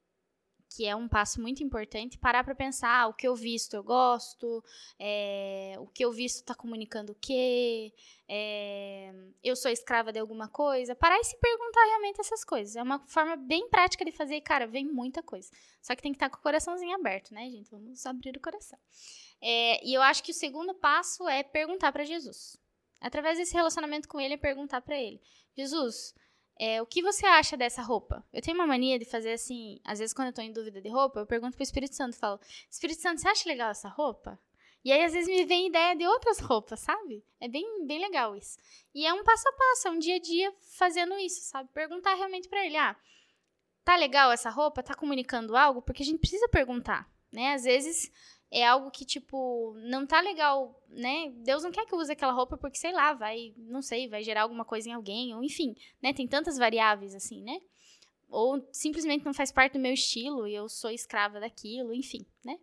que 0.70 0.86
é 0.86 0.94
um 0.94 1.08
passo 1.08 1.40
muito 1.40 1.64
importante, 1.64 2.16
parar 2.16 2.44
para 2.44 2.54
pensar 2.54 3.02
ah, 3.02 3.08
o 3.08 3.12
que 3.12 3.26
eu 3.26 3.34
visto 3.34 3.74
eu 3.74 3.82
gosto, 3.82 4.62
é, 4.98 5.74
o 5.80 5.86
que 5.88 6.04
eu 6.04 6.12
visto 6.12 6.36
está 6.36 6.54
comunicando 6.54 7.10
o 7.10 7.16
quê, 7.16 7.92
é, 8.28 9.12
eu 9.42 9.56
sou 9.56 9.68
escrava 9.68 10.12
de 10.12 10.20
alguma 10.20 10.46
coisa, 10.46 10.94
parar 10.94 11.18
e 11.18 11.24
se 11.24 11.36
perguntar 11.38 11.84
realmente 11.86 12.20
essas 12.20 12.44
coisas. 12.44 12.76
É 12.76 12.82
uma 12.82 13.00
forma 13.00 13.34
bem 13.34 13.68
prática 13.68 14.04
de 14.04 14.12
fazer, 14.12 14.36
e, 14.36 14.40
cara, 14.40 14.68
vem 14.68 14.86
muita 14.86 15.24
coisa. 15.24 15.50
Só 15.82 15.96
que 15.96 16.02
tem 16.02 16.12
que 16.12 16.16
estar 16.16 16.28
tá 16.28 16.36
com 16.36 16.40
o 16.40 16.42
coraçãozinho 16.42 16.94
aberto, 16.94 17.34
né, 17.34 17.50
gente? 17.50 17.68
Vamos 17.68 18.06
abrir 18.06 18.36
o 18.36 18.40
coração. 18.40 18.78
É, 19.40 19.84
e 19.84 19.92
eu 19.92 20.02
acho 20.02 20.22
que 20.22 20.30
o 20.30 20.34
segundo 20.34 20.72
passo 20.72 21.28
é 21.28 21.42
perguntar 21.42 21.90
para 21.90 22.04
Jesus. 22.04 22.56
Através 23.00 23.38
desse 23.38 23.54
relacionamento 23.54 24.06
com 24.06 24.20
ele, 24.20 24.34
é 24.34 24.36
perguntar 24.36 24.82
para 24.82 24.96
ele: 24.96 25.20
Jesus, 25.56 26.14
é, 26.62 26.82
o 26.82 26.84
que 26.84 27.00
você 27.00 27.24
acha 27.24 27.56
dessa 27.56 27.80
roupa? 27.80 28.22
Eu 28.30 28.42
tenho 28.42 28.54
uma 28.54 28.66
mania 28.66 28.98
de 28.98 29.06
fazer 29.06 29.32
assim, 29.32 29.80
às 29.82 29.98
vezes 29.98 30.12
quando 30.12 30.28
eu 30.28 30.34
tô 30.34 30.42
em 30.42 30.52
dúvida 30.52 30.78
de 30.78 30.90
roupa, 30.90 31.18
eu 31.20 31.26
pergunto 31.26 31.56
pro 31.56 31.62
Espírito 31.62 31.96
Santo, 31.96 32.18
falo, 32.18 32.38
Espírito 32.70 33.00
Santo, 33.00 33.18
você 33.18 33.28
acha 33.28 33.48
legal 33.48 33.70
essa 33.70 33.88
roupa? 33.88 34.38
E 34.84 34.92
aí, 34.92 35.02
às 35.02 35.12
vezes, 35.12 35.28
me 35.28 35.44
vem 35.44 35.68
ideia 35.68 35.94
de 35.94 36.06
outras 36.06 36.38
roupas, 36.38 36.80
sabe? 36.80 37.24
É 37.38 37.48
bem, 37.48 37.86
bem 37.86 37.98
legal 37.98 38.36
isso. 38.36 38.58
E 38.94 39.06
é 39.06 39.12
um 39.12 39.24
passo 39.24 39.48
a 39.48 39.52
passo, 39.52 39.88
é 39.88 39.90
um 39.90 39.98
dia 39.98 40.16
a 40.16 40.18
dia 40.18 40.54
fazendo 40.76 41.18
isso, 41.18 41.42
sabe? 41.42 41.68
Perguntar 41.72 42.14
realmente 42.14 42.48
para 42.48 42.64
ele, 42.64 42.76
ah, 42.76 42.94
tá 43.82 43.96
legal 43.96 44.30
essa 44.30 44.50
roupa? 44.50 44.82
Tá 44.82 44.94
comunicando 44.94 45.56
algo? 45.56 45.80
Porque 45.80 46.02
a 46.02 46.06
gente 46.06 46.18
precisa 46.18 46.48
perguntar, 46.48 47.10
né? 47.32 47.54
Às 47.54 47.64
vezes 47.64 48.12
é 48.50 48.66
algo 48.66 48.90
que, 48.90 49.04
tipo, 49.04 49.74
não 49.78 50.04
tá 50.04 50.20
legal, 50.20 50.82
né? 50.88 51.30
Deus 51.36 51.62
não 51.62 51.70
quer 51.70 51.86
que 51.86 51.94
eu 51.94 51.98
use 51.98 52.10
aquela 52.10 52.32
roupa 52.32 52.56
porque, 52.56 52.78
sei 52.78 52.92
lá, 52.92 53.12
vai, 53.12 53.54
não 53.56 53.80
sei, 53.80 54.08
vai 54.08 54.24
gerar 54.24 54.42
alguma 54.42 54.64
coisa 54.64 54.88
em 54.88 54.92
alguém, 54.92 55.34
ou 55.34 55.42
enfim, 55.42 55.76
né? 56.02 56.12
Tem 56.12 56.26
tantas 56.26 56.58
variáveis 56.58 57.14
assim, 57.14 57.42
né? 57.42 57.60
Ou 58.28 58.66
simplesmente 58.72 59.24
não 59.24 59.32
faz 59.32 59.52
parte 59.52 59.74
do 59.74 59.78
meu 59.78 59.92
estilo 59.92 60.48
e 60.48 60.54
eu 60.54 60.68
sou 60.68 60.90
escrava 60.90 61.38
daquilo, 61.38 61.94
enfim, 61.94 62.26
né? 62.44 62.58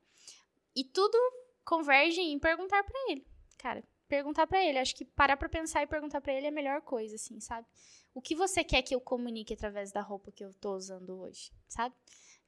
E 0.76 0.84
tudo 0.84 1.17
converge 1.63 2.21
em 2.21 2.38
perguntar 2.38 2.84
para 2.84 3.12
ele. 3.12 3.26
Cara, 3.58 3.84
perguntar 4.08 4.45
para 4.45 4.63
ele. 4.63 4.80
Acho 4.80 4.95
que 4.95 5.06
parar 5.06 5.38
para 5.38 5.50
pensar 5.50 5.84
e 5.84 5.88
perguntar 5.88 6.21
para 6.21 6.34
ele 6.34 6.45
é 6.45 6.50
a 6.50 6.54
melhor 6.54 6.82
coisa, 6.82 7.15
assim, 7.15 7.39
sabe? 7.39 7.67
O 8.13 8.21
que 8.21 8.36
você 8.36 8.63
quer 8.63 8.82
que 8.82 8.95
eu 8.95 9.00
comunique 9.00 9.54
através 9.54 9.91
da 9.91 10.02
roupa 10.02 10.32
que 10.32 10.43
eu 10.43 10.54
tô 10.54 10.76
usando 10.76 11.19
hoje, 11.19 11.52
sabe? 11.67 11.95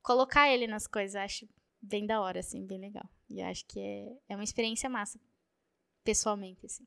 Colocar 0.01 0.49
ele 0.49 0.67
nas 0.67 0.87
coisas, 0.87 1.15
acho 1.15 1.47
bem 1.81 2.05
da 2.05 2.21
hora, 2.21 2.39
assim, 2.39 2.65
bem 2.65 2.79
legal. 2.79 3.09
E 3.29 3.41
acho 3.41 3.65
que 3.65 3.79
é, 3.79 4.17
é 4.29 4.35
uma 4.35 4.43
experiência 4.43 4.89
massa, 4.89 5.19
pessoalmente, 6.03 6.65
assim. 6.65 6.85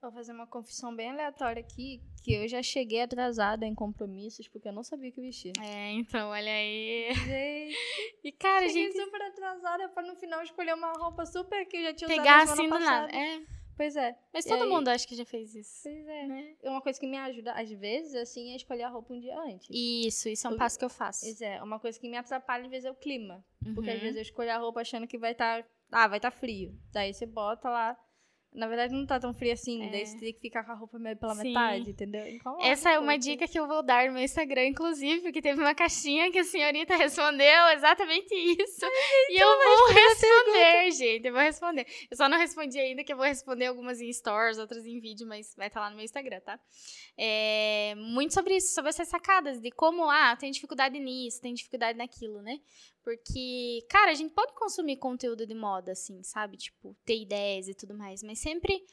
Vou 0.00 0.12
fazer 0.12 0.32
uma 0.32 0.46
confissão 0.46 0.94
bem 0.94 1.10
aleatória 1.10 1.60
aqui, 1.60 2.00
que 2.22 2.32
eu 2.32 2.46
já 2.46 2.62
cheguei 2.62 3.02
atrasada 3.02 3.66
em 3.66 3.74
compromissos, 3.74 4.46
porque 4.46 4.68
eu 4.68 4.72
não 4.72 4.84
sabia 4.84 5.10
o 5.10 5.12
que 5.12 5.20
vestir. 5.20 5.52
É, 5.60 5.90
então, 5.90 6.28
olha 6.30 6.52
aí. 6.52 7.12
Gente. 7.14 7.76
E, 8.24 8.32
cara, 8.32 8.66
cheguei 8.68 8.92
gente... 8.92 9.04
super 9.04 9.22
atrasada 9.22 9.88
pra 9.88 10.02
no 10.02 10.14
final 10.16 10.42
escolher 10.42 10.74
uma 10.74 10.92
roupa 10.92 11.24
super 11.24 11.64
que 11.66 11.78
eu 11.78 11.82
já 11.84 11.94
tinha 11.94 12.08
Pegar 12.08 12.44
usado 12.44 12.52
assim 12.52 12.68
do 12.68 12.78
nada. 12.78 13.16
É. 13.16 13.57
Pois 13.78 13.94
é. 13.94 14.18
Mas 14.34 14.44
todo 14.44 14.64
aí... 14.64 14.68
mundo 14.68 14.88
acho 14.88 15.06
que 15.06 15.14
já 15.14 15.24
fez 15.24 15.54
isso. 15.54 15.84
Pois 15.84 16.08
é. 16.08 16.26
Né? 16.26 16.56
É 16.60 16.68
uma 16.68 16.80
coisa 16.82 16.98
que 16.98 17.06
me 17.06 17.16
ajuda, 17.16 17.52
às 17.52 17.70
vezes, 17.70 18.12
assim, 18.16 18.50
é 18.50 18.56
escolher 18.56 18.82
a 18.82 18.88
roupa 18.88 19.14
um 19.14 19.20
dia 19.20 19.38
antes. 19.38 19.68
Isso, 19.70 20.28
isso 20.28 20.48
é 20.48 20.50
um 20.50 20.56
passo 20.56 20.76
que 20.76 20.84
eu 20.84 20.90
faço. 20.90 21.24
Pois 21.24 21.40
é. 21.40 21.62
Uma 21.62 21.78
coisa 21.78 21.98
que 21.98 22.08
me 22.08 22.16
atrapalha, 22.16 22.64
às 22.64 22.70
vezes, 22.70 22.86
é 22.86 22.90
o 22.90 22.94
clima. 22.96 23.44
Uhum. 23.64 23.74
Porque 23.76 23.90
às 23.90 24.00
vezes 24.00 24.16
eu 24.16 24.22
escolho 24.22 24.50
a 24.50 24.58
roupa 24.58 24.80
achando 24.80 25.06
que 25.06 25.16
vai 25.16 25.30
estar. 25.30 25.62
Tá... 25.62 25.68
Ah, 25.92 26.08
vai 26.08 26.18
estar 26.18 26.32
tá 26.32 26.36
frio. 26.36 26.76
Daí 26.92 27.14
você 27.14 27.24
bota 27.24 27.70
lá 27.70 27.96
na 28.58 28.66
verdade 28.66 28.92
não 28.92 29.06
tá 29.06 29.18
tão 29.20 29.32
frio 29.32 29.52
assim, 29.52 29.86
É. 29.86 29.90
daí 29.90 30.06
você 30.06 30.18
teria 30.18 30.32
que 30.34 30.40
ficar 30.40 30.64
com 30.64 30.72
a 30.72 30.74
roupa 30.74 30.98
meio 30.98 31.16
pela 31.16 31.34
Sim. 31.34 31.48
metade, 31.48 31.90
entendeu? 31.90 32.26
Incomoda 32.28 32.66
Essa 32.66 32.90
é 32.90 32.98
um 32.98 33.02
uma 33.02 33.12
pouco. 33.12 33.24
dica 33.24 33.48
que 33.48 33.58
eu 33.58 33.66
vou 33.66 33.82
dar 33.82 34.06
no 34.08 34.14
meu 34.14 34.22
Instagram, 34.22 34.66
inclusive, 34.66 35.22
porque 35.22 35.40
teve 35.40 35.60
uma 35.60 35.74
caixinha 35.74 36.30
que 36.30 36.38
a 36.38 36.44
senhorita 36.44 36.96
respondeu 36.96 37.68
exatamente 37.74 38.34
isso. 38.34 38.86
e 39.30 39.40
eu 39.40 39.48
vou 39.48 39.86
responder, 39.94 40.90
gente. 40.92 41.26
Eu 41.26 41.32
vou 41.32 41.42
responder. 41.42 41.86
Eu 42.10 42.16
só 42.16 42.28
não 42.28 42.38
respondi 42.38 42.78
ainda, 42.78 43.04
que 43.04 43.12
eu 43.12 43.16
vou 43.16 43.26
responder 43.26 43.66
algumas 43.66 44.00
em 44.00 44.12
stories, 44.12 44.58
outras 44.58 44.84
em 44.86 45.00
vídeo, 45.00 45.26
mas 45.26 45.54
vai 45.56 45.68
estar 45.68 45.80
lá 45.80 45.90
no 45.90 45.96
meu 45.96 46.04
Instagram, 46.04 46.40
tá? 46.40 46.58
É, 47.16 47.94
muito 47.96 48.34
sobre 48.34 48.56
isso, 48.56 48.74
sobre 48.74 48.90
essas 48.90 49.08
sacadas, 49.08 49.60
de 49.60 49.70
como, 49.70 50.08
ah, 50.10 50.36
tem 50.36 50.50
dificuldade 50.50 50.98
nisso, 50.98 51.40
tem 51.40 51.54
dificuldade 51.54 51.96
naquilo, 51.98 52.42
né? 52.42 52.58
Porque, 53.08 53.86
cara, 53.88 54.10
a 54.10 54.14
gente 54.14 54.34
pode 54.34 54.52
consumir 54.52 54.98
conteúdo 54.98 55.46
de 55.46 55.54
moda, 55.54 55.92
assim, 55.92 56.22
sabe? 56.22 56.58
Tipo, 56.58 56.94
ter 57.06 57.18
ideias 57.18 57.66
e 57.66 57.72
tudo 57.72 57.94
mais, 57.94 58.22
mas 58.22 58.38
sempre 58.38 58.84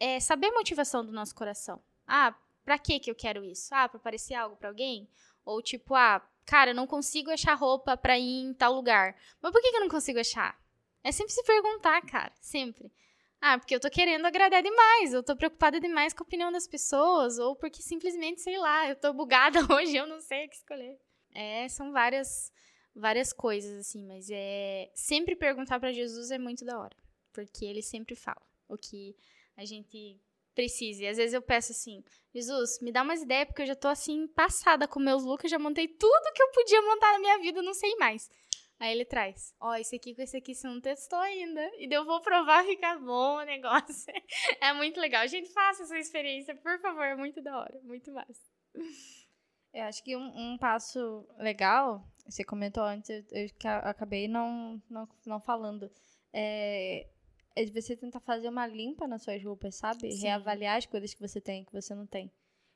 é, 0.00 0.18
saber 0.18 0.48
a 0.48 0.52
motivação 0.52 1.06
do 1.06 1.12
nosso 1.12 1.32
coração. 1.32 1.80
Ah, 2.04 2.34
pra 2.64 2.76
que 2.76 2.98
que 2.98 3.08
eu 3.08 3.14
quero 3.14 3.44
isso? 3.44 3.72
Ah, 3.72 3.88
pra 3.88 4.00
parecer 4.00 4.34
algo 4.34 4.56
pra 4.56 4.68
alguém? 4.68 5.08
Ou 5.44 5.62
tipo, 5.62 5.94
ah, 5.94 6.20
cara, 6.44 6.72
eu 6.72 6.74
não 6.74 6.88
consigo 6.88 7.30
achar 7.30 7.54
roupa 7.54 7.96
pra 7.96 8.18
ir 8.18 8.42
em 8.42 8.52
tal 8.52 8.74
lugar. 8.74 9.16
Mas 9.40 9.52
por 9.52 9.62
que 9.62 9.70
que 9.70 9.76
eu 9.76 9.82
não 9.82 9.88
consigo 9.88 10.18
achar? 10.18 10.60
É 11.04 11.12
sempre 11.12 11.32
se 11.32 11.44
perguntar, 11.44 12.04
cara, 12.06 12.32
sempre. 12.40 12.90
Ah, 13.40 13.56
porque 13.56 13.76
eu 13.76 13.80
tô 13.80 13.88
querendo 13.88 14.26
agradar 14.26 14.60
demais, 14.60 15.12
eu 15.12 15.22
tô 15.22 15.36
preocupada 15.36 15.78
demais 15.78 16.12
com 16.12 16.24
a 16.24 16.26
opinião 16.26 16.50
das 16.50 16.66
pessoas, 16.66 17.38
ou 17.38 17.54
porque 17.54 17.80
simplesmente, 17.80 18.40
sei 18.40 18.58
lá, 18.58 18.88
eu 18.88 18.96
tô 18.96 19.12
bugada 19.12 19.60
hoje, 19.72 19.94
eu 19.94 20.08
não 20.08 20.20
sei 20.20 20.46
o 20.46 20.48
que 20.48 20.56
escolher. 20.56 20.98
É, 21.32 21.68
são 21.68 21.92
várias 21.92 22.52
várias 22.94 23.32
coisas 23.32 23.78
assim, 23.78 24.04
mas 24.06 24.28
é 24.30 24.90
sempre 24.94 25.36
perguntar 25.36 25.78
pra 25.78 25.92
Jesus 25.92 26.30
é 26.30 26.38
muito 26.38 26.64
da 26.64 26.78
hora, 26.78 26.96
porque 27.32 27.64
ele 27.64 27.82
sempre 27.82 28.14
fala 28.14 28.42
o 28.68 28.76
que 28.76 29.16
a 29.56 29.64
gente 29.64 30.20
precisa. 30.54 31.04
E 31.04 31.08
às 31.08 31.16
vezes 31.16 31.34
eu 31.34 31.42
peço 31.42 31.72
assim, 31.72 32.02
Jesus, 32.34 32.80
me 32.80 32.92
dá 32.92 33.02
umas 33.02 33.22
ideias, 33.22 33.46
porque 33.46 33.62
eu 33.62 33.66
já 33.66 33.76
tô 33.76 33.88
assim, 33.88 34.26
passada 34.28 34.86
com 34.86 35.00
meus 35.00 35.24
looks, 35.24 35.50
já 35.50 35.58
montei 35.58 35.88
tudo 35.88 36.32
que 36.34 36.42
eu 36.42 36.50
podia 36.52 36.82
montar 36.82 37.12
na 37.12 37.18
minha 37.18 37.38
vida, 37.38 37.62
não 37.62 37.74
sei 37.74 37.94
mais. 37.96 38.30
Aí 38.78 38.92
ele 38.92 39.04
traz, 39.04 39.54
ó, 39.60 39.74
esse 39.74 39.96
aqui 39.96 40.14
com 40.14 40.22
esse 40.22 40.38
aqui 40.38 40.54
você 40.54 40.66
não 40.66 40.80
testou 40.80 41.18
ainda. 41.18 41.60
E 41.76 41.86
eu 41.90 42.02
vou 42.02 42.20
provar, 42.22 42.64
fica 42.66 42.98
bom 42.98 43.36
o 43.36 43.44
negócio. 43.44 44.12
É 44.60 44.72
muito 44.72 44.98
legal. 44.98 45.26
Gente, 45.28 45.52
faça 45.52 45.82
essa 45.82 45.98
experiência, 45.98 46.54
por 46.54 46.80
favor, 46.80 47.04
é 47.04 47.14
muito 47.14 47.42
da 47.42 47.58
hora, 47.58 47.78
muito 47.82 48.10
massa. 48.10 48.42
Eu 49.72 49.84
acho 49.84 50.02
que 50.02 50.16
um, 50.16 50.52
um 50.52 50.58
passo 50.58 51.26
legal, 51.38 52.09
você 52.30 52.44
comentou 52.44 52.82
antes, 52.82 53.08
eu, 53.10 53.24
eu 53.32 53.48
ca- 53.60 53.78
acabei 53.80 54.28
não, 54.28 54.80
não, 54.88 55.08
não 55.26 55.40
falando, 55.40 55.90
é, 56.32 57.06
é 57.56 57.64
de 57.64 57.72
você 57.72 57.96
tentar 57.96 58.20
fazer 58.20 58.48
uma 58.48 58.66
limpa 58.66 59.06
nas 59.06 59.22
suas 59.22 59.42
roupas, 59.44 59.74
sabe? 59.74 60.10
Sim. 60.12 60.22
Reavaliar 60.22 60.76
as 60.78 60.86
coisas 60.86 61.12
que 61.12 61.20
você 61.20 61.40
tem 61.40 61.62
e 61.62 61.64
que 61.66 61.72
você 61.72 61.94
não 61.94 62.06
tem. 62.06 62.30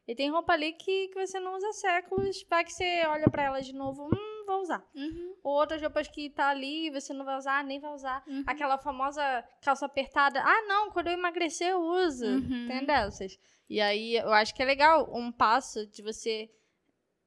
E 0.07 0.15
tem 0.15 0.31
roupa 0.31 0.53
ali 0.53 0.73
que, 0.73 1.09
que 1.09 1.27
você 1.27 1.41
não 1.41 1.57
usa 1.57 1.69
há 1.69 1.73
séculos, 1.73 2.45
vai 2.51 2.63
que 2.65 2.73
você 2.73 3.07
olha 3.07 3.31
pra 3.31 3.45
ela 3.45 3.63
de 3.63 3.73
novo, 3.73 4.05
hum, 4.07 4.45
vou 4.47 4.61
usar. 4.61 4.85
Uhum, 4.95 5.35
Ou 5.43 5.55
outras 5.55 5.81
roupas 5.81 6.09
que 6.09 6.29
tá 6.29 6.49
ali, 6.51 6.91
você 6.91 7.15
não 7.15 7.25
vai 7.25 7.39
usar, 7.39 7.65
nem 7.65 7.81
vai 7.81 7.91
usar. 7.95 8.23
uhum. 8.27 8.45
Aquela 8.47 8.77
famosa 8.77 9.23
calça 9.63 9.87
apertada. 9.87 10.43
Ah, 10.45 10.63
não, 10.69 10.91
quando 10.91 11.07
eu 11.07 11.15
emagrecer 11.15 11.69
eu 11.69 11.81
uso. 11.81 12.27
Uhum. 12.27 12.67
Tem 12.69 12.85
dessas. 12.85 13.39
E 13.71 13.81
aí 13.81 14.17
eu 14.17 14.31
acho 14.35 14.55
que 14.55 14.63
é 14.63 14.67
legal 14.67 15.09
um 15.17 15.33
passo 15.33 15.87
de 15.87 16.03
você 16.03 16.51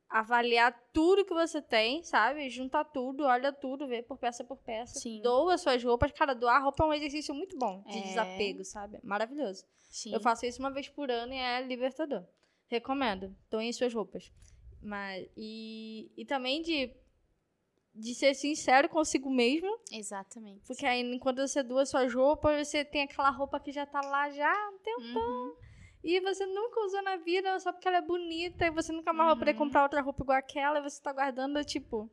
avaliar 0.09 0.71
tudo 0.93 1.25
que 1.25 1.33
você 1.33 1.61
tem, 1.61 2.03
sabe? 2.03 2.49
Juntar 2.49 2.85
tudo, 2.85 3.23
olha 3.25 3.51
tudo, 3.51 3.87
vê 3.87 4.01
por 4.01 4.17
peça 4.17 4.43
por 4.43 4.57
peça. 4.57 4.99
Sim. 4.99 5.21
Doa 5.21 5.57
suas 5.57 5.83
roupas. 5.83 6.11
Cara, 6.11 6.33
doar 6.33 6.63
roupa 6.63 6.83
é 6.83 6.87
um 6.87 6.93
exercício 6.93 7.33
muito 7.35 7.57
bom 7.57 7.83
de 7.87 7.97
É. 7.97 8.01
desapego, 8.01 8.63
sabe? 8.63 8.99
Maravilhoso. 9.03 9.65
Sim. 9.89 10.13
Eu 10.13 10.19
faço 10.19 10.45
isso 10.45 10.59
uma 10.59 10.71
vez 10.71 10.87
por 10.89 11.09
ano 11.11 11.33
e 11.33 11.37
é 11.37 11.61
libertador. 11.61 12.23
Recomendo. 12.67 13.35
Doem 13.49 13.71
suas 13.73 13.93
roupas. 13.93 14.31
Mas, 14.81 15.27
e, 15.35 16.11
e 16.15 16.25
também 16.25 16.61
de, 16.61 16.91
de 17.95 18.13
ser 18.13 18.33
sincero 18.33 18.87
consigo 18.89 19.29
mesmo. 19.29 19.77
Exatamente. 19.91 20.65
Porque 20.67 20.85
aí, 20.85 21.01
enquanto 21.01 21.39
você 21.45 21.63
doa 21.63 21.85
suas 21.85 22.13
roupas, 22.13 22.67
você 22.67 22.85
tem 22.85 23.03
aquela 23.03 23.29
roupa 23.29 23.59
que 23.59 23.71
já 23.71 23.85
tá 23.85 24.01
lá 24.01 24.29
já 24.29 24.49
há 24.49 24.69
um 24.69 24.77
tempo. 24.77 25.19
Uhum. 25.19 25.55
E 26.03 26.19
você 26.21 26.45
nunca 26.45 26.79
usou 26.81 27.01
na 27.03 27.17
vida 27.17 27.59
só 27.59 27.71
porque 27.71 27.87
ela 27.87 27.97
é 27.97 28.01
bonita. 28.01 28.65
E 28.65 28.71
você 28.71 28.91
nunca 28.91 29.11
mais 29.13 29.29
vai 29.29 29.39
poder 29.39 29.51
Uhum. 29.51 29.57
comprar 29.57 29.83
outra 29.83 30.01
roupa 30.01 30.23
igual 30.23 30.37
aquela. 30.37 30.79
E 30.79 30.81
você 30.81 31.01
tá 31.01 31.11
guardando, 31.11 31.63
tipo, 31.65 32.09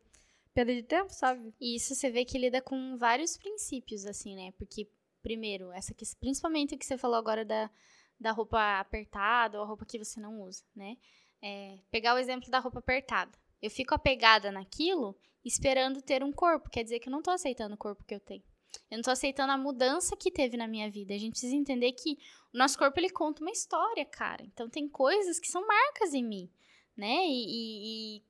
perda 0.52 0.74
de 0.74 0.82
tempo, 0.82 1.12
sabe? 1.12 1.54
E 1.60 1.76
isso 1.76 1.94
você 1.94 2.10
vê 2.10 2.24
que 2.24 2.38
lida 2.38 2.60
com 2.62 2.96
vários 2.96 3.36
princípios, 3.36 4.04
assim, 4.06 4.34
né? 4.34 4.52
Porque, 4.58 4.88
primeiro, 5.22 5.70
essa 5.72 5.92
aqui, 5.92 6.04
principalmente 6.18 6.74
o 6.74 6.78
que 6.78 6.84
você 6.86 6.96
falou 6.98 7.16
agora 7.16 7.44
da, 7.44 7.70
da 8.18 8.32
roupa 8.32 8.80
apertada 8.80 9.58
ou 9.58 9.64
a 9.64 9.66
roupa 9.66 9.84
que 9.84 9.98
você 9.98 10.20
não 10.20 10.40
usa, 10.42 10.64
né? 10.74 10.96
É, 11.42 11.78
pegar 11.90 12.14
o 12.14 12.18
exemplo 12.18 12.50
da 12.50 12.58
roupa 12.58 12.78
apertada. 12.78 13.30
Eu 13.60 13.70
fico 13.70 13.94
apegada 13.94 14.50
naquilo 14.50 15.16
esperando 15.44 16.00
ter 16.00 16.22
um 16.24 16.32
corpo. 16.32 16.70
Quer 16.70 16.82
dizer 16.82 16.98
que 17.00 17.08
eu 17.08 17.12
não 17.12 17.22
tô 17.22 17.30
aceitando 17.30 17.74
o 17.74 17.78
corpo 17.78 18.02
que 18.04 18.14
eu 18.14 18.20
tenho. 18.20 18.42
Eu 18.90 18.96
não 18.98 19.02
tô 19.02 19.10
aceitando 19.10 19.52
a 19.52 19.58
mudança 19.58 20.16
que 20.16 20.30
teve 20.30 20.56
na 20.56 20.66
minha 20.68 20.90
vida. 20.90 21.14
A 21.14 21.18
gente 21.18 21.32
precisa 21.32 21.54
entender 21.54 21.92
que 21.92 22.18
o 22.52 22.58
nosso 22.58 22.78
corpo, 22.78 22.98
ele 22.98 23.10
conta 23.10 23.42
uma 23.42 23.50
história, 23.50 24.04
cara. 24.04 24.42
Então, 24.44 24.68
tem 24.68 24.88
coisas 24.88 25.38
que 25.40 25.48
são 25.48 25.66
marcas 25.66 26.14
em 26.14 26.22
mim, 26.24 26.50
né? 26.96 27.26
E, 27.26 27.44
e- 27.46 28.16
e, 28.18 28.22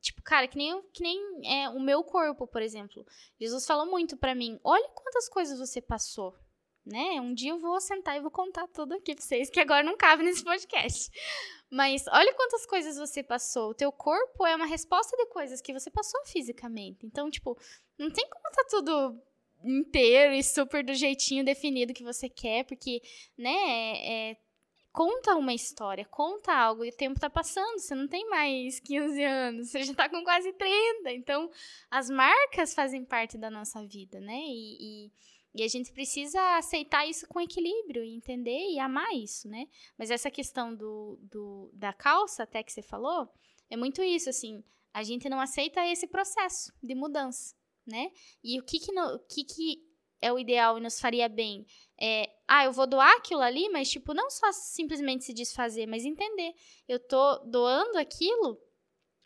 tipo, 0.00 0.20
cara, 0.22 0.48
que 0.48 0.56
nem, 0.56 0.82
que 0.92 1.02
nem 1.02 1.20
é, 1.62 1.68
o 1.68 1.78
meu 1.80 2.02
corpo, 2.02 2.46
por 2.46 2.60
exemplo. 2.62 3.06
Jesus 3.40 3.64
falou 3.66 3.86
muito 3.86 4.16
pra 4.16 4.34
mim: 4.34 4.58
olha 4.64 4.88
quantas 4.90 5.28
coisas 5.28 5.58
você 5.58 5.80
passou. 5.80 6.34
Né? 6.84 7.20
Um 7.20 7.32
dia 7.32 7.52
eu 7.52 7.60
vou 7.60 7.80
sentar 7.80 8.16
e 8.16 8.20
vou 8.20 8.28
contar 8.32 8.66
tudo 8.66 8.94
aqui 8.94 9.14
pra 9.14 9.22
vocês, 9.22 9.48
que 9.48 9.60
agora 9.60 9.84
não 9.84 9.96
cabe 9.96 10.24
nesse 10.24 10.42
podcast. 10.42 11.12
Mas 11.70 12.04
olha 12.08 12.34
quantas 12.34 12.66
coisas 12.66 12.96
você 12.98 13.22
passou. 13.22 13.70
O 13.70 13.74
teu 13.74 13.92
corpo 13.92 14.44
é 14.44 14.56
uma 14.56 14.66
resposta 14.66 15.16
de 15.16 15.26
coisas 15.26 15.60
que 15.60 15.72
você 15.72 15.88
passou 15.92 16.20
fisicamente. 16.26 17.06
Então, 17.06 17.30
tipo, 17.30 17.56
não 17.96 18.10
tem 18.10 18.28
como 18.28 18.50
tá 18.50 18.64
tudo 18.68 19.22
inteiro 19.64 20.34
e 20.34 20.42
super 20.42 20.84
do 20.84 20.94
jeitinho 20.94 21.44
definido 21.44 21.94
que 21.94 22.04
você 22.04 22.28
quer, 22.28 22.64
porque, 22.64 23.00
né, 23.36 23.50
é- 23.50 24.30
é- 24.30 24.36
conta 24.92 25.34
uma 25.36 25.54
história, 25.54 26.04
conta 26.04 26.52
algo, 26.52 26.84
e 26.84 26.90
o 26.90 26.96
tempo 26.96 27.18
tá 27.18 27.30
passando, 27.30 27.78
você 27.78 27.94
não 27.94 28.06
tem 28.06 28.28
mais 28.28 28.78
15 28.78 29.22
anos, 29.24 29.70
você 29.70 29.84
já 29.84 29.94
tá 29.94 30.08
com 30.08 30.22
quase 30.22 30.52
30, 30.52 31.12
então 31.12 31.50
as 31.90 32.10
marcas 32.10 32.74
fazem 32.74 33.02
parte 33.04 33.38
da 33.38 33.50
nossa 33.50 33.82
vida, 33.86 34.20
né, 34.20 34.38
e, 34.38 35.06
e, 35.06 35.12
e 35.54 35.62
a 35.62 35.68
gente 35.68 35.90
precisa 35.92 36.38
aceitar 36.58 37.06
isso 37.08 37.26
com 37.26 37.40
equilíbrio, 37.40 38.04
entender 38.04 38.70
e 38.70 38.78
amar 38.78 39.14
isso, 39.14 39.48
né, 39.48 39.66
mas 39.96 40.10
essa 40.10 40.30
questão 40.30 40.74
do, 40.74 41.18
do, 41.22 41.70
da 41.72 41.92
calça, 41.94 42.42
até 42.42 42.62
que 42.62 42.70
você 42.70 42.82
falou, 42.82 43.26
é 43.70 43.76
muito 43.78 44.02
isso, 44.02 44.28
assim, 44.28 44.62
a 44.92 45.02
gente 45.02 45.26
não 45.26 45.40
aceita 45.40 45.86
esse 45.86 46.06
processo 46.06 46.70
de 46.82 46.94
mudança, 46.94 47.54
né, 47.86 48.10
e 48.42 48.58
o 48.60 48.64
que 48.64 48.78
que, 48.78 48.92
no- 48.92 49.14
o 49.16 49.18
que, 49.20 49.44
que 49.44 49.82
é 50.20 50.32
o 50.32 50.38
ideal 50.38 50.78
e 50.78 50.80
nos 50.80 51.00
faria 51.00 51.28
bem? 51.28 51.66
É, 52.00 52.30
ah, 52.46 52.64
eu 52.64 52.72
vou 52.72 52.86
doar 52.86 53.16
aquilo 53.16 53.40
ali, 53.40 53.68
mas, 53.68 53.90
tipo, 53.90 54.14
não 54.14 54.30
só 54.30 54.52
simplesmente 54.52 55.24
se 55.24 55.32
desfazer, 55.34 55.86
mas 55.86 56.04
entender. 56.04 56.54
Eu 56.88 56.98
tô 57.00 57.38
doando 57.46 57.98
aquilo, 57.98 58.58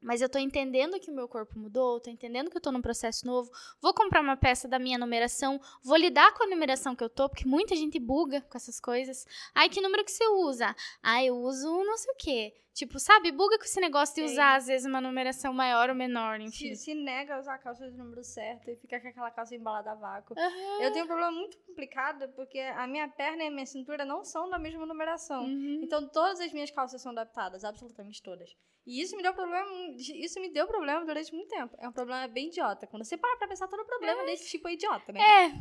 mas 0.00 0.20
eu 0.22 0.28
tô 0.28 0.38
entendendo 0.38 1.00
que 1.00 1.10
o 1.10 1.14
meu 1.14 1.26
corpo 1.28 1.58
mudou, 1.58 2.00
tô 2.00 2.10
entendendo 2.10 2.50
que 2.50 2.56
eu 2.56 2.60
tô 2.60 2.70
num 2.70 2.82
processo 2.82 3.26
novo. 3.26 3.50
Vou 3.80 3.92
comprar 3.94 4.20
uma 4.20 4.36
peça 4.36 4.68
da 4.68 4.78
minha 4.78 4.98
numeração, 4.98 5.60
vou 5.82 5.96
lidar 5.96 6.32
com 6.34 6.44
a 6.44 6.46
numeração 6.46 6.94
que 6.94 7.02
eu 7.02 7.10
tô, 7.10 7.28
porque 7.28 7.46
muita 7.48 7.74
gente 7.74 7.98
buga 7.98 8.40
com 8.42 8.56
essas 8.56 8.78
coisas. 8.78 9.26
Ai, 9.54 9.68
que 9.68 9.80
número 9.80 10.04
que 10.04 10.12
você 10.12 10.26
usa? 10.28 10.74
Ah, 11.02 11.24
eu 11.24 11.36
uso 11.36 11.66
não 11.84 11.96
sei 11.98 12.12
o 12.12 12.16
quê. 12.16 12.54
Tipo, 12.76 12.98
sabe, 12.98 13.32
buga 13.32 13.56
com 13.56 13.64
esse 13.64 13.80
negócio 13.80 14.14
de 14.14 14.20
Sim. 14.20 14.34
usar, 14.34 14.54
às 14.54 14.66
vezes, 14.66 14.86
uma 14.86 15.00
numeração 15.00 15.50
maior 15.50 15.88
ou 15.88 15.94
menor, 15.94 16.38
enfim. 16.42 16.74
Se, 16.74 16.84
se 16.84 16.94
nega 16.94 17.36
a 17.36 17.38
usar 17.38 17.54
a 17.54 17.58
calça 17.58 17.90
do 17.90 17.96
número 17.96 18.22
certo 18.22 18.70
e 18.70 18.76
fica 18.76 19.00
com 19.00 19.08
aquela 19.08 19.30
calça 19.30 19.54
embalada 19.54 19.92
a 19.92 19.94
vácuo. 19.94 20.34
Aham. 20.38 20.82
Eu 20.82 20.92
tenho 20.92 21.06
um 21.06 21.08
problema 21.08 21.32
muito 21.32 21.56
complicado 21.60 22.28
porque 22.34 22.58
a 22.58 22.86
minha 22.86 23.08
perna 23.08 23.44
e 23.44 23.46
a 23.46 23.50
minha 23.50 23.64
cintura 23.64 24.04
não 24.04 24.22
são 24.22 24.50
da 24.50 24.58
mesma 24.58 24.84
numeração. 24.84 25.44
Uhum. 25.44 25.80
Então 25.82 26.06
todas 26.06 26.38
as 26.38 26.52
minhas 26.52 26.70
calças 26.70 27.00
são 27.00 27.12
adaptadas, 27.12 27.64
absolutamente 27.64 28.22
todas. 28.22 28.54
E 28.86 29.00
isso 29.00 29.16
me 29.16 29.22
deu 29.22 29.32
problema, 29.32 29.70
isso 29.96 30.38
me 30.38 30.50
deu 30.50 30.66
problema 30.66 31.02
durante 31.06 31.34
muito 31.34 31.48
tempo. 31.48 31.74
É 31.78 31.88
um 31.88 31.92
problema 31.92 32.28
bem 32.28 32.48
idiota. 32.48 32.86
Quando 32.86 33.04
você 33.04 33.16
para 33.16 33.38
pra 33.38 33.48
pensar, 33.48 33.68
todo 33.68 33.86
problema 33.86 34.22
desse 34.26 34.50
tipo 34.50 34.68
é 34.68 34.74
idiota, 34.74 35.12
né? 35.12 35.20
É, 35.20 35.52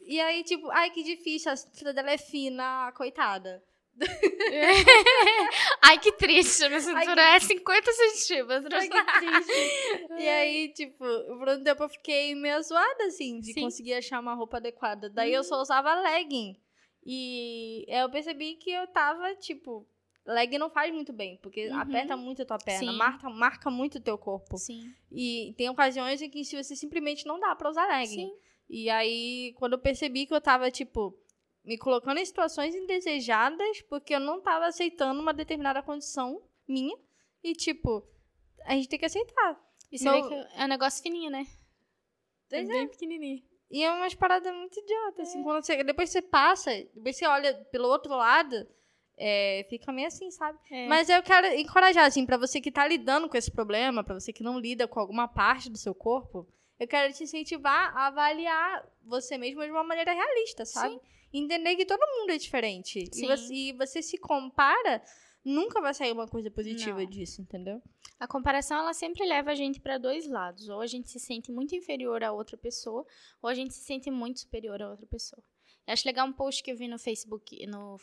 E 0.00 0.20
aí, 0.20 0.42
tipo, 0.42 0.68
ai 0.72 0.90
que 0.90 1.04
difícil, 1.04 1.52
a 1.52 1.56
cintura 1.56 1.94
dela 1.94 2.10
é 2.10 2.18
fina, 2.18 2.90
coitada. 2.96 3.62
Ai, 5.82 5.98
que 5.98 6.12
triste. 6.12 6.66
Minha 6.68 6.80
cintura 6.80 7.20
é 7.36 7.40
50 7.40 7.92
centímetros. 7.92 8.74
Ai, 8.74 8.88
que 8.88 9.04
triste. 9.04 10.06
e 10.18 10.28
aí, 10.28 10.68
tipo, 10.72 11.04
por 11.38 11.48
um 11.48 11.62
tempo 11.62 11.82
eu 11.82 11.88
fiquei 11.88 12.34
meio 12.34 12.62
zoada, 12.62 13.04
assim, 13.04 13.40
de 13.40 13.52
Sim. 13.52 13.62
conseguir 13.62 13.94
achar 13.94 14.20
uma 14.20 14.34
roupa 14.34 14.56
adequada. 14.58 15.08
Daí 15.10 15.32
eu 15.32 15.44
só 15.44 15.60
usava 15.60 15.94
legging. 16.00 16.56
E 17.04 17.84
eu 17.88 18.10
percebi 18.10 18.54
que 18.56 18.70
eu 18.70 18.86
tava, 18.88 19.34
tipo, 19.36 19.86
legging 20.26 20.58
não 20.58 20.68
faz 20.70 20.92
muito 20.92 21.12
bem, 21.12 21.38
porque 21.42 21.68
Uhum. 21.68 21.78
aperta 21.78 22.16
muito 22.16 22.42
a 22.42 22.44
tua 22.44 22.58
perna, 22.58 22.92
Sim. 22.92 22.98
marca, 22.98 23.30
marca 23.30 23.70
muito 23.70 23.96
o 23.98 24.00
teu 24.00 24.18
corpo. 24.18 24.58
Sim. 24.58 24.92
E 25.10 25.54
tem 25.56 25.68
ocasiões 25.70 26.20
em 26.20 26.28
que 26.28 26.44
você 26.44 26.76
simplesmente 26.76 27.26
não 27.26 27.40
dá 27.40 27.54
pra 27.56 27.70
usar 27.70 27.86
legging. 27.86 28.26
Sim. 28.28 28.32
E 28.68 28.88
aí, 28.90 29.52
quando 29.58 29.72
eu 29.72 29.78
percebi 29.78 30.26
que 30.26 30.34
eu 30.34 30.40
tava, 30.40 30.70
tipo, 30.70 31.18
me 31.70 31.78
colocando 31.78 32.18
em 32.18 32.24
situações 32.24 32.74
indesejadas 32.74 33.80
porque 33.82 34.12
eu 34.12 34.18
não 34.18 34.40
tava 34.40 34.66
aceitando 34.66 35.20
uma 35.20 35.32
determinada 35.32 35.80
condição 35.80 36.42
minha. 36.66 36.96
E, 37.44 37.54
tipo, 37.54 38.04
a 38.64 38.74
gente 38.74 38.88
tem 38.88 38.98
que 38.98 39.04
aceitar. 39.04 39.56
E 39.92 39.96
você 39.96 40.04
Não- 40.04 40.20
vê 40.20 40.28
que 40.28 40.34
é 40.60 40.64
um 40.64 40.68
negócio 40.68 41.00
fininho, 41.00 41.30
né? 41.30 41.46
É 42.50 42.56
Pois 42.56 42.68
é. 42.68 42.72
bem 42.72 42.88
pequenininho. 42.88 43.40
E 43.70 43.84
é 43.84 43.92
umas 43.92 44.16
paradas 44.16 44.52
muito 44.52 44.80
idiotas, 44.80 45.28
assim. 45.28 45.44
Quando 45.44 45.64
você, 45.64 45.84
depois 45.84 46.10
você 46.10 46.20
passa, 46.20 46.72
depois 46.92 47.16
você 47.16 47.24
olha 47.24 47.54
pelo 47.70 47.86
outro 47.86 48.10
lado, 48.16 48.66
é, 49.16 49.64
fica 49.70 49.92
meio 49.92 50.08
assim, 50.08 50.28
sabe? 50.32 50.58
É. 50.72 50.88
Mas 50.88 51.08
eu 51.08 51.22
quero 51.22 51.46
encorajar, 51.54 52.04
assim, 52.04 52.26
pra 52.26 52.36
você 52.36 52.60
que 52.60 52.72
tá 52.72 52.84
lidando 52.84 53.28
com 53.28 53.36
esse 53.36 53.50
problema, 53.52 54.02
pra 54.02 54.14
você 54.18 54.32
que 54.32 54.42
não 54.42 54.58
lida 54.58 54.88
com 54.88 54.98
alguma 54.98 55.28
parte 55.28 55.70
do 55.70 55.78
seu 55.78 55.94
corpo, 55.94 56.48
eu 56.80 56.88
quero 56.88 57.12
te 57.12 57.22
incentivar 57.22 57.96
a 57.96 58.08
avaliar 58.08 58.84
você 59.04 59.38
mesmo 59.38 59.62
de 59.64 59.70
uma 59.70 59.84
maneira 59.84 60.12
realista, 60.12 60.64
sabe? 60.64 60.98
Entender 61.32 61.76
que 61.76 61.86
todo 61.86 62.00
mundo 62.00 62.30
é 62.30 62.38
diferente. 62.38 63.08
E 63.14 63.26
você, 63.26 63.54
e 63.54 63.72
você 63.72 64.02
se 64.02 64.18
compara, 64.18 65.02
nunca 65.44 65.80
vai 65.80 65.94
sair 65.94 66.12
uma 66.12 66.26
coisa 66.26 66.50
positiva 66.50 66.98
Não. 66.98 67.06
disso, 67.06 67.40
entendeu? 67.40 67.80
A 68.18 68.26
comparação, 68.26 68.78
ela 68.78 68.92
sempre 68.92 69.24
leva 69.26 69.52
a 69.52 69.54
gente 69.54 69.80
para 69.80 69.96
dois 69.96 70.28
lados. 70.28 70.68
Ou 70.68 70.80
a 70.80 70.86
gente 70.86 71.08
se 71.08 71.18
sente 71.18 71.50
muito 71.50 71.74
inferior 71.74 72.22
a 72.22 72.32
outra 72.32 72.56
pessoa, 72.56 73.06
ou 73.40 73.48
a 73.48 73.54
gente 73.54 73.72
se 73.74 73.84
sente 73.84 74.10
muito 74.10 74.40
superior 74.40 74.82
a 74.82 74.90
outra 74.90 75.06
pessoa. 75.06 75.42
Eu 75.86 75.92
acho 75.92 76.06
legal 76.06 76.26
um 76.26 76.32
post 76.32 76.62
que 76.62 76.70
eu 76.70 76.76
vi 76.76 76.88
no 76.88 76.98
Facebook, 76.98 77.66
no... 77.66 77.96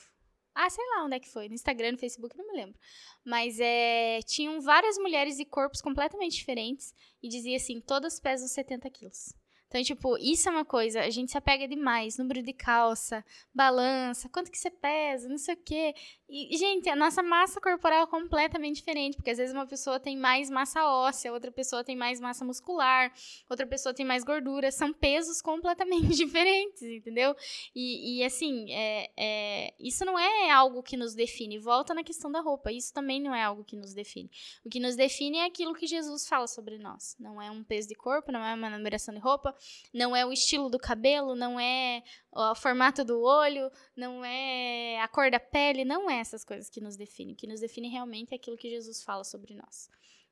Ah, 0.55 0.69
sei 0.71 0.83
lá 0.89 1.05
onde 1.05 1.15
é 1.15 1.19
que 1.19 1.29
foi, 1.29 1.47
no 1.47 1.53
Instagram, 1.53 1.91
no 1.91 1.97
Facebook, 1.99 2.35
não 2.35 2.47
me 2.47 2.57
lembro. 2.57 2.79
Mas 3.23 3.59
é, 3.59 4.19
tinham 4.25 4.59
várias 4.59 4.97
mulheres 4.97 5.37
de 5.37 5.45
corpos 5.45 5.81
completamente 5.81 6.35
diferentes 6.35 6.95
e 7.21 7.29
dizia 7.29 7.57
assim, 7.57 7.79
todas 7.79 8.19
pesam 8.19 8.47
70 8.47 8.89
quilos. 8.89 9.35
Então, 9.67 9.83
tipo, 9.83 10.17
isso 10.17 10.47
é 10.47 10.51
uma 10.51 10.65
coisa, 10.65 11.01
a 11.01 11.09
gente 11.09 11.31
se 11.31 11.37
apega 11.37 11.67
demais, 11.67 12.17
número 12.17 12.41
de 12.41 12.53
calça, 12.53 13.23
balança, 13.53 14.29
quanto 14.29 14.49
que 14.49 14.57
você 14.57 14.71
pesa, 14.71 15.27
não 15.27 15.37
sei 15.37 15.55
o 15.55 15.57
quê. 15.57 15.93
E, 16.29 16.57
gente, 16.57 16.89
a 16.89 16.95
nossa 16.95 17.21
massa 17.21 17.59
corporal 17.59 18.03
é 18.03 18.07
completamente 18.07 18.77
diferente, 18.77 19.15
porque 19.15 19.31
às 19.31 19.37
vezes 19.37 19.53
uma 19.53 19.65
pessoa 19.65 19.99
tem 19.99 20.17
mais 20.17 20.49
massa 20.49 20.85
óssea, 20.85 21.31
outra 21.31 21.51
pessoa 21.51 21.83
tem 21.83 21.95
mais 21.95 22.19
massa 22.19 22.43
muscular, 22.43 23.13
outra 23.49 23.65
pessoa 23.65 23.93
tem 23.93 24.05
mais 24.05 24.23
gordura, 24.23 24.71
são 24.71 24.93
pesos 24.93 25.41
completamente 25.41 26.09
diferentes, 26.15 26.81
entendeu? 26.81 27.35
E, 27.75 28.19
e, 28.19 28.23
assim, 28.23 28.71
é, 28.71 29.09
é, 29.17 29.73
isso 29.79 30.03
não 30.05 30.17
é 30.17 30.51
algo 30.51 30.83
que 30.83 30.97
nos 30.97 31.13
define. 31.13 31.57
Volta 31.57 31.93
na 31.93 32.03
questão 32.03 32.31
da 32.31 32.39
roupa, 32.39 32.71
isso 32.71 32.93
também 32.93 33.21
não 33.21 33.33
é 33.33 33.43
algo 33.43 33.63
que 33.63 33.75
nos 33.75 33.93
define. 33.93 34.29
O 34.65 34.69
que 34.69 34.79
nos 34.79 34.95
define 34.95 35.39
é 35.39 35.45
aquilo 35.45 35.73
que 35.73 35.87
Jesus 35.87 36.27
fala 36.27 36.47
sobre 36.47 36.77
nós. 36.77 37.15
Não 37.19 37.41
é 37.41 37.49
um 37.51 37.63
peso 37.63 37.87
de 37.87 37.95
corpo, 37.95 38.31
não 38.31 38.43
é 38.43 38.53
uma 38.53 38.69
numeração 38.69 39.13
de 39.13 39.19
roupa, 39.19 39.56
não 39.93 40.15
é 40.15 40.25
o 40.25 40.31
estilo 40.31 40.69
do 40.69 40.79
cabelo, 40.79 41.35
não 41.35 41.59
é 41.59 42.03
o 42.31 42.55
formato 42.55 43.03
do 43.03 43.21
olho, 43.21 43.71
não 43.95 44.23
é 44.23 44.99
a 45.01 45.07
cor 45.07 45.31
da 45.31 45.39
pele, 45.39 45.85
não 45.85 46.09
é 46.09 46.19
essas 46.19 46.43
coisas 46.43 46.69
que 46.69 46.81
nos 46.81 46.95
definem. 46.95 47.33
O 47.33 47.37
que 47.37 47.47
nos 47.47 47.59
define 47.59 47.89
realmente 47.89 48.33
é 48.33 48.35
aquilo 48.35 48.57
que 48.57 48.69
Jesus 48.69 49.03
fala 49.03 49.23
sobre 49.23 49.53
nós. 49.53 49.89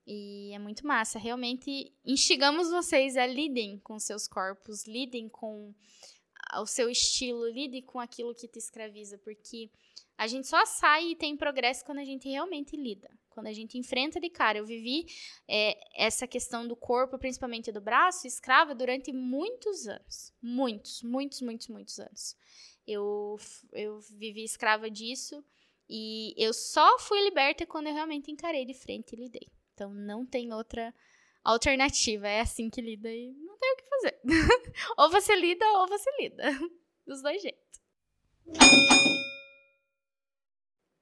E 0.07 0.53
é 0.53 0.59
muito 0.59 0.85
massa. 0.85 1.17
Realmente 1.17 1.91
instigamos 2.05 2.69
vocês 2.69 3.17
a 3.17 3.25
lidem 3.25 3.79
com 3.79 3.99
seus 3.99 4.27
corpos, 4.27 4.85
lidem 4.85 5.27
com 5.27 5.73
o 6.59 6.65
seu 6.65 6.89
estilo, 6.89 7.49
lidem 7.49 7.81
com 7.81 7.99
aquilo 7.99 8.35
que 8.35 8.47
te 8.47 8.59
escraviza, 8.59 9.17
porque 9.17 9.69
a 10.17 10.27
gente 10.27 10.47
só 10.47 10.65
sai 10.65 11.11
e 11.11 11.15
tem 11.15 11.35
progresso 11.35 11.83
quando 11.83 11.99
a 11.99 12.05
gente 12.05 12.29
realmente 12.29 12.77
lida, 12.77 13.09
quando 13.35 13.47
a 13.47 13.53
gente 13.53 13.77
enfrenta 13.77 14.19
de 14.19 14.29
cara. 14.29 14.57
Eu 14.57 14.65
vivi 14.65 15.05
é, 15.47 15.77
essa 15.93 16.25
questão 16.25 16.65
do 16.67 16.75
corpo, 16.75 17.19
principalmente 17.19 17.71
do 17.71 17.81
braço, 17.81 18.25
escrava 18.25 18.73
durante 18.73 19.11
muitos 19.11 19.87
anos. 19.87 20.33
Muitos, 20.41 21.03
muitos, 21.03 21.41
muitos, 21.41 21.67
muitos 21.67 21.99
anos. 21.99 22.35
Eu, 22.87 23.37
eu 23.73 23.99
vivi 23.99 24.43
escrava 24.43 24.89
disso 24.89 25.43
e 25.89 26.33
eu 26.37 26.53
só 26.53 26.97
fui 26.97 27.21
liberta 27.23 27.65
quando 27.65 27.87
eu 27.87 27.93
realmente 27.93 28.31
encarei 28.31 28.65
de 28.65 28.73
frente 28.73 29.13
e 29.13 29.19
lidei. 29.19 29.51
Então 29.73 29.93
não 29.93 30.25
tem 30.25 30.53
outra 30.53 30.93
alternativa. 31.43 32.27
É 32.27 32.39
assim 32.39 32.69
que 32.69 32.81
lida 32.81 33.11
e 33.11 33.33
não 33.33 33.57
tem 33.57 33.73
o 33.73 33.75
que 33.75 33.89
fazer. 33.89 34.21
ou 34.97 35.09
você 35.09 35.35
lida 35.35 35.65
ou 35.79 35.87
você 35.87 36.09
lida. 36.21 36.43
Dos 37.05 37.21
dois 37.21 37.41
jeitos. 37.41 37.81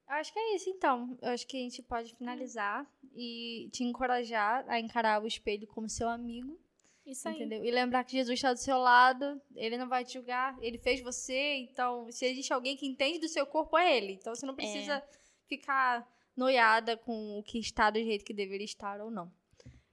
Acho 0.06 0.32
que 0.32 0.38
é 0.38 0.54
isso, 0.56 0.68
então. 0.70 1.16
Eu 1.22 1.30
acho 1.30 1.46
que 1.46 1.56
a 1.56 1.60
gente 1.60 1.82
pode 1.82 2.14
finalizar 2.14 2.86
e 3.14 3.68
te 3.72 3.84
encorajar 3.84 4.64
a 4.68 4.78
encarar 4.78 5.22
o 5.22 5.26
espelho 5.26 5.66
como 5.66 5.88
seu 5.88 6.08
amigo, 6.08 6.58
Isso 7.06 7.26
aí. 7.28 7.36
entendeu? 7.36 7.64
E 7.64 7.70
lembrar 7.70 8.04
que 8.04 8.12
Jesus 8.12 8.38
está 8.38 8.52
do 8.52 8.58
seu 8.58 8.78
lado, 8.78 9.40
ele 9.56 9.78
não 9.78 9.88
vai 9.88 10.04
te 10.04 10.14
julgar, 10.14 10.56
ele 10.60 10.78
fez 10.78 11.00
você, 11.00 11.54
então 11.56 12.10
se 12.10 12.26
existe 12.26 12.52
alguém 12.52 12.76
que 12.76 12.86
entende 12.86 13.18
do 13.18 13.28
seu 13.28 13.46
corpo, 13.46 13.78
é 13.78 13.96
ele. 13.96 14.14
Então 14.14 14.34
você 14.34 14.44
não 14.46 14.54
precisa 14.54 15.02
ficar 15.48 16.06
noiada 16.36 16.96
com 16.96 17.38
o 17.38 17.42
que 17.42 17.58
está 17.58 17.90
do 17.90 17.98
jeito 17.98 18.24
que 18.24 18.34
deveria 18.34 18.64
estar 18.64 19.00
ou 19.00 19.10
não. 19.10 19.32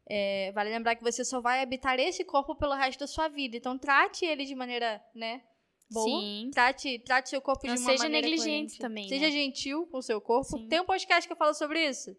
É, 0.06 0.52
vale 0.52 0.70
lembrar 0.70 0.96
que 0.96 1.04
você 1.04 1.24
só 1.24 1.40
vai 1.40 1.62
habitar 1.62 1.98
esse 2.00 2.26
corpo 2.26 2.54
pelo 2.56 2.74
resto 2.74 3.00
da 3.00 3.08
sua 3.08 3.30
vida. 3.30 3.56
Então 3.56 3.78
trate 3.78 4.26
ele 4.26 4.44
de 4.44 4.56
maneira, 4.56 5.02
né, 5.16 5.42
boa. 5.92 6.06
Sim. 6.22 6.50
Trate, 6.54 7.00
trate 7.00 7.30
seu 7.30 7.42
corpo 7.42 7.66
Não 7.68 7.76
de 7.76 7.82
uma 7.82 7.92
seja 7.92 8.04
maneira 8.04 8.26
negligente 8.28 8.50
coerente. 8.50 8.80
também, 8.80 9.08
Seja 9.10 9.26
né? 9.26 9.32
gentil 9.32 9.88
com 9.88 9.98
o 9.98 10.02
seu 10.02 10.20
corpo. 10.22 10.58
Sim. 10.58 10.68
Tem 10.68 10.80
um 10.80 10.86
podcast 10.86 11.28
que 11.28 11.34
eu 11.34 11.38
falo 11.38 11.54
sobre 11.54 11.88
isso. 11.88 12.16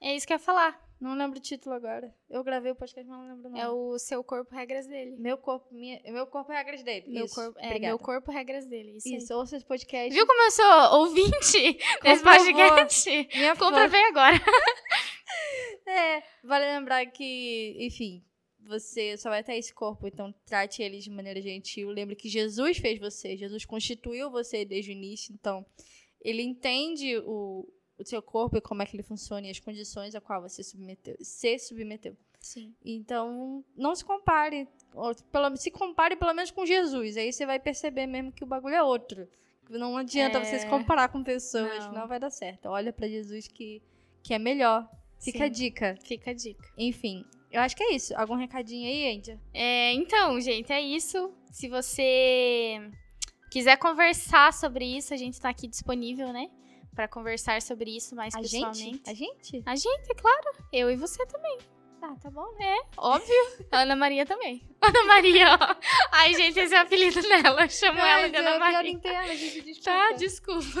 É 0.00 0.14
isso 0.14 0.26
que 0.26 0.32
eu 0.32 0.36
ia 0.36 0.38
falar. 0.38 0.84
Não 0.98 1.14
lembro 1.14 1.38
o 1.38 1.42
título 1.42 1.74
agora. 1.74 2.14
Eu 2.28 2.42
gravei 2.42 2.72
o 2.72 2.74
podcast, 2.74 3.06
mas 3.06 3.18
não 3.18 3.26
lembro 3.28 3.48
o 3.48 3.50
nome. 3.50 3.60
É 3.60 3.68
o 3.68 3.98
seu 3.98 4.24
corpo, 4.24 4.54
regras 4.54 4.86
dele. 4.86 5.14
Meu 5.18 5.36
corpo, 5.36 5.66
minha, 5.70 6.00
meu 6.10 6.26
corpo 6.26 6.50
é 6.52 6.56
regras 6.56 6.82
dele. 6.82 7.04
Meu 7.08 7.26
Isso. 7.26 7.34
corpo, 7.34 7.58
é, 7.58 7.66
Obrigada. 7.66 7.88
meu 7.88 7.98
corpo, 7.98 8.30
regras 8.30 8.66
dele. 8.66 8.96
Isso, 8.96 9.08
aí. 9.08 9.16
Isso, 9.16 9.34
ouça 9.34 9.56
esse 9.56 9.66
podcast. 9.66 10.10
Viu 10.14 10.26
como 10.26 10.42
eu 10.42 10.50
sou 10.50 11.00
ouvinte 11.00 11.78
desse 12.02 12.22
podcast? 12.22 13.28
Minha 13.34 13.54
Compra 13.56 13.88
bem 13.88 14.04
agora. 14.06 14.36
É, 15.88 16.22
vale 16.42 16.64
lembrar 16.64 17.06
que, 17.06 17.76
enfim, 17.80 18.24
você 18.66 19.16
só 19.16 19.30
vai 19.30 19.42
ter 19.42 19.56
esse 19.56 19.72
corpo, 19.72 20.06
então 20.06 20.34
trate 20.44 20.82
ele 20.82 20.98
de 20.98 21.10
maneira 21.10 21.40
gentil. 21.40 21.88
Lembre 21.90 22.16
que 22.16 22.28
Jesus 22.28 22.78
fez 22.78 22.98
você, 22.98 23.36
Jesus 23.36 23.64
constituiu 23.64 24.30
você 24.30 24.64
desde 24.64 24.90
o 24.90 24.92
início, 24.92 25.32
então 25.32 25.64
ele 26.20 26.42
entende 26.42 27.16
o, 27.18 27.68
o 27.98 28.04
seu 28.04 28.20
corpo 28.20 28.56
e 28.56 28.60
como 28.60 28.82
é 28.82 28.86
que 28.86 28.96
ele 28.96 29.02
funciona 29.02 29.46
e 29.46 29.50
as 29.50 29.60
condições 29.60 30.14
a 30.14 30.20
qual 30.20 30.42
você 30.42 30.62
submeteu, 30.62 31.16
se 31.20 31.58
submeteu. 31.58 32.16
Sim. 32.40 32.74
Então, 32.84 33.64
não 33.76 33.94
se 33.94 34.04
compare, 34.04 34.68
ou 34.94 35.14
pelo, 35.32 35.56
se 35.56 35.70
compare 35.70 36.14
pelo 36.16 36.32
menos 36.32 36.50
com 36.50 36.64
Jesus, 36.64 37.16
aí 37.16 37.32
você 37.32 37.44
vai 37.44 37.58
perceber 37.58 38.06
mesmo 38.06 38.30
que 38.32 38.44
o 38.44 38.46
bagulho 38.46 38.74
é 38.74 38.82
outro. 38.82 39.28
Não 39.68 39.96
adianta 39.96 40.38
É. 40.38 40.44
você 40.44 40.60
se 40.60 40.66
comparar 40.68 41.08
com 41.08 41.24
pessoas, 41.24 41.86
Não. 41.86 41.92
não 41.92 42.08
vai 42.08 42.20
dar 42.20 42.30
certo. 42.30 42.66
Olha 42.66 42.92
pra 42.92 43.08
Jesus 43.08 43.48
que, 43.48 43.82
que 44.22 44.32
é 44.32 44.38
melhor. 44.38 44.88
Fica 45.18 45.44
a 45.44 45.46
Sim. 45.48 45.52
dica. 45.52 45.96
Fica 46.04 46.30
a 46.30 46.34
dica. 46.34 46.72
Enfim, 46.78 47.24
eu 47.50 47.60
acho 47.60 47.76
que 47.76 47.82
é 47.82 47.94
isso. 47.94 48.14
Algum 48.16 48.34
recadinho 48.34 48.86
aí, 48.88 49.16
Andy? 49.16 49.38
É, 49.52 49.92
então, 49.92 50.40
gente, 50.40 50.72
é 50.72 50.80
isso. 50.80 51.32
Se 51.50 51.68
você 51.68 52.80
quiser 53.50 53.76
conversar 53.78 54.52
sobre 54.52 54.84
isso, 54.84 55.14
a 55.14 55.16
gente 55.16 55.40
tá 55.40 55.48
aqui 55.48 55.66
disponível, 55.66 56.32
né? 56.32 56.48
Pra 56.94 57.06
conversar 57.06 57.60
sobre 57.62 57.94
isso 57.96 58.14
mais 58.16 58.34
A 58.34 58.40
pessoalmente. 58.40 58.78
gente? 58.78 59.10
A 59.10 59.14
gente? 59.14 59.62
A 59.66 59.76
gente, 59.76 60.14
claro. 60.14 60.52
Eu 60.72 60.90
e 60.90 60.96
você 60.96 61.24
também. 61.26 61.58
Ah, 62.08 62.14
tá 62.22 62.30
bom, 62.30 62.46
né? 62.56 62.76
Óbvio. 62.96 63.34
A 63.72 63.80
Ana 63.82 63.96
Maria 63.96 64.24
também. 64.24 64.62
Ana 64.80 65.04
Maria, 65.06 65.54
ó. 65.54 65.76
Ai, 66.12 66.34
gente, 66.34 66.60
esse 66.60 66.72
é 66.72 66.78
o 66.78 66.82
apelido 66.82 67.20
dela. 67.20 67.62
Eu 67.62 67.68
chamo 67.68 67.98
ela 67.98 68.28
de 68.28 68.36
Ana 68.36 68.50
eu 68.50 68.60
Maria. 68.60 68.90
entendo, 68.90 69.34
gente, 69.34 69.62
desculpa. 69.62 69.90
Tá, 69.90 70.12
desculpa. 70.12 70.80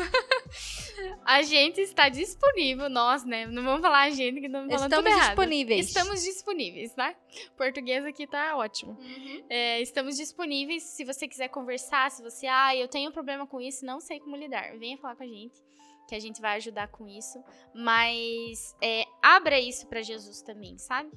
A 1.24 1.42
gente 1.42 1.80
está 1.80 2.08
disponível, 2.08 2.88
nós, 2.88 3.24
né? 3.24 3.44
Não 3.46 3.64
vamos 3.64 3.80
falar 3.80 4.02
a 4.02 4.10
gente, 4.10 4.40
que 4.40 4.48
não 4.48 4.60
falando 4.68 4.82
Estamos 4.84 4.96
tudo 4.96 5.08
errado. 5.08 5.26
disponíveis. 5.26 5.86
Estamos 5.88 6.22
disponíveis, 6.22 6.94
tá? 6.94 7.14
Português 7.56 8.04
aqui 8.04 8.26
tá 8.26 8.56
ótimo. 8.56 8.92
Uhum. 8.92 9.44
É, 9.50 9.80
estamos 9.80 10.16
disponíveis 10.16 10.84
se 10.84 11.04
você 11.04 11.26
quiser 11.26 11.48
conversar, 11.48 12.10
se 12.10 12.22
você, 12.22 12.46
ah, 12.46 12.76
eu 12.76 12.86
tenho 12.86 13.10
problema 13.10 13.46
com 13.46 13.60
isso, 13.60 13.84
não 13.84 13.98
sei 13.98 14.20
como 14.20 14.36
lidar. 14.36 14.78
Venha 14.78 14.96
falar 14.96 15.16
com 15.16 15.24
a 15.24 15.26
gente, 15.26 15.60
que 16.06 16.14
a 16.14 16.20
gente 16.20 16.40
vai 16.40 16.56
ajudar 16.56 16.88
com 16.88 17.08
isso. 17.08 17.42
Mas 17.74 18.76
é, 18.82 19.04
abra 19.22 19.58
isso 19.58 19.86
pra 19.86 20.02
Jesus 20.02 20.42
também, 20.42 20.78
sabe? 20.78 21.10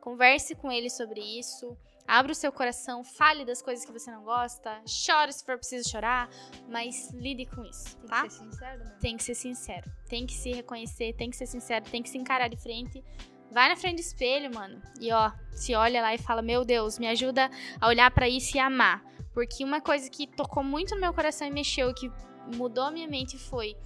Converse 0.00 0.54
com 0.54 0.70
ele 0.70 0.88
sobre 0.88 1.20
isso. 1.20 1.76
Abra 2.06 2.30
o 2.30 2.34
seu 2.34 2.52
coração, 2.52 3.02
fale 3.02 3.44
das 3.44 3.60
coisas 3.60 3.84
que 3.84 3.90
você 3.90 4.12
não 4.12 4.22
gosta, 4.22 4.80
chore 4.86 5.32
se 5.32 5.44
for 5.44 5.56
preciso 5.58 5.90
chorar, 5.90 6.30
mas 6.68 7.10
lide 7.10 7.46
com 7.46 7.64
isso, 7.64 7.96
Tem 7.98 8.06
tá? 8.06 8.22
que 8.22 8.30
ser 8.30 8.38
sincero, 8.38 8.84
né? 8.84 8.98
Tem 9.00 9.16
que 9.16 9.24
ser 9.24 9.34
sincero. 9.34 9.90
Tem 10.08 10.24
que 10.24 10.32
se 10.34 10.52
reconhecer, 10.52 11.14
tem 11.14 11.28
que 11.28 11.36
ser 11.36 11.46
sincero, 11.46 11.84
tem 11.90 12.04
que 12.04 12.08
se 12.08 12.16
encarar 12.16 12.48
de 12.48 12.56
frente. 12.56 13.02
Vai 13.50 13.68
na 13.68 13.74
frente 13.74 13.96
do 13.96 14.00
espelho, 14.02 14.54
mano. 14.54 14.80
E 15.00 15.10
ó, 15.10 15.32
se 15.50 15.74
olha 15.74 16.00
lá 16.00 16.14
e 16.14 16.18
fala: 16.18 16.42
Meu 16.42 16.64
Deus, 16.64 16.96
me 16.96 17.08
ajuda 17.08 17.50
a 17.80 17.88
olhar 17.88 18.10
pra 18.12 18.28
isso 18.28 18.56
e 18.56 18.60
amar. 18.60 19.02
Porque 19.34 19.64
uma 19.64 19.80
coisa 19.80 20.08
que 20.08 20.28
tocou 20.28 20.62
muito 20.62 20.94
no 20.94 21.00
meu 21.00 21.12
coração 21.12 21.46
e 21.46 21.50
mexeu, 21.50 21.92
que 21.92 22.10
mudou 22.54 22.84
a 22.84 22.90
minha 22.90 23.08
mente 23.08 23.36
foi 23.36 23.76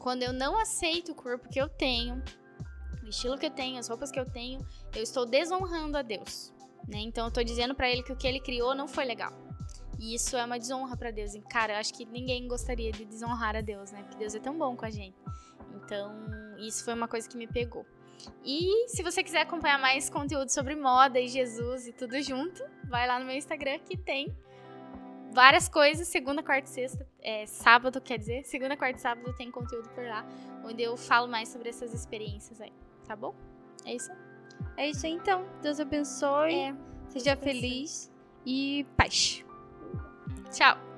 quando 0.00 0.22
eu 0.22 0.32
não 0.32 0.58
aceito 0.58 1.12
o 1.12 1.14
corpo 1.14 1.48
que 1.48 1.60
eu 1.60 1.68
tenho, 1.68 2.20
o 3.04 3.08
estilo 3.08 3.38
que 3.38 3.46
eu 3.46 3.50
tenho, 3.50 3.78
as 3.78 3.86
roupas 3.86 4.10
que 4.10 4.18
eu 4.18 4.24
tenho, 4.24 4.66
eu 4.96 5.02
estou 5.02 5.26
desonrando 5.26 5.96
a 5.96 6.02
Deus. 6.02 6.52
Né? 6.88 6.98
Então 7.00 7.26
eu 7.26 7.30
tô 7.30 7.44
dizendo 7.44 7.74
pra 7.74 7.88
ele 7.88 8.02
que 8.02 8.12
o 8.12 8.16
que 8.16 8.26
ele 8.26 8.40
criou 8.40 8.74
não 8.74 8.88
foi 8.88 9.04
legal. 9.04 9.32
E 9.98 10.14
isso 10.14 10.36
é 10.36 10.44
uma 10.44 10.58
desonra 10.58 10.96
para 10.96 11.10
Deus. 11.10 11.34
E, 11.34 11.40
cara, 11.42 11.74
eu 11.74 11.76
acho 11.76 11.92
que 11.92 12.06
ninguém 12.06 12.48
gostaria 12.48 12.90
de 12.90 13.04
desonrar 13.04 13.54
a 13.54 13.60
Deus, 13.60 13.92
né? 13.92 14.02
Porque 14.02 14.16
Deus 14.16 14.34
é 14.34 14.40
tão 14.40 14.56
bom 14.56 14.74
com 14.74 14.86
a 14.86 14.90
gente. 14.90 15.14
Então, 15.76 16.10
isso 16.58 16.82
foi 16.82 16.94
uma 16.94 17.06
coisa 17.06 17.28
que 17.28 17.36
me 17.36 17.46
pegou. 17.46 17.84
E 18.42 18.88
se 18.88 19.02
você 19.02 19.22
quiser 19.22 19.42
acompanhar 19.42 19.78
mais 19.78 20.08
conteúdo 20.08 20.48
sobre 20.48 20.74
moda 20.74 21.20
e 21.20 21.28
Jesus 21.28 21.86
e 21.86 21.92
tudo 21.92 22.20
junto, 22.22 22.64
vai 22.84 23.06
lá 23.06 23.18
no 23.18 23.26
meu 23.26 23.36
Instagram 23.36 23.78
que 23.80 23.98
tem 23.98 24.34
várias 25.32 25.68
coisas. 25.68 26.08
Segunda, 26.08 26.42
quarta 26.42 26.68
e 26.68 26.72
sexta, 26.72 27.06
é, 27.22 27.46
sábado, 27.46 28.00
quer 28.00 28.18
dizer, 28.18 28.44
segunda, 28.44 28.76
quarta 28.76 28.98
e 28.98 29.00
sábado 29.00 29.32
tem 29.34 29.50
conteúdo 29.50 29.88
por 29.90 30.04
lá, 30.04 30.24
onde 30.64 30.82
eu 30.82 30.96
falo 30.96 31.28
mais 31.28 31.48
sobre 31.48 31.68
essas 31.68 31.94
experiências 31.94 32.60
aí, 32.60 32.72
tá 33.06 33.16
bom? 33.16 33.34
É 33.84 33.94
isso. 33.94 34.10
É 34.76 34.88
isso 34.88 35.06
aí, 35.06 35.12
então. 35.12 35.44
Deus 35.62 35.80
abençoe. 35.80 36.54
É, 36.54 36.74
seja 37.08 37.36
feliz 37.36 38.10
e 38.44 38.86
paz. 38.96 39.44
tchau. 40.52 40.89